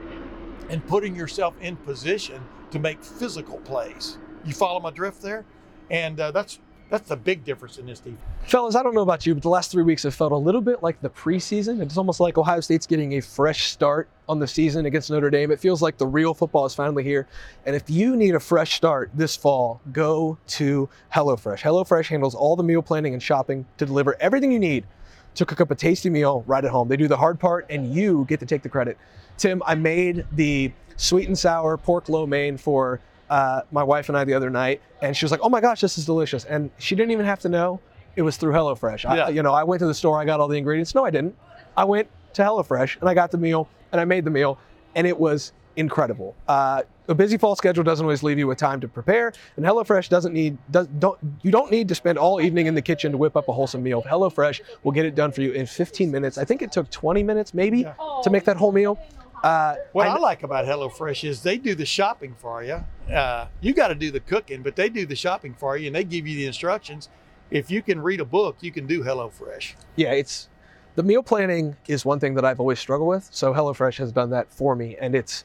and 0.70 0.86
putting 0.86 1.14
yourself 1.14 1.54
in 1.60 1.76
position 1.76 2.42
to 2.70 2.78
make 2.78 3.02
physical 3.02 3.58
plays. 3.58 4.18
You 4.44 4.52
follow 4.52 4.80
my 4.80 4.90
drift 4.90 5.22
there, 5.22 5.44
and 5.90 6.18
uh, 6.20 6.30
that's 6.32 6.58
that's 6.90 7.08
the 7.08 7.16
big 7.16 7.44
difference 7.44 7.78
in 7.78 7.86
this 7.86 8.00
defense. 8.00 8.20
Fellas, 8.44 8.76
I 8.76 8.82
don't 8.82 8.94
know 8.94 9.02
about 9.02 9.26
you, 9.26 9.34
but 9.34 9.42
the 9.42 9.48
last 9.48 9.70
three 9.70 9.82
weeks 9.82 10.02
have 10.04 10.14
felt 10.14 10.32
a 10.32 10.36
little 10.36 10.60
bit 10.60 10.82
like 10.82 11.00
the 11.00 11.10
preseason. 11.10 11.80
It's 11.80 11.96
almost 11.96 12.20
like 12.20 12.38
Ohio 12.38 12.60
State's 12.60 12.86
getting 12.86 13.14
a 13.14 13.20
fresh 13.20 13.64
start 13.64 14.08
on 14.28 14.38
the 14.38 14.46
season 14.46 14.86
against 14.86 15.10
Notre 15.10 15.30
Dame. 15.30 15.50
It 15.50 15.60
feels 15.60 15.82
like 15.82 15.96
the 15.98 16.06
real 16.06 16.34
football 16.34 16.66
is 16.66 16.74
finally 16.74 17.02
here. 17.02 17.26
And 17.66 17.74
if 17.74 17.88
you 17.90 18.16
need 18.16 18.34
a 18.34 18.40
fresh 18.40 18.74
start 18.74 19.10
this 19.14 19.34
fall, 19.34 19.80
go 19.92 20.38
to 20.48 20.88
HelloFresh. 21.12 21.60
HelloFresh 21.60 22.06
handles 22.06 22.34
all 22.34 22.56
the 22.56 22.62
meal 22.62 22.82
planning 22.82 23.12
and 23.12 23.22
shopping 23.22 23.66
to 23.78 23.86
deliver 23.86 24.16
everything 24.20 24.52
you 24.52 24.60
need 24.60 24.86
to 25.34 25.44
cook 25.44 25.60
up 25.60 25.70
a 25.70 25.74
tasty 25.74 26.10
meal 26.10 26.44
right 26.46 26.64
at 26.64 26.70
home. 26.70 26.88
They 26.88 26.96
do 26.96 27.08
the 27.08 27.16
hard 27.16 27.40
part, 27.40 27.66
and 27.68 27.92
you 27.92 28.24
get 28.28 28.40
to 28.40 28.46
take 28.46 28.62
the 28.62 28.68
credit. 28.68 28.96
Tim, 29.36 29.62
I 29.66 29.74
made 29.74 30.26
the 30.32 30.72
sweet 30.96 31.26
and 31.26 31.36
sour 31.36 31.76
pork 31.76 32.08
lo 32.08 32.24
mein 32.26 32.56
for 32.56 33.00
uh, 33.30 33.62
my 33.72 33.82
wife 33.82 34.08
and 34.08 34.18
I 34.18 34.24
the 34.24 34.34
other 34.34 34.50
night, 34.50 34.80
and 35.02 35.16
she 35.16 35.24
was 35.24 35.30
like, 35.32 35.40
"Oh 35.42 35.48
my 35.48 35.60
gosh, 35.60 35.80
this 35.80 35.98
is 35.98 36.04
delicious!" 36.06 36.44
And 36.44 36.70
she 36.78 36.94
didn't 36.94 37.10
even 37.12 37.26
have 37.26 37.40
to 37.40 37.48
know 37.48 37.80
it 38.16 38.22
was 38.22 38.36
through 38.36 38.52
HelloFresh. 38.52 39.04
I, 39.08 39.16
Yeah. 39.16 39.28
you 39.28 39.42
know, 39.42 39.52
I 39.52 39.64
went 39.64 39.80
to 39.80 39.86
the 39.86 39.94
store, 39.94 40.20
I 40.20 40.24
got 40.24 40.38
all 40.40 40.46
the 40.48 40.58
ingredients. 40.58 40.94
No, 40.94 41.04
I 41.04 41.10
didn't. 41.10 41.34
I 41.76 41.84
went 41.84 42.08
to 42.34 42.42
HelloFresh 42.42 43.00
and 43.00 43.08
I 43.08 43.14
got 43.14 43.30
the 43.32 43.38
meal 43.38 43.68
and 43.92 44.00
I 44.00 44.04
made 44.04 44.24
the 44.24 44.30
meal, 44.30 44.58
and 44.94 45.06
it 45.06 45.18
was 45.18 45.52
incredible. 45.76 46.36
Uh, 46.46 46.82
a 47.08 47.14
busy 47.14 47.36
fall 47.36 47.54
schedule 47.56 47.84
doesn't 47.84 48.04
always 48.06 48.22
leave 48.22 48.38
you 48.38 48.46
with 48.46 48.56
time 48.56 48.80
to 48.80 48.88
prepare, 48.88 49.32
and 49.56 49.66
HelloFresh 49.66 50.08
doesn't 50.08 50.32
need 50.32 50.56
does 50.70 50.86
don't 50.98 51.18
you 51.42 51.50
don't 51.50 51.70
need 51.70 51.88
to 51.88 51.94
spend 51.94 52.16
all 52.16 52.40
evening 52.40 52.66
in 52.66 52.74
the 52.74 52.80
kitchen 52.80 53.12
to 53.12 53.18
whip 53.18 53.36
up 53.36 53.48
a 53.48 53.52
wholesome 53.52 53.82
meal. 53.82 54.02
HelloFresh 54.02 54.60
will 54.84 54.92
get 54.92 55.04
it 55.04 55.14
done 55.14 55.30
for 55.32 55.42
you 55.42 55.50
in 55.52 55.66
15 55.66 56.10
minutes. 56.10 56.38
I 56.38 56.44
think 56.44 56.62
it 56.62 56.72
took 56.72 56.88
20 56.90 57.22
minutes 57.22 57.52
maybe 57.52 57.80
Yeah. 57.80 57.92
to 58.22 58.30
make 58.30 58.44
that 58.44 58.56
whole 58.56 58.72
meal. 58.72 58.98
Uh, 59.44 59.76
What 59.92 60.06
I, 60.06 60.14
I- 60.14 60.18
like 60.18 60.42
about 60.42 60.64
HelloFresh 60.64 61.28
is 61.28 61.42
they 61.42 61.58
do 61.58 61.74
the 61.74 61.84
shopping 61.84 62.34
for 62.38 62.64
you. 62.64 62.82
Uh, 63.12 63.46
you 63.60 63.74
got 63.74 63.88
to 63.88 63.94
do 63.94 64.10
the 64.10 64.20
cooking, 64.20 64.62
but 64.62 64.74
they 64.74 64.88
do 64.88 65.04
the 65.04 65.14
shopping 65.14 65.52
for 65.54 65.76
you, 65.76 65.88
and 65.88 65.94
they 65.94 66.02
give 66.04 66.26
you 66.26 66.34
the 66.36 66.46
instructions. 66.46 67.10
If 67.50 67.70
you 67.70 67.82
can 67.82 68.00
read 68.00 68.20
a 68.20 68.24
book, 68.24 68.56
you 68.62 68.72
can 68.72 68.86
do 68.86 69.02
HelloFresh. 69.04 69.74
yeah, 69.96 70.12
it's 70.12 70.48
the 70.96 71.02
meal 71.02 71.22
planning 71.22 71.76
is 71.88 72.04
one 72.04 72.20
thing 72.20 72.34
that 72.34 72.44
I've 72.44 72.58
always 72.60 72.78
struggled 72.78 73.08
with. 73.08 73.28
So 73.32 73.52
HelloFresh 73.52 73.98
has 73.98 74.12
done 74.12 74.30
that 74.30 74.50
for 74.50 74.74
me, 74.74 74.96
and 74.98 75.14
it's 75.14 75.44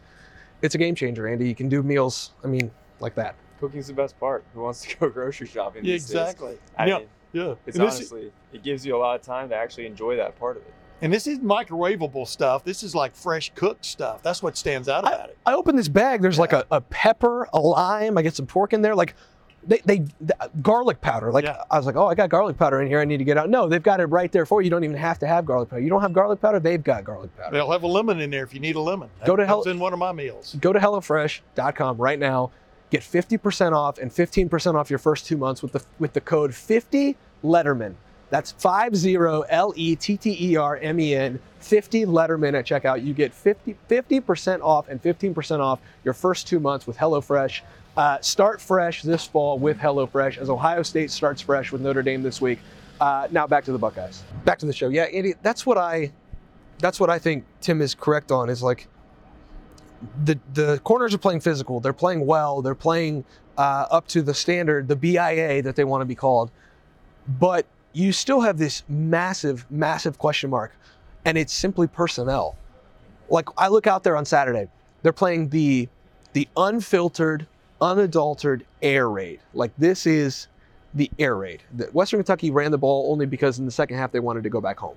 it's 0.62 0.76
a 0.76 0.78
game 0.78 0.96
changer, 0.96 1.28
Andy. 1.28 1.48
You 1.48 1.56
can 1.56 1.68
do 1.68 1.84
meals. 1.84 2.32
I 2.44 2.48
mean, 2.48 2.72
like 3.02 3.16
that. 3.16 3.36
Cooking's 3.60 3.88
the 3.88 3.94
best 3.94 4.18
part. 4.20 4.46
Who 4.54 4.62
wants 4.62 4.82
to 4.86 4.96
go 5.00 5.10
grocery 5.10 5.48
shopping? 5.48 5.84
these 5.84 6.04
days? 6.04 6.12
exactly. 6.12 6.58
I 6.78 6.86
yeah, 6.88 6.98
mean, 7.00 7.08
yeah. 7.34 7.56
it's 7.66 7.78
And 7.78 7.88
this, 7.88 7.96
honestly, 7.98 8.32
it 8.54 8.64
gives 8.64 8.86
you 8.86 8.96
a 8.96 9.00
lot 9.00 9.20
of 9.20 9.22
time 9.24 9.50
to 9.50 9.56
actually 9.56 9.88
enjoy 9.88 10.16
that 10.16 10.40
part 10.40 10.56
of 10.56 10.64
it. 10.64 10.74
And 11.02 11.12
this 11.14 11.28
is 11.28 11.40
microwavable 11.40 12.28
stuff. 12.28 12.64
This 12.64 12.84
is 12.84 12.94
like 12.94 13.16
fresh 13.16 13.52
cooked 13.56 13.86
stuff. 13.86 14.22
That's 14.22 14.44
what 14.44 14.58
stands 14.58 14.90
out 14.90 15.06
about 15.06 15.30
it. 15.30 15.38
I 15.46 15.54
open 15.54 15.76
this 15.76 15.88
bag. 15.88 16.22
There's 16.22 16.40
like 16.40 16.54
a, 16.54 16.66
a 16.72 16.82
pepper, 16.82 17.48
a 17.54 17.60
lime. 17.60 18.18
I 18.18 18.22
get 18.22 18.36
some 18.36 18.46
pork 18.48 18.74
in 18.74 18.82
there. 18.82 18.96
Like 18.96 19.16
they, 19.66 19.80
they 19.86 20.00
the, 20.22 20.36
garlic 20.62 21.00
powder. 21.02 21.32
Like 21.32 21.46
Yeah. 21.46 21.64
I 21.72 21.78
was 21.78 21.86
like, 21.86 21.96
oh, 21.96 22.08
I 22.08 22.16
got 22.16 22.30
garlic 22.30 22.58
powder 22.58 22.82
in 22.82 22.88
here. 22.88 23.00
I 23.00 23.06
need 23.06 23.18
to 23.18 23.24
get 23.24 23.38
out. 23.38 23.50
No, 23.50 23.68
they've 23.70 23.84
got 23.84 24.00
it 24.00 24.06
right 24.06 24.32
there 24.32 24.46
for 24.46 24.62
you. 24.62 24.66
You 24.66 24.72
don't 24.72 24.84
even 24.84 24.98
have 24.98 25.20
to 25.20 25.28
have 25.28 25.46
garlic 25.46 25.70
powder. 25.70 25.82
You 25.82 25.90
don't 25.90 26.02
have 26.02 26.14
garlic 26.14 26.42
powder. 26.42 26.60
They've 26.60 26.84
got 26.84 27.04
garlic 27.06 27.36
powder. 27.38 27.56
They'll 27.56 27.72
have 27.72 27.84
a 27.84 27.88
lemon 27.88 28.20
in 28.20 28.30
there 28.30 28.44
if 28.44 28.54
you 28.54 28.60
need 28.60 28.76
a 28.76 28.82
lemon. 28.82 29.10
Go 29.26 29.36
to 29.36 29.46
hell- 29.46 29.64
in 29.64 29.80
one 29.80 29.94
of 29.94 30.00
my 30.00 30.12
meals. 30.12 30.56
Go 30.60 30.74
to 30.74 30.80
hellofresh.com 30.80 31.98
right 31.98 32.20
now. 32.20 32.52
Get 32.90 33.02
50% 33.02 33.74
off 33.74 34.00
and 34.00 34.12
15% 34.12 34.76
off 34.76 34.90
your 34.90 34.98
first 35.00 35.28
two 35.28 35.38
months 35.38 35.62
with 35.62 35.74
the 35.74 35.84
with 36.00 36.14
the 36.14 36.22
code 36.22 36.56
50 36.56 37.16
Lettermen. 37.44 37.94
That's 38.30 38.52
50 38.52 39.15
L 39.15 39.74
E 39.76 39.96
T 39.96 40.18
T 40.18 40.38
E 40.39 40.56
R 40.56 40.78
M 40.78 41.00
E 41.00 41.15
N 41.15 41.39
50 41.60 42.06
Lettermen 42.06 42.58
at 42.58 42.65
checkout. 42.65 43.04
You 43.04 43.13
get 43.13 43.34
50 43.34 43.76
50% 43.89 44.62
off 44.62 44.88
and 44.88 45.02
15% 45.02 45.60
off 45.60 45.80
your 46.04 46.13
first 46.13 46.48
two 46.48 46.60
months 46.60 46.88
with 46.88 46.98
HelloFresh. 46.98 47.62
Uh, 47.98 48.20
start 48.22 48.62
fresh 48.62 49.02
this 49.02 49.26
fall 49.26 49.60
with 49.60 49.78
HelloFresh 49.78 50.38
as 50.38 50.50
Ohio 50.50 50.84
State 50.84 51.12
starts 51.12 51.42
fresh 51.42 51.72
with 51.72 51.82
Notre 51.82 52.04
Dame 52.04 52.24
this 52.24 52.39
week. 52.39 52.60
Uh, 53.02 53.28
now 53.32 53.48
back 53.48 53.65
to 53.65 53.72
the 53.72 53.78
Buckeyes. 53.78 54.24
Back 54.46 54.60
to 54.60 54.65
the 54.65 54.74
show. 54.74 54.89
Yeah, 54.89 55.04
Andy, 55.04 55.34
that's 55.42 55.65
what 55.65 55.78
I 55.78 56.12
that's 56.80 57.00
what 57.00 57.10
I 57.10 57.20
think 57.20 57.46
Tim 57.62 57.82
is 57.82 57.96
correct 57.96 58.32
on. 58.32 58.50
Is 58.50 58.62
like 58.62 58.88
the 60.24 60.39
the 60.54 60.80
corners 60.84 61.13
are 61.13 61.18
playing 61.18 61.42
physical. 61.42 61.80
They're 61.80 61.94
playing 61.94 62.26
well. 62.26 62.62
They're 62.62 62.76
playing 62.76 63.26
uh, 63.58 63.88
up 63.89 64.08
to 64.10 64.22
the 64.22 64.34
standard, 64.34 64.88
the 64.88 64.96
BIA 64.96 65.62
that 65.62 65.76
they 65.76 65.84
want 65.84 66.02
to 66.02 66.06
be 66.06 66.15
called. 66.15 66.52
But 67.28 67.65
you 67.93 68.12
still 68.12 68.41
have 68.41 68.58
this 68.58 68.84
massive, 68.88 69.65
massive 69.69 70.17
question 70.17 70.49
mark, 70.49 70.73
and 71.25 71.38
it's 71.38 71.54
simply 71.54 71.88
personnel. 71.88 72.56
Like 73.30 73.47
I 73.58 73.67
look 73.67 73.88
out 73.88 74.04
there 74.04 74.15
on 74.15 74.25
Saturday, 74.25 74.67
they're 75.02 75.13
playing 75.13 75.49
the 75.49 75.88
the 76.34 76.47
unfiltered, 76.58 77.47
unadulterated 77.82 78.65
air 78.82 79.10
raid. 79.10 79.39
Like 79.54 79.71
this 79.78 80.06
is 80.06 80.47
the 80.93 81.10
air 81.19 81.36
raid. 81.36 81.62
The- 81.75 81.86
Western 81.88 82.19
Kentucky 82.19 82.52
ran 82.52 82.71
the 82.71 82.78
ball 82.78 83.12
only 83.12 83.25
because 83.25 83.60
in 83.60 83.65
the 83.65 83.71
second 83.71 83.97
half 83.97 84.12
they 84.12 84.19
wanted 84.19 84.43
to 84.43 84.49
go 84.49 84.62
back 84.62 84.78
home. 84.80 84.95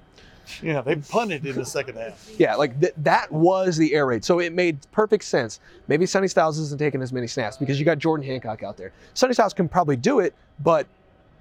Yeah, 0.61 0.81
they 0.83 0.97
punted 0.97 1.47
in 1.47 1.55
the 1.55 1.65
second 1.65 1.97
half. 1.97 2.29
Yeah, 2.37 2.57
like 2.57 2.79
th- 2.81 2.95
that 2.99 3.31
was 3.31 3.77
the 3.77 3.95
air 3.95 4.07
raid. 4.07 4.25
So 4.25 4.41
it 4.41 4.53
made 4.53 4.79
perfect 4.91 5.25
sense. 5.25 5.61
Maybe 5.89 6.05
Sonny 6.05 6.27
Styles 6.29 6.59
isn't 6.59 6.79
taking 6.79 7.01
as 7.01 7.13
many 7.13 7.27
snaps 7.29 7.57
because 7.57 7.79
you 7.79 7.85
got 7.85 7.99
Jordan 7.99 8.27
Hancock 8.27 8.63
out 8.63 8.77
there. 8.77 8.93
Sonny 9.15 9.35
Styles 9.35 9.55
can 9.55 9.69
probably 9.69 9.97
do 9.97 10.19
it, 10.21 10.35
but 10.61 10.87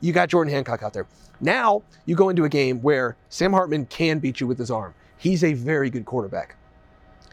you 0.01 0.11
got 0.11 0.29
Jordan 0.29 0.53
Hancock 0.53 0.83
out 0.83 0.93
there. 0.93 1.07
Now 1.39 1.83
you 2.05 2.15
go 2.15 2.29
into 2.29 2.43
a 2.43 2.49
game 2.49 2.81
where 2.81 3.15
Sam 3.29 3.53
Hartman 3.53 3.85
can 3.85 4.19
beat 4.19 4.39
you 4.39 4.47
with 4.47 4.59
his 4.59 4.69
arm. 4.69 4.93
He's 5.17 5.43
a 5.43 5.53
very 5.53 5.89
good 5.89 6.05
quarterback. 6.05 6.55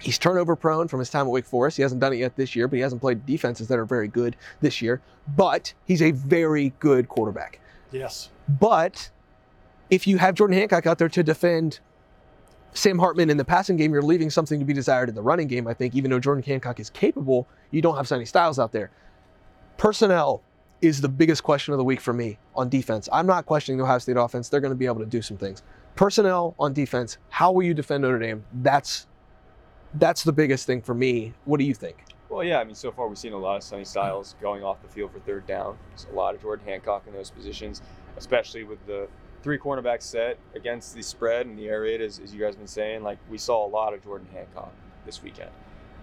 He's 0.00 0.18
turnover 0.18 0.54
prone 0.54 0.86
from 0.86 1.00
his 1.00 1.10
time 1.10 1.26
at 1.26 1.30
Wake 1.30 1.44
Forest. 1.44 1.76
He 1.76 1.82
hasn't 1.82 2.00
done 2.00 2.12
it 2.12 2.18
yet 2.18 2.36
this 2.36 2.54
year, 2.54 2.68
but 2.68 2.76
he 2.76 2.82
hasn't 2.82 3.00
played 3.00 3.26
defenses 3.26 3.66
that 3.68 3.78
are 3.78 3.84
very 3.84 4.06
good 4.06 4.36
this 4.60 4.80
year. 4.80 5.00
But 5.36 5.72
he's 5.86 6.02
a 6.02 6.12
very 6.12 6.72
good 6.78 7.08
quarterback. 7.08 7.60
Yes. 7.90 8.30
But 8.48 9.10
if 9.90 10.06
you 10.06 10.18
have 10.18 10.34
Jordan 10.34 10.56
Hancock 10.56 10.86
out 10.86 10.98
there 10.98 11.08
to 11.08 11.22
defend 11.22 11.80
Sam 12.74 12.98
Hartman 12.98 13.30
in 13.30 13.38
the 13.38 13.44
passing 13.44 13.76
game, 13.76 13.92
you're 13.92 14.02
leaving 14.02 14.30
something 14.30 14.58
to 14.60 14.64
be 14.64 14.72
desired 14.72 15.08
in 15.08 15.14
the 15.14 15.22
running 15.22 15.48
game. 15.48 15.66
I 15.66 15.74
think, 15.74 15.96
even 15.96 16.10
though 16.10 16.20
Jordan 16.20 16.44
Hancock 16.44 16.78
is 16.78 16.90
capable, 16.90 17.48
you 17.70 17.82
don't 17.82 17.96
have 17.96 18.06
Sonny 18.06 18.24
Styles 18.24 18.58
out 18.58 18.72
there. 18.72 18.90
Personnel 19.78 20.42
is 20.80 21.00
the 21.00 21.08
biggest 21.08 21.42
question 21.42 21.74
of 21.74 21.78
the 21.78 21.84
week 21.84 22.00
for 22.00 22.12
me 22.12 22.38
on 22.54 22.68
defense. 22.68 23.08
I'm 23.12 23.26
not 23.26 23.46
questioning 23.46 23.78
the 23.78 23.84
Ohio 23.84 23.98
State 23.98 24.16
offense. 24.16 24.48
They're 24.48 24.60
going 24.60 24.72
to 24.72 24.76
be 24.76 24.86
able 24.86 25.00
to 25.00 25.06
do 25.06 25.22
some 25.22 25.36
things. 25.36 25.62
Personnel 25.96 26.54
on 26.58 26.72
defense. 26.72 27.18
How 27.30 27.50
will 27.50 27.64
you 27.64 27.74
defend 27.74 28.02
Notre 28.02 28.18
Dame? 28.18 28.44
That's 28.62 29.06
that's 29.94 30.22
the 30.22 30.32
biggest 30.32 30.66
thing 30.66 30.82
for 30.82 30.94
me. 30.94 31.32
What 31.44 31.58
do 31.58 31.64
you 31.64 31.74
think? 31.74 32.04
Well, 32.28 32.44
yeah, 32.44 32.60
I 32.60 32.64
mean, 32.64 32.74
so 32.74 32.92
far 32.92 33.08
we've 33.08 33.16
seen 33.16 33.32
a 33.32 33.38
lot 33.38 33.56
of 33.56 33.62
Sonny 33.62 33.84
Styles 33.84 34.36
going 34.40 34.62
off 34.62 34.82
the 34.82 34.88
field 34.88 35.12
for 35.12 35.18
third 35.20 35.46
down. 35.46 35.78
There's 35.88 36.06
a 36.12 36.14
lot 36.14 36.34
of 36.34 36.42
Jordan 36.42 36.66
Hancock 36.66 37.04
in 37.06 37.14
those 37.14 37.30
positions, 37.30 37.80
especially 38.18 38.64
with 38.64 38.84
the 38.86 39.08
three 39.42 39.58
cornerback 39.58 40.02
set 40.02 40.38
against 40.54 40.94
the 40.94 41.02
spread 41.02 41.46
and 41.46 41.58
the 41.58 41.68
air 41.68 41.80
raid, 41.80 42.02
as, 42.02 42.18
as 42.18 42.34
you 42.34 42.40
guys 42.40 42.50
have 42.50 42.58
been 42.58 42.66
saying. 42.66 43.02
Like, 43.02 43.18
we 43.30 43.38
saw 43.38 43.66
a 43.66 43.70
lot 43.70 43.94
of 43.94 44.04
Jordan 44.04 44.28
Hancock 44.32 44.72
this 45.06 45.22
weekend. 45.22 45.50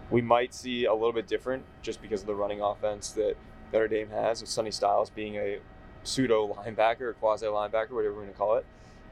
We 0.10 0.22
might 0.22 0.54
see 0.54 0.86
a 0.86 0.94
little 0.94 1.14
bit 1.14 1.28
different 1.28 1.64
just 1.84 2.02
because 2.02 2.22
of 2.22 2.28
the 2.28 2.36
running 2.36 2.60
offense 2.60 3.12
that 3.12 3.36
Notre 3.74 3.88
Dame 3.88 4.10
has, 4.10 4.42
with 4.42 4.50
Sonny 4.50 4.72
Styles 4.72 5.10
being 5.10 5.36
a 5.36 5.60
pseudo 6.04 6.54
linebacker 6.54 7.02
or 7.02 7.14
quasi 7.14 7.46
linebacker, 7.46 7.92
whatever 7.92 8.14
we're 8.14 8.22
going 8.22 8.28
to 8.28 8.38
call 8.38 8.56
it. 8.56 8.66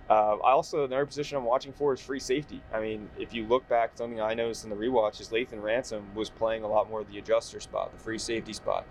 Uh, 0.10 0.36
I 0.44 0.52
also 0.52 0.84
another 0.84 1.06
position 1.06 1.38
I'm 1.38 1.46
watching 1.46 1.72
for 1.72 1.94
is 1.94 2.02
free 2.02 2.20
safety. 2.20 2.62
I 2.74 2.82
mean, 2.82 3.10
if 3.18 3.34
you 3.34 3.48
look 3.48 3.68
back, 3.70 3.92
something 3.96 4.20
I 4.20 4.34
noticed 4.34 4.64
in 4.64 4.70
the 4.70 4.76
rewatch 4.76 5.22
is 5.22 5.30
Lathan 5.30 5.62
Ransom 5.62 6.14
was 6.14 6.30
playing 6.30 6.64
a 6.64 6.68
lot 6.68 6.90
more 6.90 7.04
the 7.04 7.18
adjuster 7.18 7.60
spot, 7.60 7.94
the 7.94 8.00
free 8.00 8.18
safety 8.18 8.54
spot. 8.54 8.86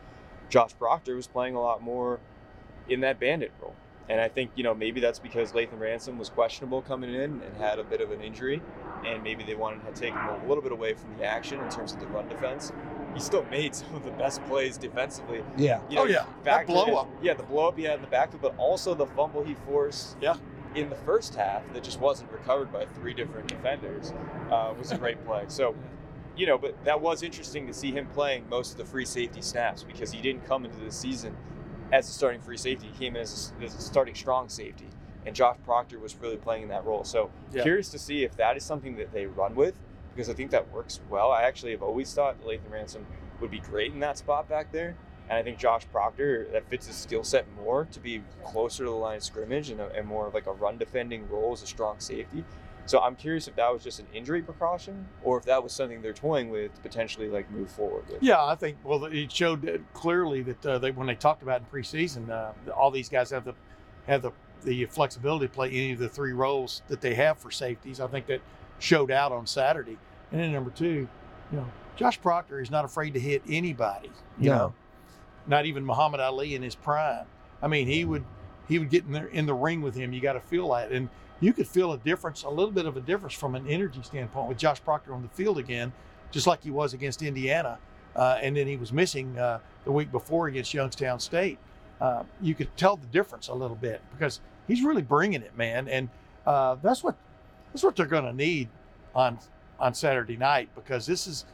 Josh 0.48 0.70
Proctor 0.78 1.14
was 1.14 1.26
playing 1.26 1.54
a 1.54 1.60
lot 1.60 1.82
more 1.82 2.18
in 2.88 3.00
that 3.00 3.20
bandit 3.20 3.52
role. 3.60 3.74
And 4.08 4.20
I 4.20 4.28
think, 4.28 4.50
you 4.56 4.64
know, 4.64 4.74
maybe 4.74 5.00
that's 5.00 5.18
because 5.18 5.52
Lathan 5.52 5.78
Ransom 5.78 6.18
was 6.18 6.28
questionable 6.28 6.82
coming 6.82 7.14
in 7.14 7.40
and 7.40 7.56
had 7.58 7.78
a 7.78 7.84
bit 7.84 8.00
of 8.00 8.10
an 8.10 8.20
injury. 8.20 8.60
And 9.06 9.22
maybe 9.22 9.44
they 9.44 9.54
wanted 9.54 9.84
to 9.86 10.00
take 10.00 10.12
him 10.12 10.28
a 10.28 10.46
little 10.46 10.62
bit 10.62 10.72
away 10.72 10.94
from 10.94 11.16
the 11.18 11.24
action 11.24 11.60
in 11.60 11.70
terms 11.70 11.92
of 11.92 12.00
the 12.00 12.06
run 12.06 12.28
defense. 12.28 12.72
He 13.14 13.20
still 13.20 13.44
made 13.50 13.74
some 13.74 13.94
of 13.94 14.04
the 14.04 14.10
best 14.12 14.42
plays 14.46 14.76
defensively. 14.76 15.42
Yeah. 15.56 15.80
You 15.88 15.96
know, 15.96 16.02
Oh, 16.02 16.06
yeah. 16.06 16.24
That 16.44 16.66
factor 16.66 16.72
in- 16.72 16.84
blow 16.84 16.96
up. 16.96 17.08
Yeah, 17.22 17.34
the 17.34 17.42
blow 17.42 17.68
up 17.68 17.76
he 17.76 17.84
had 17.84 17.96
in 17.96 18.00
the 18.02 18.06
backfield, 18.08 18.42
but 18.42 18.54
also 18.58 18.94
the 18.94 19.06
fumble 19.06 19.44
he 19.44 19.54
forced 19.66 20.16
Yeah. 20.20 20.36
in 20.74 20.88
the 20.88 20.96
first 20.96 21.34
half 21.34 21.62
that 21.74 21.82
just 21.82 22.00
wasn't 22.00 22.30
recovered 22.32 22.72
by 22.72 22.86
three 22.94 23.12
different 23.14 23.48
defenders 23.48 24.12
uh, 24.50 24.72
was 24.78 24.92
a 24.92 24.96
great 24.98 25.22
play. 25.26 25.44
So, 25.48 25.74
you 26.36 26.46
know, 26.46 26.56
but 26.56 26.82
that 26.84 27.00
was 27.00 27.22
interesting 27.22 27.66
to 27.66 27.74
see 27.74 27.90
him 27.92 28.06
playing 28.14 28.48
most 28.48 28.72
of 28.72 28.78
the 28.78 28.84
free 28.86 29.04
safety 29.04 29.42
snaps 29.42 29.82
because 29.82 30.10
he 30.12 30.22
didn't 30.22 30.46
come 30.46 30.64
into 30.64 30.78
the 30.78 30.90
season 30.90 31.36
as 31.92 32.08
a 32.08 32.12
starting 32.12 32.40
free 32.40 32.56
safety. 32.56 32.86
He 32.90 32.98
came 32.98 33.16
in 33.16 33.20
as 33.22 33.52
a, 33.60 33.64
as 33.64 33.74
a 33.74 33.80
starting 33.82 34.14
strong 34.14 34.48
safety. 34.48 34.86
And 35.26 35.36
Josh 35.36 35.56
Proctor 35.64 35.98
was 36.00 36.16
really 36.16 36.38
playing 36.38 36.62
in 36.64 36.68
that 36.70 36.84
role. 36.86 37.04
So, 37.04 37.30
Yeah. 37.52 37.62
curious 37.62 37.90
to 37.90 37.98
see 37.98 38.24
if 38.24 38.34
that 38.38 38.56
is 38.56 38.64
something 38.64 38.96
that 38.96 39.12
they 39.12 39.26
run 39.26 39.54
with 39.54 39.74
because 40.14 40.28
I 40.28 40.34
think 40.34 40.50
that 40.50 40.70
works 40.72 41.00
well. 41.10 41.30
I 41.30 41.42
actually 41.42 41.72
have 41.72 41.82
always 41.82 42.12
thought 42.12 42.42
Lathan 42.44 42.70
Ransom 42.70 43.06
would 43.40 43.50
be 43.50 43.60
great 43.60 43.92
in 43.92 44.00
that 44.00 44.18
spot 44.18 44.48
back 44.48 44.72
there. 44.72 44.96
And 45.28 45.38
I 45.38 45.42
think 45.42 45.58
Josh 45.58 45.86
Proctor 45.90 46.48
that 46.52 46.68
fits 46.68 46.86
his 46.86 46.96
skill 46.96 47.24
set 47.24 47.46
more 47.54 47.86
to 47.92 48.00
be 48.00 48.22
closer 48.44 48.84
to 48.84 48.90
the 48.90 48.96
line 48.96 49.18
of 49.18 49.24
scrimmage 49.24 49.70
and, 49.70 49.80
a, 49.80 49.88
and 49.96 50.06
more 50.06 50.26
of 50.26 50.34
like 50.34 50.46
a 50.46 50.52
run 50.52 50.78
defending 50.78 51.28
role 51.28 51.52
as 51.52 51.62
a 51.62 51.66
strong 51.66 52.00
safety. 52.00 52.44
So 52.84 53.00
I'm 53.00 53.14
curious 53.14 53.46
if 53.46 53.54
that 53.56 53.72
was 53.72 53.84
just 53.84 54.00
an 54.00 54.06
injury 54.12 54.42
precaution 54.42 55.06
or 55.22 55.38
if 55.38 55.44
that 55.44 55.62
was 55.62 55.72
something 55.72 56.02
they're 56.02 56.12
toying 56.12 56.50
with 56.50 56.74
to 56.74 56.80
potentially 56.80 57.28
like 57.28 57.48
move 57.50 57.70
forward 57.70 58.08
with. 58.08 58.22
Yeah, 58.22 58.44
I 58.44 58.56
think 58.56 58.78
well 58.82 59.04
it 59.04 59.30
showed 59.30 59.84
clearly 59.94 60.42
that 60.42 60.66
uh, 60.66 60.78
they 60.78 60.90
when 60.90 61.06
they 61.06 61.14
talked 61.14 61.42
about 61.42 61.60
in 61.60 61.66
preseason, 61.66 62.28
uh, 62.28 62.52
all 62.72 62.90
these 62.90 63.08
guys 63.08 63.30
have 63.30 63.44
the 63.44 63.54
have 64.06 64.22
the 64.22 64.32
the 64.64 64.86
flexibility 64.86 65.46
to 65.46 65.52
play 65.52 65.68
any 65.68 65.92
of 65.92 65.98
the 65.98 66.08
three 66.08 66.32
roles 66.32 66.82
that 66.88 67.00
they 67.00 67.14
have 67.14 67.38
for 67.38 67.50
safeties. 67.50 68.00
I 68.00 68.06
think 68.06 68.26
that 68.26 68.40
showed 68.82 69.10
out 69.10 69.32
on 69.32 69.46
Saturday. 69.46 69.96
And 70.32 70.40
then 70.40 70.52
number 70.52 70.70
two, 70.70 71.08
you 71.50 71.56
know, 71.58 71.66
Josh 71.96 72.20
Proctor 72.20 72.60
is 72.60 72.70
not 72.70 72.84
afraid 72.84 73.14
to 73.14 73.20
hit 73.20 73.42
anybody. 73.48 74.10
You 74.38 74.50
No. 74.50 74.56
know, 74.56 74.74
not 75.46 75.66
even 75.66 75.84
Muhammad 75.84 76.20
Ali 76.20 76.54
in 76.54 76.62
his 76.62 76.74
prime. 76.74 77.26
I 77.62 77.68
mean, 77.68 77.86
he 77.86 78.04
would 78.04 78.24
he 78.68 78.78
would 78.78 78.90
get 78.90 79.04
in 79.04 79.12
there 79.12 79.26
in 79.26 79.46
the 79.46 79.54
ring 79.54 79.82
with 79.82 79.94
him. 79.94 80.12
You 80.12 80.20
got 80.20 80.32
to 80.34 80.40
feel 80.40 80.70
that, 80.72 80.90
and 80.92 81.08
you 81.40 81.52
could 81.52 81.66
feel 81.66 81.92
a 81.92 81.98
difference, 81.98 82.44
a 82.44 82.48
little 82.48 82.70
bit 82.70 82.86
of 82.86 82.96
a 82.96 83.00
difference 83.00 83.34
from 83.34 83.54
an 83.54 83.66
energy 83.68 84.00
standpoint 84.02 84.48
with 84.48 84.56
Josh 84.56 84.82
Proctor 84.82 85.12
on 85.12 85.22
the 85.22 85.28
field 85.28 85.58
again, 85.58 85.92
just 86.30 86.46
like 86.46 86.62
he 86.62 86.70
was 86.70 86.94
against 86.94 87.22
Indiana, 87.22 87.78
uh, 88.16 88.38
and 88.40 88.56
then 88.56 88.66
he 88.66 88.76
was 88.76 88.92
missing 88.92 89.36
uh, 89.38 89.58
the 89.84 89.92
week 89.92 90.10
before 90.12 90.46
against 90.46 90.72
Youngstown 90.72 91.18
State. 91.20 91.58
Uh, 92.00 92.22
you 92.40 92.54
could 92.54 92.74
tell 92.76 92.96
the 92.96 93.06
difference 93.08 93.48
a 93.48 93.54
little 93.54 93.76
bit 93.76 94.00
because 94.16 94.40
he's 94.68 94.82
really 94.82 95.02
bringing 95.02 95.42
it, 95.42 95.56
man, 95.56 95.88
and 95.88 96.08
uh, 96.46 96.76
that's 96.82 97.02
what 97.04 97.16
that's 97.72 97.82
what 97.82 97.96
they're 97.96 98.06
going 98.06 98.24
to 98.24 98.32
need 98.32 98.68
on 99.14 99.38
on 99.78 99.94
Saturday 99.94 100.36
night 100.36 100.68
because 100.74 101.06
this 101.06 101.26
is 101.26 101.44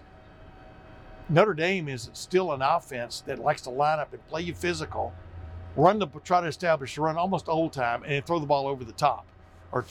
Notre 1.28 1.54
Dame 1.54 1.88
is 1.88 2.10
still 2.14 2.52
an 2.52 2.62
offense 2.62 3.22
that 3.26 3.38
likes 3.38 3.62
to 3.62 3.70
line 3.70 3.98
up 3.98 4.12
and 4.12 4.26
play 4.28 4.42
you 4.42 4.54
physical, 4.54 5.12
run 5.76 5.98
the 5.98 6.06
try 6.24 6.40
to 6.40 6.46
establish 6.46 6.94
the 6.94 7.02
run 7.02 7.16
almost 7.16 7.48
old 7.48 7.72
time, 7.72 8.02
and 8.06 8.24
throw 8.24 8.38
the 8.38 8.46
ball 8.46 8.66
over 8.66 8.84
the 8.84 8.92
top, 8.92 9.26
or 9.72 9.84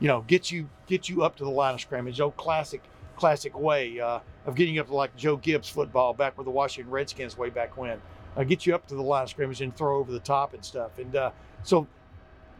you 0.00 0.08
know 0.08 0.22
get 0.26 0.50
you 0.50 0.68
get 0.86 1.08
you 1.08 1.22
up 1.22 1.36
to 1.36 1.44
the 1.44 1.50
line 1.50 1.74
of 1.74 1.80
scrimmage. 1.80 2.20
Old 2.20 2.36
classic 2.36 2.82
classic 3.16 3.58
way 3.58 4.00
uh, 4.00 4.20
of 4.44 4.54
getting 4.54 4.78
up 4.78 4.88
to 4.88 4.94
like 4.94 5.16
Joe 5.16 5.36
Gibbs 5.36 5.68
football 5.68 6.12
back 6.12 6.36
with 6.36 6.44
the 6.44 6.50
Washington 6.50 6.90
Redskins 6.92 7.38
way 7.38 7.50
back 7.50 7.76
when. 7.76 8.00
Uh, 8.36 8.42
get 8.42 8.66
you 8.66 8.74
up 8.74 8.86
to 8.88 8.94
the 8.94 9.02
line 9.02 9.22
of 9.22 9.30
scrimmage 9.30 9.60
and 9.60 9.74
throw 9.76 9.98
over 9.98 10.10
the 10.10 10.18
top 10.18 10.54
and 10.54 10.64
stuff. 10.64 10.98
And 10.98 11.14
uh, 11.14 11.30
so 11.62 11.86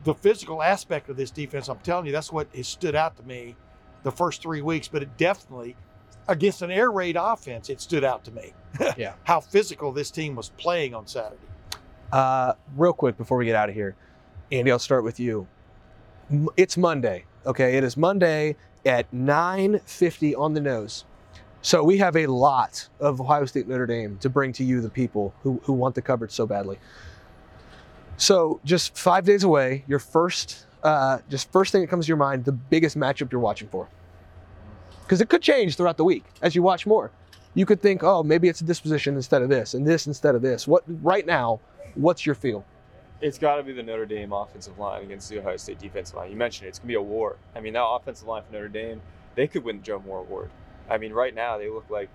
the 0.04 0.14
physical 0.14 0.62
aspect 0.62 1.08
of 1.08 1.16
this 1.16 1.30
defense, 1.30 1.68
I'm 1.68 1.78
telling 1.78 2.06
you, 2.06 2.12
that's 2.12 2.30
what 2.30 2.48
has 2.54 2.68
stood 2.68 2.94
out 2.94 3.16
to 3.16 3.22
me 3.24 3.56
the 4.02 4.12
first 4.12 4.42
three 4.42 4.62
weeks. 4.62 4.86
But 4.86 5.02
it 5.02 5.16
definitely 5.16 5.76
against 6.28 6.62
an 6.62 6.70
air 6.70 6.90
raid 6.90 7.16
offense, 7.18 7.68
it 7.68 7.80
stood 7.80 8.04
out 8.04 8.24
to 8.24 8.30
me. 8.30 8.52
Yeah. 8.96 9.14
How 9.22 9.40
physical 9.40 9.92
this 9.92 10.10
team 10.10 10.34
was 10.34 10.48
playing 10.50 10.94
on 10.94 11.06
Saturday. 11.06 11.36
Uh, 12.12 12.54
real 12.76 12.92
quick 12.92 13.16
before 13.16 13.38
we 13.38 13.44
get 13.44 13.54
out 13.54 13.68
of 13.68 13.74
here, 13.74 13.94
Andy, 14.50 14.70
I'll 14.70 14.80
start 14.80 15.04
with 15.04 15.20
you. 15.20 15.46
It's 16.56 16.76
Monday, 16.76 17.24
okay? 17.46 17.76
It 17.76 17.84
is 17.84 17.96
Monday 17.96 18.56
at 18.84 19.12
9:50 19.12 20.34
on 20.36 20.54
the 20.54 20.60
nose. 20.60 21.04
So 21.62 21.82
we 21.82 21.98
have 21.98 22.16
a 22.16 22.26
lot 22.26 22.88
of 23.00 23.20
Ohio 23.20 23.46
State 23.46 23.68
Notre 23.68 23.86
Dame 23.86 24.18
to 24.18 24.28
bring 24.28 24.52
to 24.54 24.64
you, 24.64 24.80
the 24.80 24.90
people 24.90 25.32
who, 25.42 25.60
who 25.64 25.72
want 25.72 25.94
the 25.94 26.02
coverage 26.02 26.32
so 26.32 26.46
badly. 26.46 26.78
So 28.16 28.60
just 28.64 28.96
five 28.96 29.24
days 29.24 29.42
away, 29.42 29.84
your 29.86 29.98
first, 29.98 30.66
uh, 30.82 31.18
just 31.28 31.50
first 31.50 31.72
thing 31.72 31.80
that 31.80 31.88
comes 31.88 32.06
to 32.06 32.08
your 32.08 32.16
mind, 32.16 32.44
the 32.44 32.52
biggest 32.52 32.96
matchup 32.96 33.32
you're 33.32 33.40
watching 33.40 33.68
for, 33.68 33.88
because 35.02 35.20
it 35.20 35.28
could 35.28 35.42
change 35.42 35.76
throughout 35.76 35.96
the 35.96 36.04
week 36.04 36.24
as 36.42 36.54
you 36.54 36.62
watch 36.62 36.86
more. 36.86 37.10
You 37.54 37.66
could 37.66 37.80
think, 37.80 38.02
oh, 38.02 38.22
maybe 38.22 38.48
it's 38.48 38.60
this 38.60 38.80
position 38.80 39.14
instead 39.14 39.42
of 39.42 39.48
this, 39.48 39.74
and 39.74 39.86
this 39.86 40.06
instead 40.06 40.34
of 40.34 40.42
this. 40.42 40.66
What 40.66 40.82
right 41.02 41.24
now? 41.24 41.60
What's 41.94 42.26
your 42.26 42.34
feel? 42.34 42.64
It's 43.20 43.38
got 43.38 43.56
to 43.56 43.62
be 43.62 43.72
the 43.72 43.82
Notre 43.82 44.06
Dame 44.06 44.32
offensive 44.32 44.76
line 44.78 45.04
against 45.04 45.28
the 45.30 45.38
Ohio 45.38 45.56
State 45.56 45.78
defensive 45.78 46.16
line. 46.16 46.30
You 46.30 46.36
mentioned 46.36 46.66
it. 46.66 46.70
It's 46.70 46.78
going 46.80 46.88
to 46.88 46.92
be 46.92 46.94
a 46.94 47.02
war. 47.02 47.36
I 47.54 47.60
mean, 47.60 47.72
that 47.74 47.84
offensive 47.84 48.26
line 48.26 48.42
for 48.42 48.52
Notre 48.52 48.68
Dame, 48.68 49.00
they 49.36 49.46
could 49.46 49.62
win 49.62 49.76
the 49.76 49.82
Joe 49.82 50.02
Moore 50.04 50.18
Award. 50.18 50.50
I 50.90 50.98
mean, 50.98 51.12
right 51.12 51.34
now, 51.34 51.56
they 51.56 51.70
look 51.70 51.88
like 51.88 52.08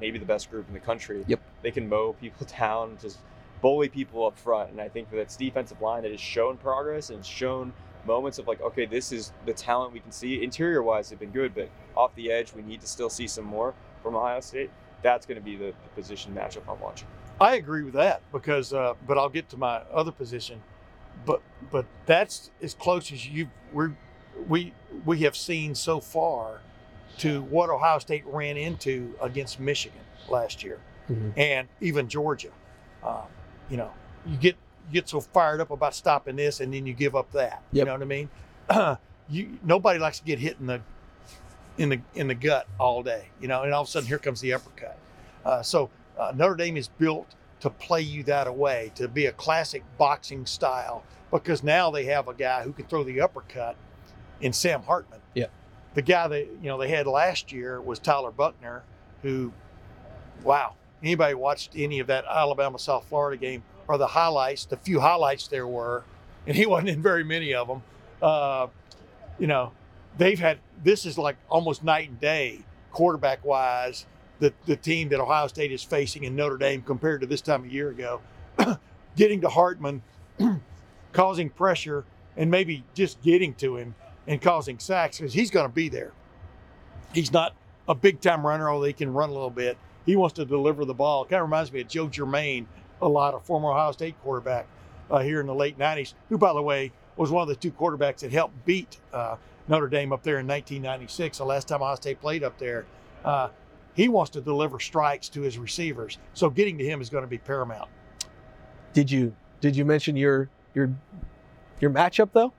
maybe 0.00 0.18
the 0.18 0.24
best 0.24 0.50
group 0.50 0.66
in 0.68 0.74
the 0.74 0.80
country. 0.80 1.24
Yep. 1.28 1.40
They 1.62 1.70
can 1.70 1.88
mow 1.88 2.14
people 2.14 2.46
down, 2.58 2.96
just 3.00 3.18
bully 3.66 3.88
people 3.88 4.24
up 4.24 4.38
front. 4.38 4.70
And 4.70 4.80
I 4.80 4.88
think 4.88 5.10
that 5.10 5.18
it's 5.18 5.34
defensive 5.34 5.80
line 5.80 6.04
that 6.04 6.12
has 6.12 6.20
shown 6.20 6.56
progress 6.56 7.10
and 7.10 7.26
shown 7.26 7.72
moments 8.06 8.38
of 8.38 8.46
like, 8.46 8.60
okay, 8.60 8.86
this 8.86 9.10
is 9.10 9.32
the 9.44 9.52
talent 9.52 9.92
we 9.92 9.98
can 9.98 10.12
see. 10.12 10.44
Interior 10.44 10.84
wise, 10.84 11.10
they've 11.10 11.18
been 11.18 11.32
good, 11.32 11.52
but 11.52 11.68
off 11.96 12.14
the 12.14 12.30
edge, 12.30 12.52
we 12.54 12.62
need 12.62 12.80
to 12.80 12.86
still 12.86 13.10
see 13.10 13.26
some 13.26 13.44
more 13.44 13.74
from 14.04 14.14
Ohio 14.14 14.38
State. 14.38 14.70
That's 15.02 15.26
going 15.26 15.38
to 15.38 15.44
be 15.44 15.56
the, 15.56 15.64
the 15.82 15.88
position 16.00 16.32
matchup 16.32 16.60
I'm 16.72 16.78
watching. 16.78 17.08
I 17.40 17.56
agree 17.56 17.82
with 17.82 17.94
that 17.94 18.22
because, 18.30 18.72
uh, 18.72 18.94
but 19.04 19.18
I'll 19.18 19.28
get 19.28 19.48
to 19.48 19.56
my 19.56 19.78
other 19.92 20.12
position. 20.12 20.62
But 21.24 21.42
but 21.72 21.86
that's 22.04 22.52
as 22.62 22.72
close 22.74 23.10
as 23.10 23.26
you 23.26 23.48
we 23.72 23.86
we 24.46 24.72
we 25.04 25.18
have 25.20 25.34
seen 25.34 25.74
so 25.74 25.98
far 25.98 26.60
to 27.18 27.42
what 27.42 27.68
Ohio 27.68 27.98
State 27.98 28.22
ran 28.26 28.56
into 28.56 29.12
against 29.20 29.58
Michigan 29.58 30.02
last 30.28 30.62
year, 30.62 30.78
Mhm. 31.10 31.32
and 31.36 31.68
even 31.80 32.08
Georgia. 32.08 32.50
Um, 33.02 33.22
you 33.70 33.76
know, 33.76 33.90
you 34.26 34.36
get 34.36 34.56
you 34.88 34.94
get 34.94 35.08
so 35.08 35.20
fired 35.20 35.60
up 35.60 35.70
about 35.70 35.94
stopping 35.94 36.36
this, 36.36 36.60
and 36.60 36.72
then 36.72 36.86
you 36.86 36.92
give 36.92 37.16
up 37.16 37.30
that. 37.32 37.62
You 37.72 37.84
know 37.84 37.92
what 37.92 38.02
I 38.02 38.04
mean? 38.04 38.28
you 39.28 39.58
nobody 39.64 39.98
likes 39.98 40.18
to 40.18 40.24
get 40.24 40.38
hit 40.38 40.56
in 40.60 40.66
the 40.66 40.80
in 41.78 41.88
the 41.88 42.00
in 42.14 42.28
the 42.28 42.34
gut 42.34 42.66
all 42.78 43.02
day. 43.02 43.28
You 43.40 43.48
know, 43.48 43.62
and 43.62 43.72
all 43.72 43.82
of 43.82 43.88
a 43.88 43.90
sudden 43.90 44.08
here 44.08 44.18
comes 44.18 44.40
the 44.40 44.52
uppercut. 44.52 44.98
Uh, 45.44 45.62
so 45.62 45.90
uh, 46.18 46.32
Notre 46.34 46.56
Dame 46.56 46.76
is 46.76 46.88
built 46.88 47.34
to 47.60 47.70
play 47.70 48.02
you 48.02 48.22
that 48.24 48.46
away, 48.46 48.92
to 48.94 49.08
be 49.08 49.26
a 49.26 49.32
classic 49.32 49.82
boxing 49.98 50.44
style, 50.46 51.04
because 51.30 51.62
now 51.62 51.90
they 51.90 52.04
have 52.04 52.28
a 52.28 52.34
guy 52.34 52.62
who 52.62 52.72
can 52.72 52.86
throw 52.86 53.02
the 53.02 53.20
uppercut 53.20 53.76
in 54.40 54.52
Sam 54.52 54.82
Hartman. 54.82 55.20
Yeah. 55.34 55.46
The 55.94 56.02
guy 56.02 56.28
that 56.28 56.46
you 56.60 56.68
know 56.68 56.78
they 56.78 56.88
had 56.88 57.06
last 57.06 57.52
year 57.52 57.80
was 57.80 57.98
Tyler 57.98 58.30
Buchner, 58.30 58.82
who, 59.22 59.52
wow, 60.42 60.74
anybody 61.06 61.34
watched 61.34 61.72
any 61.76 62.00
of 62.00 62.06
that 62.08 62.24
Alabama 62.24 62.78
South 62.78 63.06
Florida 63.08 63.36
game 63.36 63.62
or 63.88 63.98
the 63.98 64.06
highlights, 64.06 64.64
the 64.64 64.76
few 64.76 65.00
highlights 65.00 65.48
there 65.48 65.66
were, 65.66 66.04
and 66.46 66.56
he 66.56 66.66
wasn't 66.66 66.88
in 66.88 67.02
very 67.02 67.24
many 67.24 67.54
of 67.54 67.68
them. 67.68 67.82
Uh, 68.20 68.66
you 69.38 69.46
know, 69.46 69.72
they've 70.18 70.38
had 70.38 70.58
this 70.82 71.06
is 71.06 71.16
like 71.16 71.36
almost 71.48 71.84
night 71.84 72.08
and 72.08 72.20
day 72.20 72.60
quarterback 72.90 73.44
wise 73.44 74.06
the, 74.38 74.52
the 74.66 74.76
team 74.76 75.08
that 75.08 75.20
Ohio 75.20 75.46
State 75.46 75.72
is 75.72 75.82
facing 75.82 76.24
in 76.24 76.36
Notre 76.36 76.58
Dame 76.58 76.82
compared 76.82 77.20
to 77.22 77.26
this 77.26 77.40
time 77.40 77.64
a 77.64 77.68
year 77.68 77.90
ago. 77.90 78.20
getting 79.16 79.40
to 79.40 79.48
Hartman, 79.48 80.02
causing 81.12 81.50
pressure, 81.50 82.04
and 82.36 82.50
maybe 82.50 82.84
just 82.94 83.20
getting 83.22 83.54
to 83.54 83.76
him 83.76 83.94
and 84.26 84.42
causing 84.42 84.78
sacks 84.78 85.18
because 85.18 85.32
he's 85.32 85.50
going 85.50 85.66
to 85.66 85.74
be 85.74 85.88
there. 85.88 86.12
He's 87.14 87.32
not 87.32 87.54
a 87.88 87.94
big 87.94 88.20
time 88.20 88.46
runner, 88.46 88.68
although 88.68 88.86
he 88.86 88.92
can 88.92 89.12
run 89.12 89.30
a 89.30 89.32
little 89.32 89.50
bit. 89.50 89.78
He 90.06 90.16
wants 90.16 90.34
to 90.36 90.44
deliver 90.44 90.84
the 90.84 90.94
ball. 90.94 91.24
Kind 91.24 91.42
of 91.42 91.48
reminds 91.48 91.72
me 91.72 91.80
of 91.82 91.88
Joe 91.88 92.08
Germaine, 92.08 92.66
a 93.02 93.08
lot 93.08 93.34
of 93.34 93.44
former 93.44 93.70
Ohio 93.70 93.92
State 93.92 94.14
quarterback 94.22 94.66
uh, 95.10 95.18
here 95.18 95.40
in 95.40 95.46
the 95.46 95.54
late 95.54 95.78
90s, 95.78 96.14
who, 96.28 96.38
by 96.38 96.52
the 96.52 96.62
way, 96.62 96.92
was 97.16 97.30
one 97.30 97.42
of 97.42 97.48
the 97.48 97.56
two 97.56 97.72
quarterbacks 97.72 98.18
that 98.18 98.30
helped 98.32 98.64
beat 98.64 98.98
uh, 99.12 99.36
Notre 99.68 99.88
Dame 99.88 100.12
up 100.12 100.22
there 100.22 100.38
in 100.38 100.46
1996, 100.46 101.38
the 101.38 101.44
last 101.44 101.66
time 101.68 101.82
Ohio 101.82 101.96
State 101.96 102.20
played 102.20 102.44
up 102.44 102.56
there. 102.58 102.86
Uh, 103.24 103.48
he 103.94 104.08
wants 104.08 104.30
to 104.32 104.40
deliver 104.40 104.78
strikes 104.78 105.28
to 105.30 105.40
his 105.40 105.58
receivers, 105.58 106.18
so 106.34 106.50
getting 106.50 106.76
to 106.78 106.84
him 106.84 107.00
is 107.00 107.08
going 107.10 107.22
to 107.24 107.28
be 107.28 107.38
paramount. 107.38 107.88
Did 108.92 109.10
you 109.10 109.34
did 109.60 109.74
you 109.74 109.84
mention 109.86 110.16
your 110.16 110.48
your 110.74 110.90
your 111.80 111.90
matchup 111.90 112.30
though? 112.32 112.52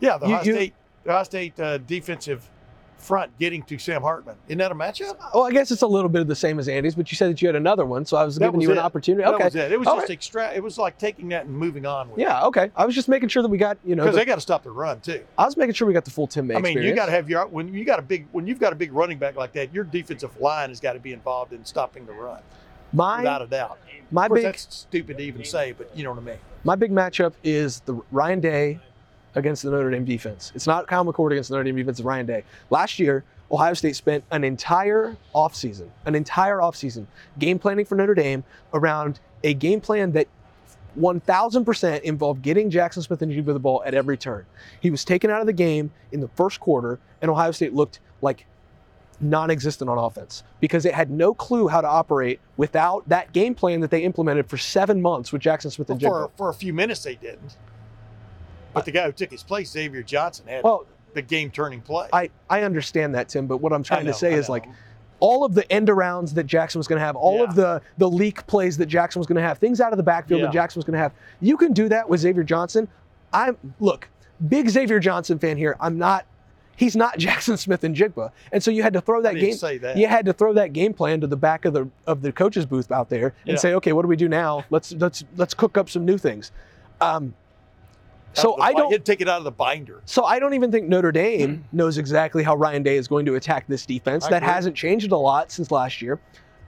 Yeah, 0.00 0.16
the 0.18 0.26
You- 0.28 0.34
Ohio 0.34 0.44
you- 0.46 0.52
State, 0.54 0.74
the 1.04 1.10
Ohio 1.10 1.22
State 1.24 1.60
uh, 1.60 1.78
defensive 1.78 2.48
front 2.98 3.36
getting 3.38 3.62
to 3.62 3.78
Sam 3.78 4.02
Hartman. 4.02 4.34
Isn't 4.48 4.58
that 4.58 4.72
a 4.72 4.74
matchup? 4.74 5.16
Well, 5.32 5.44
I 5.44 5.50
guess 5.52 5.70
it's 5.70 5.82
a 5.82 5.86
little 5.86 6.08
bit 6.08 6.20
of 6.20 6.28
the 6.28 6.34
same 6.34 6.58
as 6.58 6.68
Andy's, 6.68 6.94
but 6.94 7.10
you 7.12 7.16
said 7.16 7.30
that 7.30 7.40
you 7.40 7.48
had 7.48 7.54
another 7.56 7.84
one, 7.86 8.04
so 8.04 8.16
I 8.16 8.24
was 8.24 8.34
That 8.36 8.46
giving 8.46 8.58
was 8.58 8.64
you 8.66 8.72
an 8.72 8.78
opportunity. 8.78 9.22
That 9.24 9.34
Okay. 9.34 9.44
was 9.44 9.54
it. 9.54 9.72
It 9.72 9.78
was 9.78 9.86
All 9.88 9.94
just 9.96 10.08
right. 10.08 10.14
extra. 10.16 10.52
It 10.52 10.62
was 10.62 10.78
like 10.78 10.98
taking 10.98 11.28
that 11.28 11.46
and 11.46 11.54
moving 11.56 11.86
on 11.86 12.10
with 12.10 12.18
it. 12.18 12.22
Yeah, 12.22 12.44
okay. 12.46 12.70
I 12.76 12.84
was 12.84 12.94
just 12.94 13.08
making 13.08 13.28
sure 13.28 13.42
that 13.42 13.48
we 13.48 13.56
got, 13.58 13.78
you 13.84 13.94
know, 13.94 14.02
because 14.02 14.14
the- 14.16 14.20
they 14.20 14.24
got 14.26 14.34
to 14.34 14.40
stop 14.40 14.64
the 14.64 14.70
run 14.70 15.00
too. 15.00 15.22
I 15.38 15.44
was 15.46 15.56
making 15.56 15.74
sure 15.74 15.86
we 15.86 15.94
got 15.94 16.04
the 16.04 16.10
full 16.10 16.26
Tim 16.26 16.46
May 16.48 16.56
I 16.56 16.60
mean, 16.60 16.82
you 16.82 16.94
got 16.94 17.06
to 17.06 17.12
have 17.12 17.30
your 17.30 17.46
when 17.46 17.72
you 17.72 17.84
got 17.84 17.98
a 17.98 18.02
big 18.02 18.26
when 18.32 18.46
you've 18.46 18.58
got 18.60 18.72
a 18.72 18.76
big 18.76 18.92
running 18.92 19.18
back 19.18 19.36
like 19.36 19.52
that, 19.52 19.72
your 19.72 19.84
defensive 19.84 20.38
line 20.40 20.68
has 20.70 20.80
got 20.80 20.94
to 20.94 21.00
be 21.00 21.12
involved 21.12 21.52
in 21.52 21.64
stopping 21.64 22.04
the 22.06 22.12
run 22.12 22.40
my 22.92 23.18
without 23.18 23.42
a 23.42 23.46
doubt. 23.46 23.78
my 24.10 24.26
big 24.28 24.42
that's 24.44 24.66
stupid 24.70 25.18
to 25.18 25.22
even 25.22 25.44
say, 25.44 25.72
but 25.72 25.90
you 25.96 26.02
know 26.04 26.10
what 26.10 26.18
I 26.20 26.22
mean. 26.22 26.38
my 26.64 26.74
big 26.74 26.90
matchup 26.90 27.34
is 27.44 27.80
the 27.80 28.00
Ryan 28.10 28.40
Day 28.40 28.80
against 29.34 29.62
the 29.62 29.70
Notre 29.70 29.90
Dame 29.90 30.04
defense. 30.04 30.52
It's 30.54 30.66
not 30.66 30.86
Kyle 30.86 31.04
McCord 31.04 31.32
against 31.32 31.50
the 31.50 31.56
Notre 31.56 31.64
Dame 31.64 31.76
defense, 31.76 31.98
it's 31.98 32.04
Ryan 32.04 32.26
Day. 32.26 32.44
Last 32.70 32.98
year, 32.98 33.24
Ohio 33.50 33.74
State 33.74 33.96
spent 33.96 34.24
an 34.30 34.44
entire 34.44 35.16
offseason, 35.34 35.88
an 36.04 36.14
entire 36.14 36.58
offseason 36.58 37.06
game 37.38 37.58
planning 37.58 37.84
for 37.84 37.94
Notre 37.94 38.14
Dame 38.14 38.44
around 38.74 39.20
a 39.42 39.54
game 39.54 39.80
plan 39.80 40.12
that 40.12 40.28
1000% 40.98 42.00
involved 42.02 42.42
getting 42.42 42.70
Jaxon 42.70 43.02
Smith-Njigba 43.02 43.46
the 43.46 43.58
ball 43.58 43.82
at 43.86 43.94
every 43.94 44.16
turn. 44.16 44.44
He 44.80 44.90
was 44.90 45.04
taken 45.04 45.30
out 45.30 45.40
of 45.40 45.46
the 45.46 45.52
game 45.52 45.90
in 46.12 46.20
the 46.20 46.28
first 46.28 46.60
quarter, 46.60 46.98
and 47.22 47.30
Ohio 47.30 47.52
State 47.52 47.72
looked 47.72 48.00
like 48.20 48.46
non-existent 49.20 49.90
on 49.90 49.98
offense 49.98 50.44
because 50.60 50.84
it 50.84 50.94
had 50.94 51.10
no 51.10 51.34
clue 51.34 51.68
how 51.68 51.80
to 51.80 51.88
operate 51.88 52.40
without 52.56 53.08
that 53.08 53.32
game 53.32 53.54
plan 53.54 53.80
that 53.80 53.90
they 53.90 54.02
implemented 54.02 54.48
for 54.48 54.56
seven 54.56 55.02
months 55.02 55.32
with 55.32 55.42
Jackson 55.42 55.70
Smith 55.70 55.90
and 55.90 56.00
for 56.00 56.28
Jigba. 56.28 56.30
for 56.36 56.48
a 56.50 56.54
few 56.54 56.72
minutes 56.72 57.02
they 57.02 57.16
didn't. 57.16 57.56
But 58.78 58.84
the 58.84 58.92
guy 58.92 59.04
who 59.06 59.12
took 59.12 59.30
his 59.30 59.42
place, 59.42 59.70
Xavier 59.70 60.02
Johnson, 60.02 60.46
had 60.46 60.64
Well, 60.64 60.86
the 61.14 61.22
game-turning 61.22 61.80
play. 61.82 62.08
I, 62.12 62.30
I 62.50 62.62
understand 62.62 63.14
that, 63.14 63.28
Tim, 63.28 63.46
but 63.46 63.58
what 63.58 63.72
I'm 63.72 63.82
trying 63.82 64.04
know, 64.04 64.12
to 64.12 64.18
say 64.18 64.34
I 64.34 64.36
is 64.38 64.48
know. 64.48 64.52
like 64.54 64.66
all 65.20 65.44
of 65.44 65.54
the 65.54 65.70
end 65.72 65.88
arounds 65.88 66.34
that 66.34 66.46
Jaxon 66.46 66.76
was 66.76 66.86
going 66.86 67.00
to 67.00 67.04
have, 67.04 67.16
all 67.16 67.42
of 67.42 67.54
the 67.56 67.82
the 67.96 68.08
leak 68.08 68.46
plays 68.46 68.76
that 68.78 68.88
Jaxon 68.88 69.16
was 69.16 69.26
going 69.26 69.36
to 69.36 69.42
have, 69.42 69.58
things 69.58 69.80
out 69.80 69.92
of 69.92 69.96
the 69.96 70.02
backfield 70.02 70.40
Yeah. 70.42 70.46
that 70.50 70.54
Jaxon 70.54 70.76
was 70.76 70.84
going 70.84 70.96
to 70.96 71.00
have. 71.02 71.12
You 71.40 71.56
can 71.56 71.72
do 71.72 71.88
that 71.88 72.08
with 72.08 72.20
Xavier 72.20 72.44
Johnson. 72.44 72.86
I'm 73.32 73.56
look, 73.80 74.08
big 74.48 74.68
Xavier 74.68 75.00
Johnson 75.00 75.38
fan 75.38 75.56
here. 75.56 75.76
I'm 75.80 75.98
not. 75.98 76.24
He's 76.76 76.94
not 76.94 77.18
Jaxon 77.18 77.58
Smith-Njigba, 77.58 78.30
and 78.52 78.62
so 78.62 78.70
you 78.70 78.84
had 78.84 78.92
to 78.92 79.00
throw 79.00 79.20
that 79.22 79.34
game. 79.34 79.54
say 79.54 79.78
that. 79.78 79.96
You 79.96 80.06
had 80.06 80.24
to 80.26 80.32
throw 80.32 80.52
that 80.52 80.72
game 80.72 80.94
plan 80.94 81.20
to 81.22 81.26
the 81.26 81.36
back 81.36 81.64
of 81.64 81.72
the 81.72 81.88
of 82.06 82.22
the 82.22 82.30
coaches 82.30 82.64
booth 82.66 82.92
out 82.92 83.08
there 83.08 83.34
and 83.46 83.54
Yeah. 83.54 83.56
say, 83.56 83.74
okay, 83.74 83.92
what 83.92 84.02
do 84.02 84.08
we 84.08 84.14
do 84.14 84.28
now? 84.28 84.64
Let's 84.70 84.92
let's 84.92 85.24
let's 85.36 85.54
cook 85.54 85.76
up 85.76 85.90
some 85.90 86.04
new 86.04 86.16
things. 86.18 86.52
Um, 87.00 87.34
so 88.40 88.54
the 88.56 88.62
I 88.62 88.72
don't. 88.72 88.90
To 88.90 88.98
take 88.98 89.20
it 89.20 89.28
out 89.28 89.38
of 89.38 89.44
the 89.44 89.50
binder. 89.50 90.02
So 90.04 90.24
I 90.24 90.38
don't 90.38 90.54
even 90.54 90.70
think 90.70 90.88
Notre 90.88 91.12
Dame 91.12 91.64
knows 91.72 91.98
exactly 91.98 92.42
how 92.42 92.56
Ryan 92.56 92.82
Day 92.82 92.96
is 92.96 93.08
going 93.08 93.26
to 93.26 93.34
attack 93.34 93.66
this 93.68 93.84
defense. 93.86 94.24
I 94.26 94.30
That 94.30 94.42
agree. 94.42 94.52
hasn't 94.54 94.76
changed 94.76 95.12
a 95.12 95.16
lot 95.16 95.50
since 95.52 95.70
last 95.70 96.00
year 96.02 96.18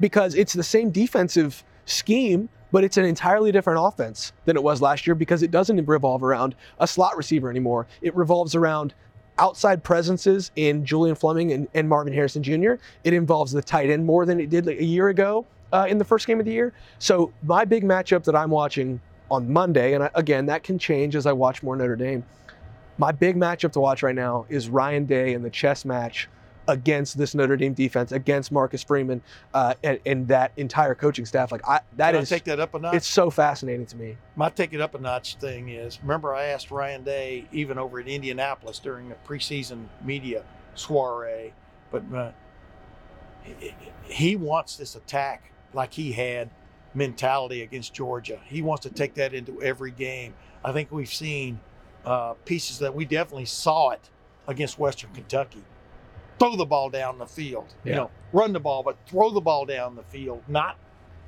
because 0.01 0.35
it's 0.35 0.53
the 0.53 0.63
same 0.63 0.91
defensive 0.91 1.63
scheme, 1.85 2.49
but 2.73 2.85
it's 2.85 2.97
an 2.97 3.05
entirely 3.05 3.53
different 3.53 3.79
offense 3.83 4.33
than 4.45 4.57
it 4.57 4.63
was 4.63 4.81
last 4.81 5.07
year 5.07 5.15
because 5.15 5.43
it 5.43 5.51
doesn't 5.51 5.85
revolve 5.87 6.23
around 6.23 6.55
a 6.79 6.87
slot 6.87 7.17
receiver 7.17 7.51
anymore. 7.51 7.87
It 8.03 8.15
revolves 8.15 8.55
around 8.55 8.95
outside 9.39 9.83
presences 9.83 10.51
in 10.57 10.85
Julian 10.85 11.15
Fleming 11.17 11.53
and, 11.53 11.67
and 11.75 11.89
Marvin 11.89 12.13
Harrison 12.13 12.43
Jr. 12.43 12.75
It 13.05 13.13
involves 13.15 13.53
the 13.53 13.63
tight 13.63 13.89
end 13.91 14.05
more 14.05 14.27
than 14.27 14.39
it 14.39 14.51
did 14.51 14.67
like 14.67 14.79
a 14.79 14.85
year 14.85 15.09
ago 15.09 15.47
uh, 15.73 15.87
in 15.89 15.99
the 15.99 16.05
first 16.05 16.27
game 16.27 16.39
of 16.41 16.47
the 16.47 16.53
year. 16.53 16.73
So 16.99 17.33
my 17.43 17.65
big 17.65 17.85
matchup 17.85 18.25
that 18.25 18.37
I'm 18.37 18.51
watching 18.51 19.01
on 19.31 19.51
Monday, 19.51 19.95
and 19.95 20.05
I, 20.05 20.11
again 20.15 20.47
that 20.47 20.63
can 20.63 20.79
change 20.79 21.17
as 21.17 21.27
I 21.27 21.33
watch 21.33 21.63
more 21.63 21.77
Notre 21.77 21.97
Dame. 21.97 22.25
My 22.99 23.13
big 23.13 23.37
matchup 23.37 23.73
to 23.73 23.81
watch 23.81 24.03
right 24.03 24.15
now 24.15 24.47
is 24.49 24.69
Ryan 24.69 25.07
Day 25.07 25.33
in 25.33 25.43
the 25.43 25.51
chess 25.51 25.85
match 25.85 26.29
against 26.69 27.19
this 27.19 27.35
Notre 27.35 27.57
Dame 27.57 27.73
defense, 27.73 28.13
against 28.13 28.53
Marcus 28.53 28.83
Freeman, 28.83 29.23
uh, 29.55 29.75
and, 29.83 29.99
and 30.07 30.29
that 30.29 30.53
entire 30.57 30.95
coaching 30.95 31.25
staff. 31.27 31.51
Like 31.51 31.67
I, 31.67 31.81
that 31.97 32.11
Can 32.11 32.17
I 32.17 32.23
is, 32.23 32.29
take 32.29 32.45
that 32.45 32.61
up 32.61 32.75
a 32.75 32.79
notch. 32.79 32.95
it's 32.95 33.09
so 33.09 33.31
fascinating 33.31 33.87
to 33.87 33.97
me. 33.97 34.17
My 34.37 34.51
take 34.51 34.73
it 34.73 34.81
up 34.81 34.95
a 34.95 34.99
notch 34.99 35.37
thing 35.37 35.69
is 35.71 36.01
remember 36.03 36.35
I 36.35 36.45
asked 36.47 36.71
Ryan 36.71 37.03
Day 37.03 37.47
even 37.53 37.79
over 37.79 38.01
in 38.01 38.07
Indianapolis 38.07 38.79
during 38.79 39.09
the 39.09 39.17
preseason 39.27 39.87
media 40.05 40.45
soiree, 40.75 41.53
but 41.91 42.03
uh, 42.15 42.31
he 44.05 44.37
wants 44.37 44.77
this 44.77 44.95
attack 44.95 45.53
like 45.73 45.93
he 45.93 46.13
had 46.13 46.51
mentality 46.95 47.63
against 47.63 47.95
Georgia. 47.95 48.41
He 48.47 48.63
wants 48.63 48.83
to 48.85 48.91
take 48.91 49.15
that 49.15 49.35
into 49.35 49.63
every 49.63 49.91
game. 49.91 50.35
I 50.65 50.73
think 50.73 50.91
we've 50.91 51.13
seen 51.13 51.61
uh, 52.05 52.35
pieces 52.45 52.79
that 52.81 52.95
we 52.95 53.05
definitely 53.05 53.45
saw 53.47 53.91
it 53.91 54.11
against 54.47 54.79
Western 54.79 55.11
Kentucky. 55.13 55.63
Throw 56.39 56.57
the 56.57 56.67
ball 56.67 56.89
down 56.89 57.19
the 57.19 57.27
field, 57.27 57.75
you 57.85 57.93
know, 57.93 58.11
run 58.33 58.53
the 58.53 58.61
ball, 58.61 58.83
but 58.83 58.97
throw 59.07 59.31
the 59.31 59.43
ball 59.43 59.67
down 59.67 59.95
the 59.95 60.03
field, 60.05 60.43
not 60.49 60.79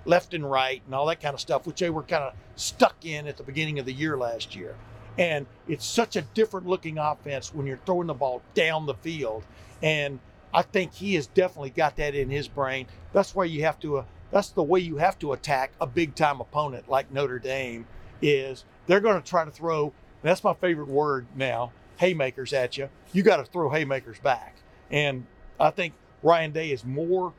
left 0.04 0.34
and 0.34 0.50
right 0.50 0.82
and 0.86 0.94
all 0.94 1.06
that 1.06 1.20
kind 1.20 1.34
of 1.34 1.40
stuff, 1.40 1.66
which 1.66 1.80
they 1.80 1.90
were 1.90 2.02
kind 2.02 2.24
of 2.24 2.34
stuck 2.56 3.04
in 3.04 3.26
at 3.26 3.36
the 3.36 3.42
beginning 3.42 3.78
of 3.78 3.84
the 3.84 3.92
year 3.92 4.16
last 4.16 4.56
year. 4.56 4.74
And 5.18 5.46
it's 5.68 5.84
such 5.84 6.16
a 6.16 6.22
different 6.22 6.66
looking 6.66 6.96
offense 6.96 7.54
when 7.54 7.66
you're 7.66 7.80
throwing 7.84 8.06
the 8.06 8.14
ball 8.14 8.40
down 8.54 8.86
the 8.86 8.94
field. 8.94 9.44
And 9.82 10.18
I 10.54 10.62
think 10.62 10.94
he 10.94 11.14
has 11.14 11.26
definitely 11.26 11.70
got 11.70 11.96
that 11.96 12.14
in 12.14 12.30
his 12.30 12.48
brain. 12.48 12.86
That's 13.12 13.34
why 13.34 13.44
you 13.44 13.62
have 13.64 13.78
to. 13.80 13.98
Uh, 13.98 14.04
that's 14.32 14.48
the 14.48 14.62
way 14.62 14.80
you 14.80 14.96
have 14.96 15.18
to 15.20 15.32
attack 15.32 15.72
a 15.80 15.86
big 15.86 16.16
time 16.16 16.40
opponent 16.40 16.88
like 16.88 17.12
Notre 17.12 17.38
Dame. 17.38 17.86
Is 18.20 18.64
they're 18.86 19.00
going 19.00 19.20
to 19.20 19.28
try 19.28 19.44
to 19.44 19.50
throw. 19.50 19.92
That's 20.22 20.42
my 20.42 20.54
favorite 20.54 20.88
word 20.88 21.26
now. 21.36 21.72
Haymakers 21.98 22.52
at 22.52 22.76
you. 22.76 22.88
You 23.12 23.22
got 23.22 23.36
to 23.36 23.44
throw 23.44 23.70
haymakers 23.70 24.18
back. 24.20 24.56
And 24.90 25.26
I 25.60 25.70
think 25.70 25.94
Ryan 26.22 26.52
Day 26.52 26.70
is 26.70 26.84
more 26.84 27.32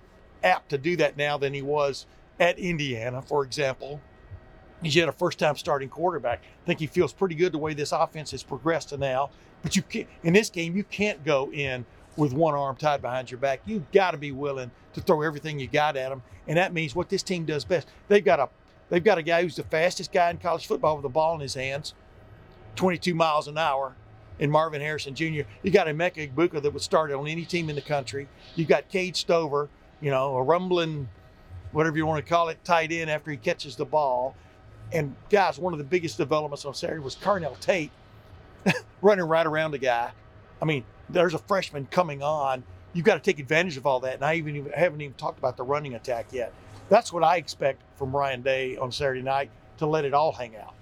apt 0.44 0.70
to 0.70 0.78
do 0.78 0.96
that 0.98 1.18
now 1.18 1.38
than 1.38 1.54
he 1.54 1.62
was 1.62 2.06
at 2.40 2.60
Indiana, 2.60 3.22
for 3.22 3.44
example. 3.44 4.02
He's 4.82 4.96
yet 4.96 5.08
a 5.08 5.14
first 5.14 5.40
time 5.40 5.56
starting 5.56 5.88
quarterback. 5.88 6.42
I 6.42 6.66
think 6.66 6.80
he 6.80 6.88
feels 6.88 7.14
pretty 7.14 7.36
good 7.36 7.54
the 7.54 7.58
way 7.58 7.74
this 7.74 7.94
offense 7.94 8.32
has 8.32 8.44
progressed 8.44 8.90
to 8.90 8.98
now. 8.98 9.30
But 9.62 9.78
you 9.78 9.82
can't, 9.82 10.08
in 10.24 10.34
this 10.34 10.50
game, 10.50 10.76
you 10.76 10.84
can't 10.84 11.24
go 11.24 11.50
in 11.52 11.86
with 12.16 12.34
one 12.34 12.54
arm 12.54 12.76
tied 12.76 13.02
behind 13.02 13.32
your 13.32 13.40
back. 13.40 13.62
You've 13.66 13.90
got 13.92 14.12
to 14.12 14.18
be 14.18 14.32
willing 14.32 14.72
to 14.94 15.02
throw 15.02 15.22
everything 15.22 15.60
you 15.60 15.68
got 15.68 15.98
at 15.98 16.10
them. 16.10 16.22
And 16.48 16.58
that 16.58 16.74
means 16.74 16.96
what 16.96 17.10
this 17.10 17.24
team 17.24 17.46
does 17.46 17.66
best. 17.66 17.88
They've 18.08 18.24
got 18.24 18.40
a 18.40 18.50
they've 18.90 19.04
got 19.04 19.18
a 19.18 19.24
guy 19.24 19.42
who's 19.42 19.56
the 19.56 19.64
fastest 19.64 20.12
guy 20.12 20.30
in 20.30 20.38
college 20.38 20.68
football 20.68 20.96
with 20.96 21.04
the 21.04 21.10
ball 21.10 21.36
in 21.36 21.42
his 21.42 21.54
hands, 21.54 21.94
22 22.76 23.16
miles 23.16 23.48
an 23.48 23.58
hour, 23.58 23.96
in 24.40 24.52
Marvin 24.52 24.82
Harrison 24.82 25.16
Jr. 25.16 25.44
You 25.62 25.72
got 25.72 25.88
a 25.88 25.92
Emeka 25.92 26.32
Egbuka 26.32 26.62
that 26.62 26.72
would 26.72 26.82
start 26.82 27.12
on 27.12 27.28
any 27.28 27.46
team 27.46 27.70
in 27.70 27.76
the 27.76 27.82
country. 27.82 28.28
You've 28.56 28.68
got 28.68 28.90
Cade 28.90 29.16
Stover, 29.16 29.70
you 30.02 30.12
know, 30.12 30.36
a 30.36 30.44
rumbling, 30.44 31.08
whatever 31.72 31.98
you 31.98 32.06
want 32.06 32.24
to 32.24 32.30
call 32.30 32.50
it, 32.50 32.64
tight 32.64 32.92
end 32.92 33.10
after 33.10 33.32
he 33.32 33.38
catches 33.38 33.76
the 33.76 33.86
ball. 33.86 34.36
And 34.92 35.16
guys, 35.30 35.58
one 35.58 35.74
of 35.74 35.80
the 35.80 35.86
biggest 35.86 36.18
developments 36.18 36.66
on 36.66 36.74
Saturday 36.74 37.00
was 37.00 37.16
Carnell 37.16 37.60
Tate 37.60 37.92
running 39.02 39.26
right 39.26 39.46
around 39.46 39.72
the 39.72 39.78
guy. 39.80 40.12
I 40.62 40.66
mean, 40.66 40.84
there's 41.10 41.34
a 41.34 41.38
freshman 41.40 41.88
coming 41.92 42.22
on. 42.24 42.64
You've 42.94 43.06
got 43.06 43.16
to 43.16 43.20
take 43.22 43.40
advantage 43.40 43.78
of 43.78 43.86
all 43.88 44.00
that. 44.02 44.16
And 44.16 44.24
I 44.26 44.36
even, 44.36 44.56
even 44.56 44.72
haven't 44.72 45.02
even 45.02 45.14
talked 45.16 45.40
about 45.40 45.58
the 45.58 45.64
running 45.64 45.96
attack 45.96 46.28
yet. 46.32 46.54
That's 46.90 47.12
what 47.12 47.24
I 47.24 47.38
expect 47.38 47.82
from 47.98 48.16
Ryan 48.16 48.42
Day 48.42 48.78
on 48.78 48.92
Saturday 48.92 49.22
night 49.22 49.50
to 49.78 49.86
let 49.88 50.06
it 50.06 50.14
all 50.14 50.32
hang 50.32 50.56
out. 50.56 50.76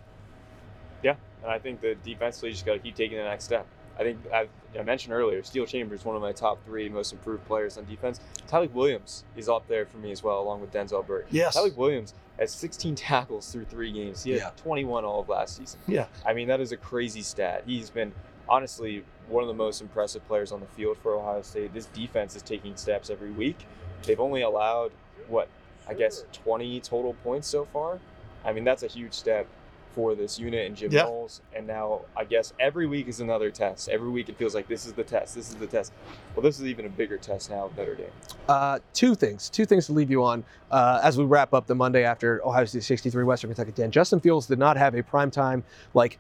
Yeah, 1.04 1.16
and 1.44 1.52
I 1.52 1.60
think 1.60 1.82
the 1.82 1.96
defensively 2.04 2.52
just 2.52 2.66
got 2.66 2.74
to 2.74 2.80
keep 2.80 2.96
taking 2.96 3.18
the 3.18 3.24
next 3.24 3.46
step. 3.46 3.66
I 4.00 4.04
think 4.04 4.20
I, 4.34 4.48
I 4.78 4.84
mentioned 4.84 5.14
earlier, 5.14 5.44
Steele 5.44 5.66
Chambers, 5.66 6.04
one 6.06 6.16
of 6.16 6.22
my 6.22 6.32
top 6.32 6.64
three 6.66 6.90
most 6.90 7.12
improved 7.12 7.46
players 7.46 7.78
on 7.78 7.86
defense. 7.86 8.20
Tyleik 8.48 8.72
Williams 8.72 9.26
is 9.36 9.48
up 9.50 9.68
there 9.68 9.86
for 9.86 9.98
me 9.98 10.12
as 10.12 10.24
well, 10.24 10.40
along 10.42 10.62
with 10.62 10.72
Denzel 10.72 11.06
Burke. 11.06 11.28
Yes. 11.30 11.56
Tyleik 11.58 11.76
Williams 11.76 12.14
has 12.40 12.52
16 12.52 12.96
tackles 12.96 13.52
through 13.52 13.66
three 13.66 13.92
games. 13.92 14.24
He 14.24 14.32
had 14.32 14.40
Yeah. 14.40 14.50
21 14.58 15.06
all 15.06 15.20
of 15.22 15.30
last 15.30 15.58
season. 15.58 15.80
Yeah. 15.88 16.08
I 16.26 16.34
mean, 16.34 16.48
that 16.48 16.60
is 16.62 16.72
a 16.72 16.78
crazy 16.78 17.22
stat. 17.22 17.64
He's 17.68 17.90
been 17.90 18.12
honestly 18.52 19.04
one 19.30 19.44
of 19.44 19.48
the 19.48 19.54
most 19.54 19.82
impressive 19.82 20.28
players 20.28 20.52
on 20.52 20.60
the 20.60 20.66
field 20.68 20.98
for 20.98 21.16
Ohio 21.16 21.42
State. 21.42 21.74
This 21.74 21.86
defense 21.88 22.36
is 22.36 22.42
taking 22.42 22.76
steps 22.76 23.10
every 23.10 23.32
week. 23.32 23.66
They've 24.04 24.20
only 24.20 24.42
allowed 24.42 24.92
what 25.30 25.48
I 25.88 25.94
guess 25.94 26.26
20 26.34 26.82
total 26.82 27.14
points 27.24 27.48
so 27.48 27.66
far. 27.72 28.00
I 28.44 28.52
mean, 28.52 28.66
that's 28.66 28.84
a 28.84 28.88
huge 28.88 29.14
step 29.14 29.48
for 29.96 30.16
this 30.16 30.38
unit 30.38 30.68
and 30.68 30.76
Jim 30.76 30.92
Yeah. 30.92 31.04
Knowles. 31.04 31.42
And 31.56 31.66
now 31.66 32.02
I 32.16 32.26
guess 32.26 32.54
every 32.60 32.88
week 32.88 33.08
is 33.08 33.22
another 33.22 33.52
test. 33.52 33.88
Every 33.88 34.10
week 34.10 34.28
it 34.28 34.38
feels 34.38 34.54
like 34.54 34.68
this 34.68 34.86
is 34.86 34.94
the 34.94 35.04
test. 35.04 35.34
This 35.36 35.50
is 35.50 35.56
the 35.56 35.68
test. 35.68 35.94
Well, 36.36 36.44
this 36.44 36.60
is 36.60 36.66
even 36.66 36.86
a 36.86 36.90
bigger 36.90 37.18
test 37.18 37.50
now 37.50 37.68
with 37.68 37.78
Notre 37.78 37.96
Dame. 37.96 38.08
Uh, 38.50 38.80
two 38.94 39.16
things, 39.16 39.50
two 39.50 39.66
things 39.66 39.86
to 39.86 39.94
leave 39.94 40.12
you 40.12 40.24
on 40.24 40.44
uh, 40.72 41.00
as 41.04 41.18
we 41.18 41.24
wrap 41.24 41.54
up 41.54 41.68
the 41.68 41.76
Monday 41.76 42.04
after 42.04 42.46
Ohio 42.46 42.66
State 42.66 42.84
63, 42.84 43.24
Western 43.24 43.50
Kentucky 43.50 43.72
10. 43.72 43.92
Justin 43.92 44.20
Fields 44.20 44.46
did 44.48 44.60
not 44.60 44.76
have 44.76 44.94
a 44.96 45.04
primetime, 45.04 45.64
like, 45.94 46.20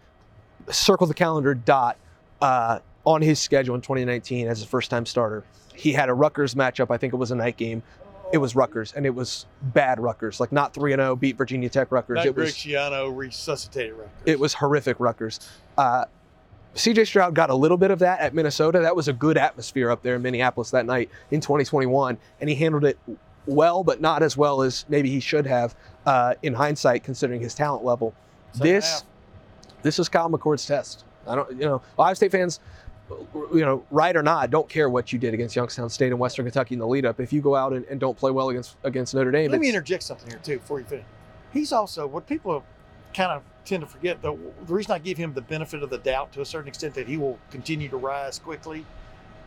circle 0.69 1.07
the 1.07 1.13
calendar 1.13 1.53
dot 1.53 1.97
uh, 2.41 2.79
on 3.05 3.21
his 3.21 3.39
schedule 3.39 3.75
in 3.75 3.81
2019 3.81 4.47
as 4.47 4.61
a 4.61 4.67
first 4.67 4.89
time 4.89 5.05
starter. 5.05 5.43
He 5.75 5.93
had 5.93 6.09
a 6.09 6.13
Rutgers 6.13 6.53
matchup, 6.55 6.91
I 6.91 6.97
think 6.97 7.13
it 7.13 7.17
was 7.17 7.31
a 7.31 7.35
night 7.35 7.57
game. 7.57 7.81
It 8.33 8.37
was 8.37 8.55
Rutgers, 8.55 8.93
and 8.93 9.05
it 9.05 9.09
was 9.09 9.45
bad 9.61 9.99
Rutgers, 9.99 10.39
like 10.39 10.51
not 10.51 10.73
3 10.73 10.91
0, 10.91 11.15
beat 11.17 11.37
Virginia 11.37 11.69
Tech 11.69 11.91
Rutgers. 11.91 12.15
Matt 12.15 12.27
It 12.27 12.35
was, 12.35 12.65
resuscitated 13.09 13.93
Rutgers. 13.93 14.11
it 14.25 14.39
was 14.39 14.53
horrific 14.53 14.99
Rutgers. 14.99 15.39
Uh, 15.77 16.05
CJ 16.75 17.07
Stroud 17.07 17.35
got 17.35 17.49
a 17.49 17.55
little 17.55 17.77
bit 17.77 17.91
of 17.91 17.99
that 17.99 18.21
at 18.21 18.33
Minnesota. 18.33 18.79
That 18.79 18.95
was 18.95 19.09
a 19.09 19.13
good 19.13 19.37
atmosphere 19.37 19.91
up 19.91 20.01
there 20.01 20.15
in 20.15 20.21
Minneapolis 20.21 20.71
that 20.71 20.85
night 20.85 21.09
in 21.31 21.41
2021, 21.41 22.17
and 22.39 22.49
he 22.49 22.55
handled 22.55 22.85
it 22.85 22.97
well, 23.45 23.83
but 23.83 23.99
not 23.99 24.23
as 24.23 24.37
well 24.37 24.61
as 24.61 24.85
maybe 24.87 25.09
he 25.09 25.19
should 25.19 25.45
have 25.45 25.75
uh, 26.05 26.35
in 26.41 26.53
hindsight, 26.53 27.03
considering 27.03 27.41
his 27.41 27.53
talent 27.53 27.83
level. 27.83 28.13
Second 28.53 28.67
this, 28.67 28.91
half. 28.91 29.03
this 29.81 29.99
is 29.99 30.07
Kyle 30.07 30.29
McCord's 30.29 30.65
test. 30.65 31.03
I 31.28 31.36
don't, 31.36 31.51
you 31.51 31.65
know, 31.65 31.82
Ohio 31.97 32.13
State 32.13 32.32
fans, 32.32 32.59
you 33.53 33.61
know, 33.61 33.84
right 33.91 34.15
or 34.15 34.24
not, 34.24 34.49
don't 34.49 34.69
care 34.69 34.89
what 34.89 35.11
you 35.11 35.19
did 35.19 35.34
against 35.34 35.55
Youngstown 35.55 35.89
State 35.89 36.11
and 36.11 36.19
Western 36.19 36.45
Kentucky 36.45 36.76
in 36.76 36.80
the 36.80 36.88
lead 36.88 37.05
up. 37.05 37.19
If 37.19 37.34
you 37.34 37.41
go 37.41 37.55
out 37.55 37.74
and, 37.74 37.86
and 37.86 37.99
don't 37.99 38.17
play 38.17 38.32
well 38.32 38.49
against 38.49 38.78
against 38.84 39.13
Notre 39.13 39.32
Dame, 39.32 39.51
Let 39.51 39.61
me 39.61 39.69
interject 39.69 40.03
something 40.03 40.30
here 40.30 40.39
too 40.43 40.59
before 40.59 40.80
you 40.80 40.86
finish. 40.86 41.05
He's 41.53 41.72
also 41.72 42.07
what 42.07 42.28
people 42.28 42.63
kind 43.13 43.32
of 43.32 43.43
tend 43.65 43.82
to 43.82 43.88
forget. 43.88 44.22
The, 44.22 44.38
the 44.65 44.74
reason 44.74 44.93
I 44.93 44.99
give 44.99 45.17
him 45.17 45.34
the 45.34 45.41
benefit 45.41 45.84
of 45.84 45.89
the 45.89 45.97
doubt 45.97 46.32
to 46.34 46.41
a 46.41 46.45
certain 46.45 46.67
extent 46.67 46.93
that 46.95 47.07
he 47.07 47.17
will 47.17 47.38
continue 47.49 47.89
to 47.89 47.97
rise 47.97 48.39
quickly. 48.39 48.86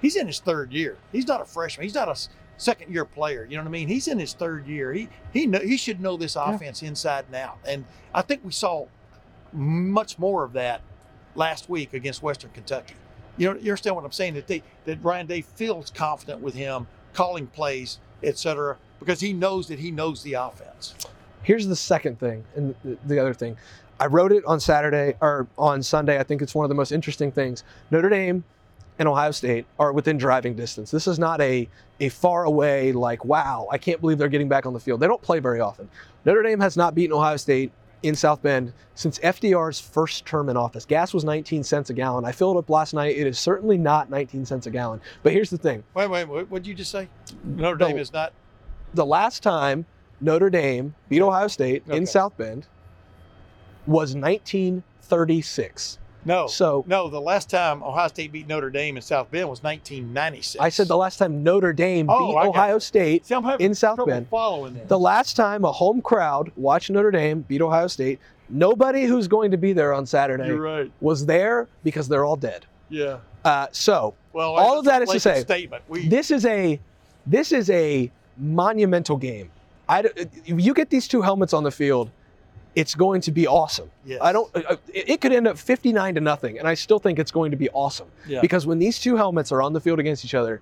He's 0.03 0.17
in 0.17 0.27
his 0.27 0.39
third 0.39 0.73
year. 0.73 0.99
He's 1.13 1.27
not 1.27 1.41
a 1.41 1.45
freshman. 1.45 1.85
He's 1.85 1.95
not 1.95 2.09
a 2.09 2.17
second 2.57 2.93
year 2.93 3.05
player. 3.05 3.47
You 3.49 3.57
know 3.57 3.63
what 3.63 3.69
I 3.69 3.73
mean? 3.73 3.89
He's 3.89 4.07
in 4.09 4.19
his 4.19 4.35
third 4.35 4.67
year. 4.67 4.93
He 4.93 5.09
he 5.33 5.47
know, 5.47 5.61
he 5.61 5.77
should 5.77 6.01
know 6.01 6.17
this 6.17 6.37
offense 6.37 6.83
inside 6.83 7.25
and 7.27 7.37
out. 7.37 7.59
And 7.67 7.85
I 8.13 8.23
think 8.23 8.45
we 8.45 8.53
saw 8.53 8.87
much 9.53 10.19
more 10.19 10.45
of 10.45 10.53
that 10.53 10.83
last 11.35 11.69
week 11.69 11.95
against 11.95 12.23
Western 12.23 12.51
Kentucky. 12.51 12.95
You 13.37 13.49
know, 13.49 13.55
you 13.55 13.71
understand 13.71 13.97
what 13.97 14.05
I'm 14.05 14.13
saying? 14.13 14.35
That 14.35 14.47
they 14.47 14.63
that 14.85 15.03
Ryan 15.03 15.27
Day 15.27 15.41
feels 15.41 15.91
confident 15.91 16.41
with 16.41 16.55
him 16.55 16.87
calling 17.13 17.47
plays, 17.47 17.99
etc., 18.23 18.77
because 19.01 19.21
he 19.21 19.33
knows 19.33 19.69
that 19.69 19.79
he 19.79 19.91
knows 19.91 20.23
the 20.23 20.35
offense. 20.35 20.95
Here's 21.43 21.67
the 21.67 21.77
second 21.77 22.19
thing, 22.19 22.45
and 22.57 22.75
the 23.05 23.19
other 23.19 23.35
thing. 23.35 23.57
I 24.01 24.07
wrote 24.07 24.33
it 24.33 24.45
on 24.45 24.61
Saturday 24.61 25.15
or 25.21 25.47
on 25.57 25.83
Sunday. 25.83 26.19
I 26.19 26.23
think 26.23 26.43
it's 26.43 26.55
one 26.55 26.65
of 26.65 26.69
the 26.69 26.75
most 26.75 26.91
interesting 26.91 27.31
things. 27.31 27.65
Notre 27.91 28.09
Dame 28.09 28.45
and 28.99 29.09
Ohio 29.09 29.31
State 29.31 29.67
are 29.79 29.93
within 29.93 30.19
driving 30.19 30.55
distance. 30.55 30.91
This 30.91 31.07
is 31.07 31.19
not 31.19 31.41
a 31.41 31.69
a 32.01 32.09
far 32.09 32.45
away 32.45 32.93
like 32.93 33.25
wow, 33.25 33.69
I 33.71 33.79
can't 33.79 34.01
believe 34.01 34.19
they're 34.19 34.29
getting 34.29 34.49
back 34.49 34.67
on 34.67 34.73
the 34.73 34.81
field. 34.81 35.01
They 35.01 35.07
don't 35.07 35.23
play 35.23 35.39
very 35.39 35.61
often. 35.61 35.89
Notre 36.25 36.43
Dame 36.43 36.61
has 36.61 36.77
not 36.77 36.95
beaten 36.95 37.15
Ohio 37.15 37.37
State 37.37 37.73
in 38.05 38.15
South 38.15 38.43
Bend 38.43 38.73
since 38.95 39.19
FDR's 39.21 39.81
first 39.81 40.27
term 40.27 40.49
in 40.51 40.57
office. 40.57 40.85
Gas 40.85 41.15
was 41.15 41.25
19 41.25 41.65
cents 41.65 41.89
a 41.91 41.95
gallon. 41.95 42.25
I 42.25 42.33
filled 42.33 42.57
up 42.59 42.69
last 42.69 42.93
night. 42.95 43.17
It 43.17 43.27
is 43.27 43.39
certainly 43.39 43.79
not 43.79 44.11
19 44.11 44.45
cents 44.45 44.67
a 44.67 44.71
gallon. 44.71 45.01
But 45.23 45.33
here's 45.33 45.51
the 45.51 45.57
thing. 45.59 45.83
Wait, 45.95 46.09
wait, 46.09 46.29
what 46.29 46.51
did 46.53 46.67
you 46.67 46.75
just 46.75 46.91
say? 46.91 47.09
Notre 47.43 47.77
Dame 47.77 47.97
The- 47.97 48.03
is 48.03 48.13
not. 48.13 48.33
The 48.93 49.07
last 49.07 49.43
time 49.43 49.87
Notre 50.21 50.51
Dame 50.51 50.95
beat 51.09 51.23
Ohio 51.23 51.49
State 51.49 51.83
Okay. 51.89 51.97
in 51.97 52.07
South 52.07 52.37
Bend 52.37 52.67
was 53.87 54.15
1936. 54.15 55.99
No. 56.25 56.47
So- 56.47 56.85
no, 56.87 57.09
the 57.09 57.21
last 57.21 57.51
time 57.51 57.83
Ohio 57.83 58.09
State 58.09 58.33
beat 58.33 58.49
Notre 58.49 58.71
Dame 58.71 58.97
in 58.97 59.03
South 59.03 59.31
Bend 59.31 59.49
was 59.49 59.63
1996. 59.63 60.61
I 60.63 60.69
said 60.69 60.89
the 60.89 60.97
last 60.97 61.19
time 61.19 61.43
Notre 61.43 61.73
Dame 61.73 62.09
Oh, 62.09 62.29
beat 62.33 62.39
I 62.39 62.47
Ohio. 62.49 62.79
State 62.79 63.27
See, 63.27 63.35
in 63.61 63.75
South 63.75 64.01
Bend. 64.07 64.29
following 64.29 64.75
this. 64.75 64.89
The 64.89 64.99
last 64.99 65.37
time 65.37 65.65
a 65.65 65.73
home 65.73 66.01
crowd 66.01 66.51
watched 66.57 66.91
Notre 66.91 67.11
Dame 67.11 67.43
beat 67.43 67.61
Ohio 67.63 67.87
State, 67.89 68.19
nobody 68.49 69.05
who's 69.05 69.29
going 69.29 69.51
to 69.51 69.57
be 69.57 69.73
there 69.73 69.93
on 69.93 70.07
Saturday 70.07 70.51
right. 70.51 70.91
was 71.01 71.27
there 71.27 71.69
because 71.83 72.09
they're 72.09 72.25
all 72.25 72.37
dead. 72.37 72.65
Yeah. 72.89 73.19
Uh, 73.45 73.67
so 73.73 74.15
Well, 74.33 74.55
All 74.55 74.79
of 74.79 74.85
that 74.87 75.03
a 75.03 75.07
to 75.07 75.21
say, 75.21 75.41
statement. 75.43 75.83
We 75.89 76.09
this 76.09 76.31
is 76.31 76.47
a 76.47 76.81
this 77.27 77.53
is 77.53 77.69
a 77.71 78.11
monumental 78.39 79.17
game. 79.17 79.51
I, 79.89 80.05
you 80.47 80.73
get 80.75 80.89
these 80.91 81.07
two 81.07 81.21
helmets 81.23 81.53
on 81.53 81.63
the 81.63 81.71
field, 81.71 82.11
it's 82.75 82.95
going 82.95 83.21
to 83.23 83.31
be 83.31 83.47
awesome. 83.47 83.91
Yes. 84.05 84.19
I 84.23 84.33
don't. 84.33 84.55
uh, 84.57 84.77
It 84.93 85.09
it 85.11 85.21
could 85.21 85.33
end 85.33 85.47
up 85.47 85.57
59 85.59 86.15
to 86.17 86.21
nothing, 86.21 86.59
and 86.59 86.67
I 86.67 86.75
still 86.75 86.99
think 86.99 87.19
it's 87.19 87.31
going 87.31 87.51
to 87.53 87.57
be 87.57 87.69
awesome 87.71 88.09
Yeah. 88.27 88.41
because 88.41 88.67
when 88.67 88.79
these 88.79 88.99
two 88.99 89.17
helmets 89.17 89.53
are 89.53 89.63
on 89.63 89.73
the 89.73 89.81
field 89.81 89.99
against 90.01 90.25
each 90.25 90.35
other, 90.35 90.61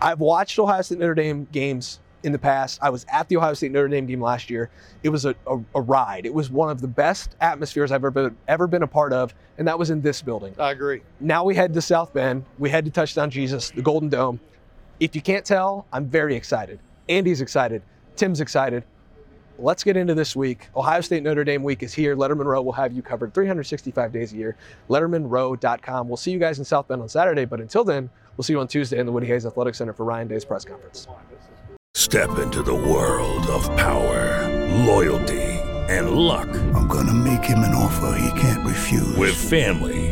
I've 0.00 0.20
watched 0.20 0.58
Ohio 0.58 0.82
State 0.82 0.98
Notre 0.98 1.14
Dame 1.14 1.46
games 1.52 2.00
in 2.24 2.32
the 2.32 2.38
past. 2.38 2.78
I 2.82 2.90
was 2.90 3.04
at 3.10 3.28
the 3.28 3.36
Ohio 3.36 3.54
State 3.54 3.72
Notre 3.72 3.88
Dame 3.88 4.06
game 4.06 4.20
last 4.20 4.50
year. 4.50 4.70
It 5.02 5.08
was 5.10 5.24
a, 5.24 5.34
a, 5.46 5.58
a 5.74 5.80
ride. 5.80 6.26
It 6.26 6.34
was 6.34 6.50
one 6.50 6.70
of 6.70 6.80
the 6.80 6.88
best 6.88 7.36
atmospheres 7.40 7.90
I've 7.92 7.96
ever 8.04 8.10
been, 8.10 8.36
ever 8.48 8.66
been 8.66 8.82
a 8.82 8.86
part 8.86 9.12
of, 9.12 9.34
and 9.58 9.66
that 9.68 9.78
was 9.78 9.90
in 9.90 10.00
this 10.02 10.22
building. 10.22 10.54
I 10.58 10.70
agree. 10.72 11.02
Now 11.20 11.44
we 11.44 11.54
head 11.54 11.72
to 11.74 11.82
South 11.82 12.12
Bend. 12.12 12.44
We 12.58 12.70
head 12.70 12.84
to 12.84 12.90
Touchdown 12.90 13.30
Jesus, 13.30 13.70
the 13.70 13.82
Golden 13.82 14.08
Dome. 14.08 14.40
If 15.00 15.14
you 15.16 15.22
can't 15.22 15.44
tell, 15.44 15.86
I'm 15.92 16.06
very 16.06 16.34
excited. 16.36 16.78
Andy's 17.08 17.40
excited. 17.40 17.82
Tim's 18.16 18.40
excited. 18.40 18.84
Let's 19.58 19.84
get 19.84 19.96
into 19.96 20.14
this 20.14 20.34
week. 20.34 20.68
Ohio 20.74 21.00
State 21.00 21.22
Notre 21.22 21.44
Dame 21.44 21.62
week 21.62 21.82
is 21.82 21.92
here. 21.92 22.16
Lettermen 22.16 22.46
Row 22.46 22.62
will 22.62 22.72
have 22.72 22.92
you 22.92 23.02
covered 23.02 23.34
365 23.34 24.12
days 24.12 24.32
a 24.32 24.36
year. 24.36 24.56
LettermenRow.com. 24.88 26.08
We'll 26.08 26.16
see 26.16 26.30
you 26.30 26.38
guys 26.38 26.58
in 26.58 26.64
South 26.64 26.88
Bend 26.88 27.02
on 27.02 27.08
Saturday, 27.08 27.44
but 27.44 27.60
until 27.60 27.84
then, 27.84 28.10
we'll 28.36 28.44
see 28.44 28.54
you 28.54 28.60
on 28.60 28.68
Tuesday 28.68 28.98
in 28.98 29.06
the 29.06 29.12
Woody 29.12 29.26
Hayes 29.26 29.46
Athletic 29.46 29.74
Center 29.74 29.92
for 29.92 30.04
Ryan 30.04 30.28
Day's 30.28 30.44
press 30.44 30.64
conference. 30.64 31.06
Step 31.94 32.38
into 32.38 32.62
the 32.62 32.74
world 32.74 33.46
of 33.48 33.64
power, 33.76 34.48
loyalty, 34.84 35.42
and 35.88 36.12
luck. 36.12 36.48
I'm 36.74 36.88
gonna 36.88 37.12
make 37.12 37.44
him 37.44 37.58
an 37.58 37.74
offer 37.74 38.18
he 38.18 38.40
can't 38.40 38.66
refuse. 38.66 39.16
With 39.16 39.34
family, 39.34 40.11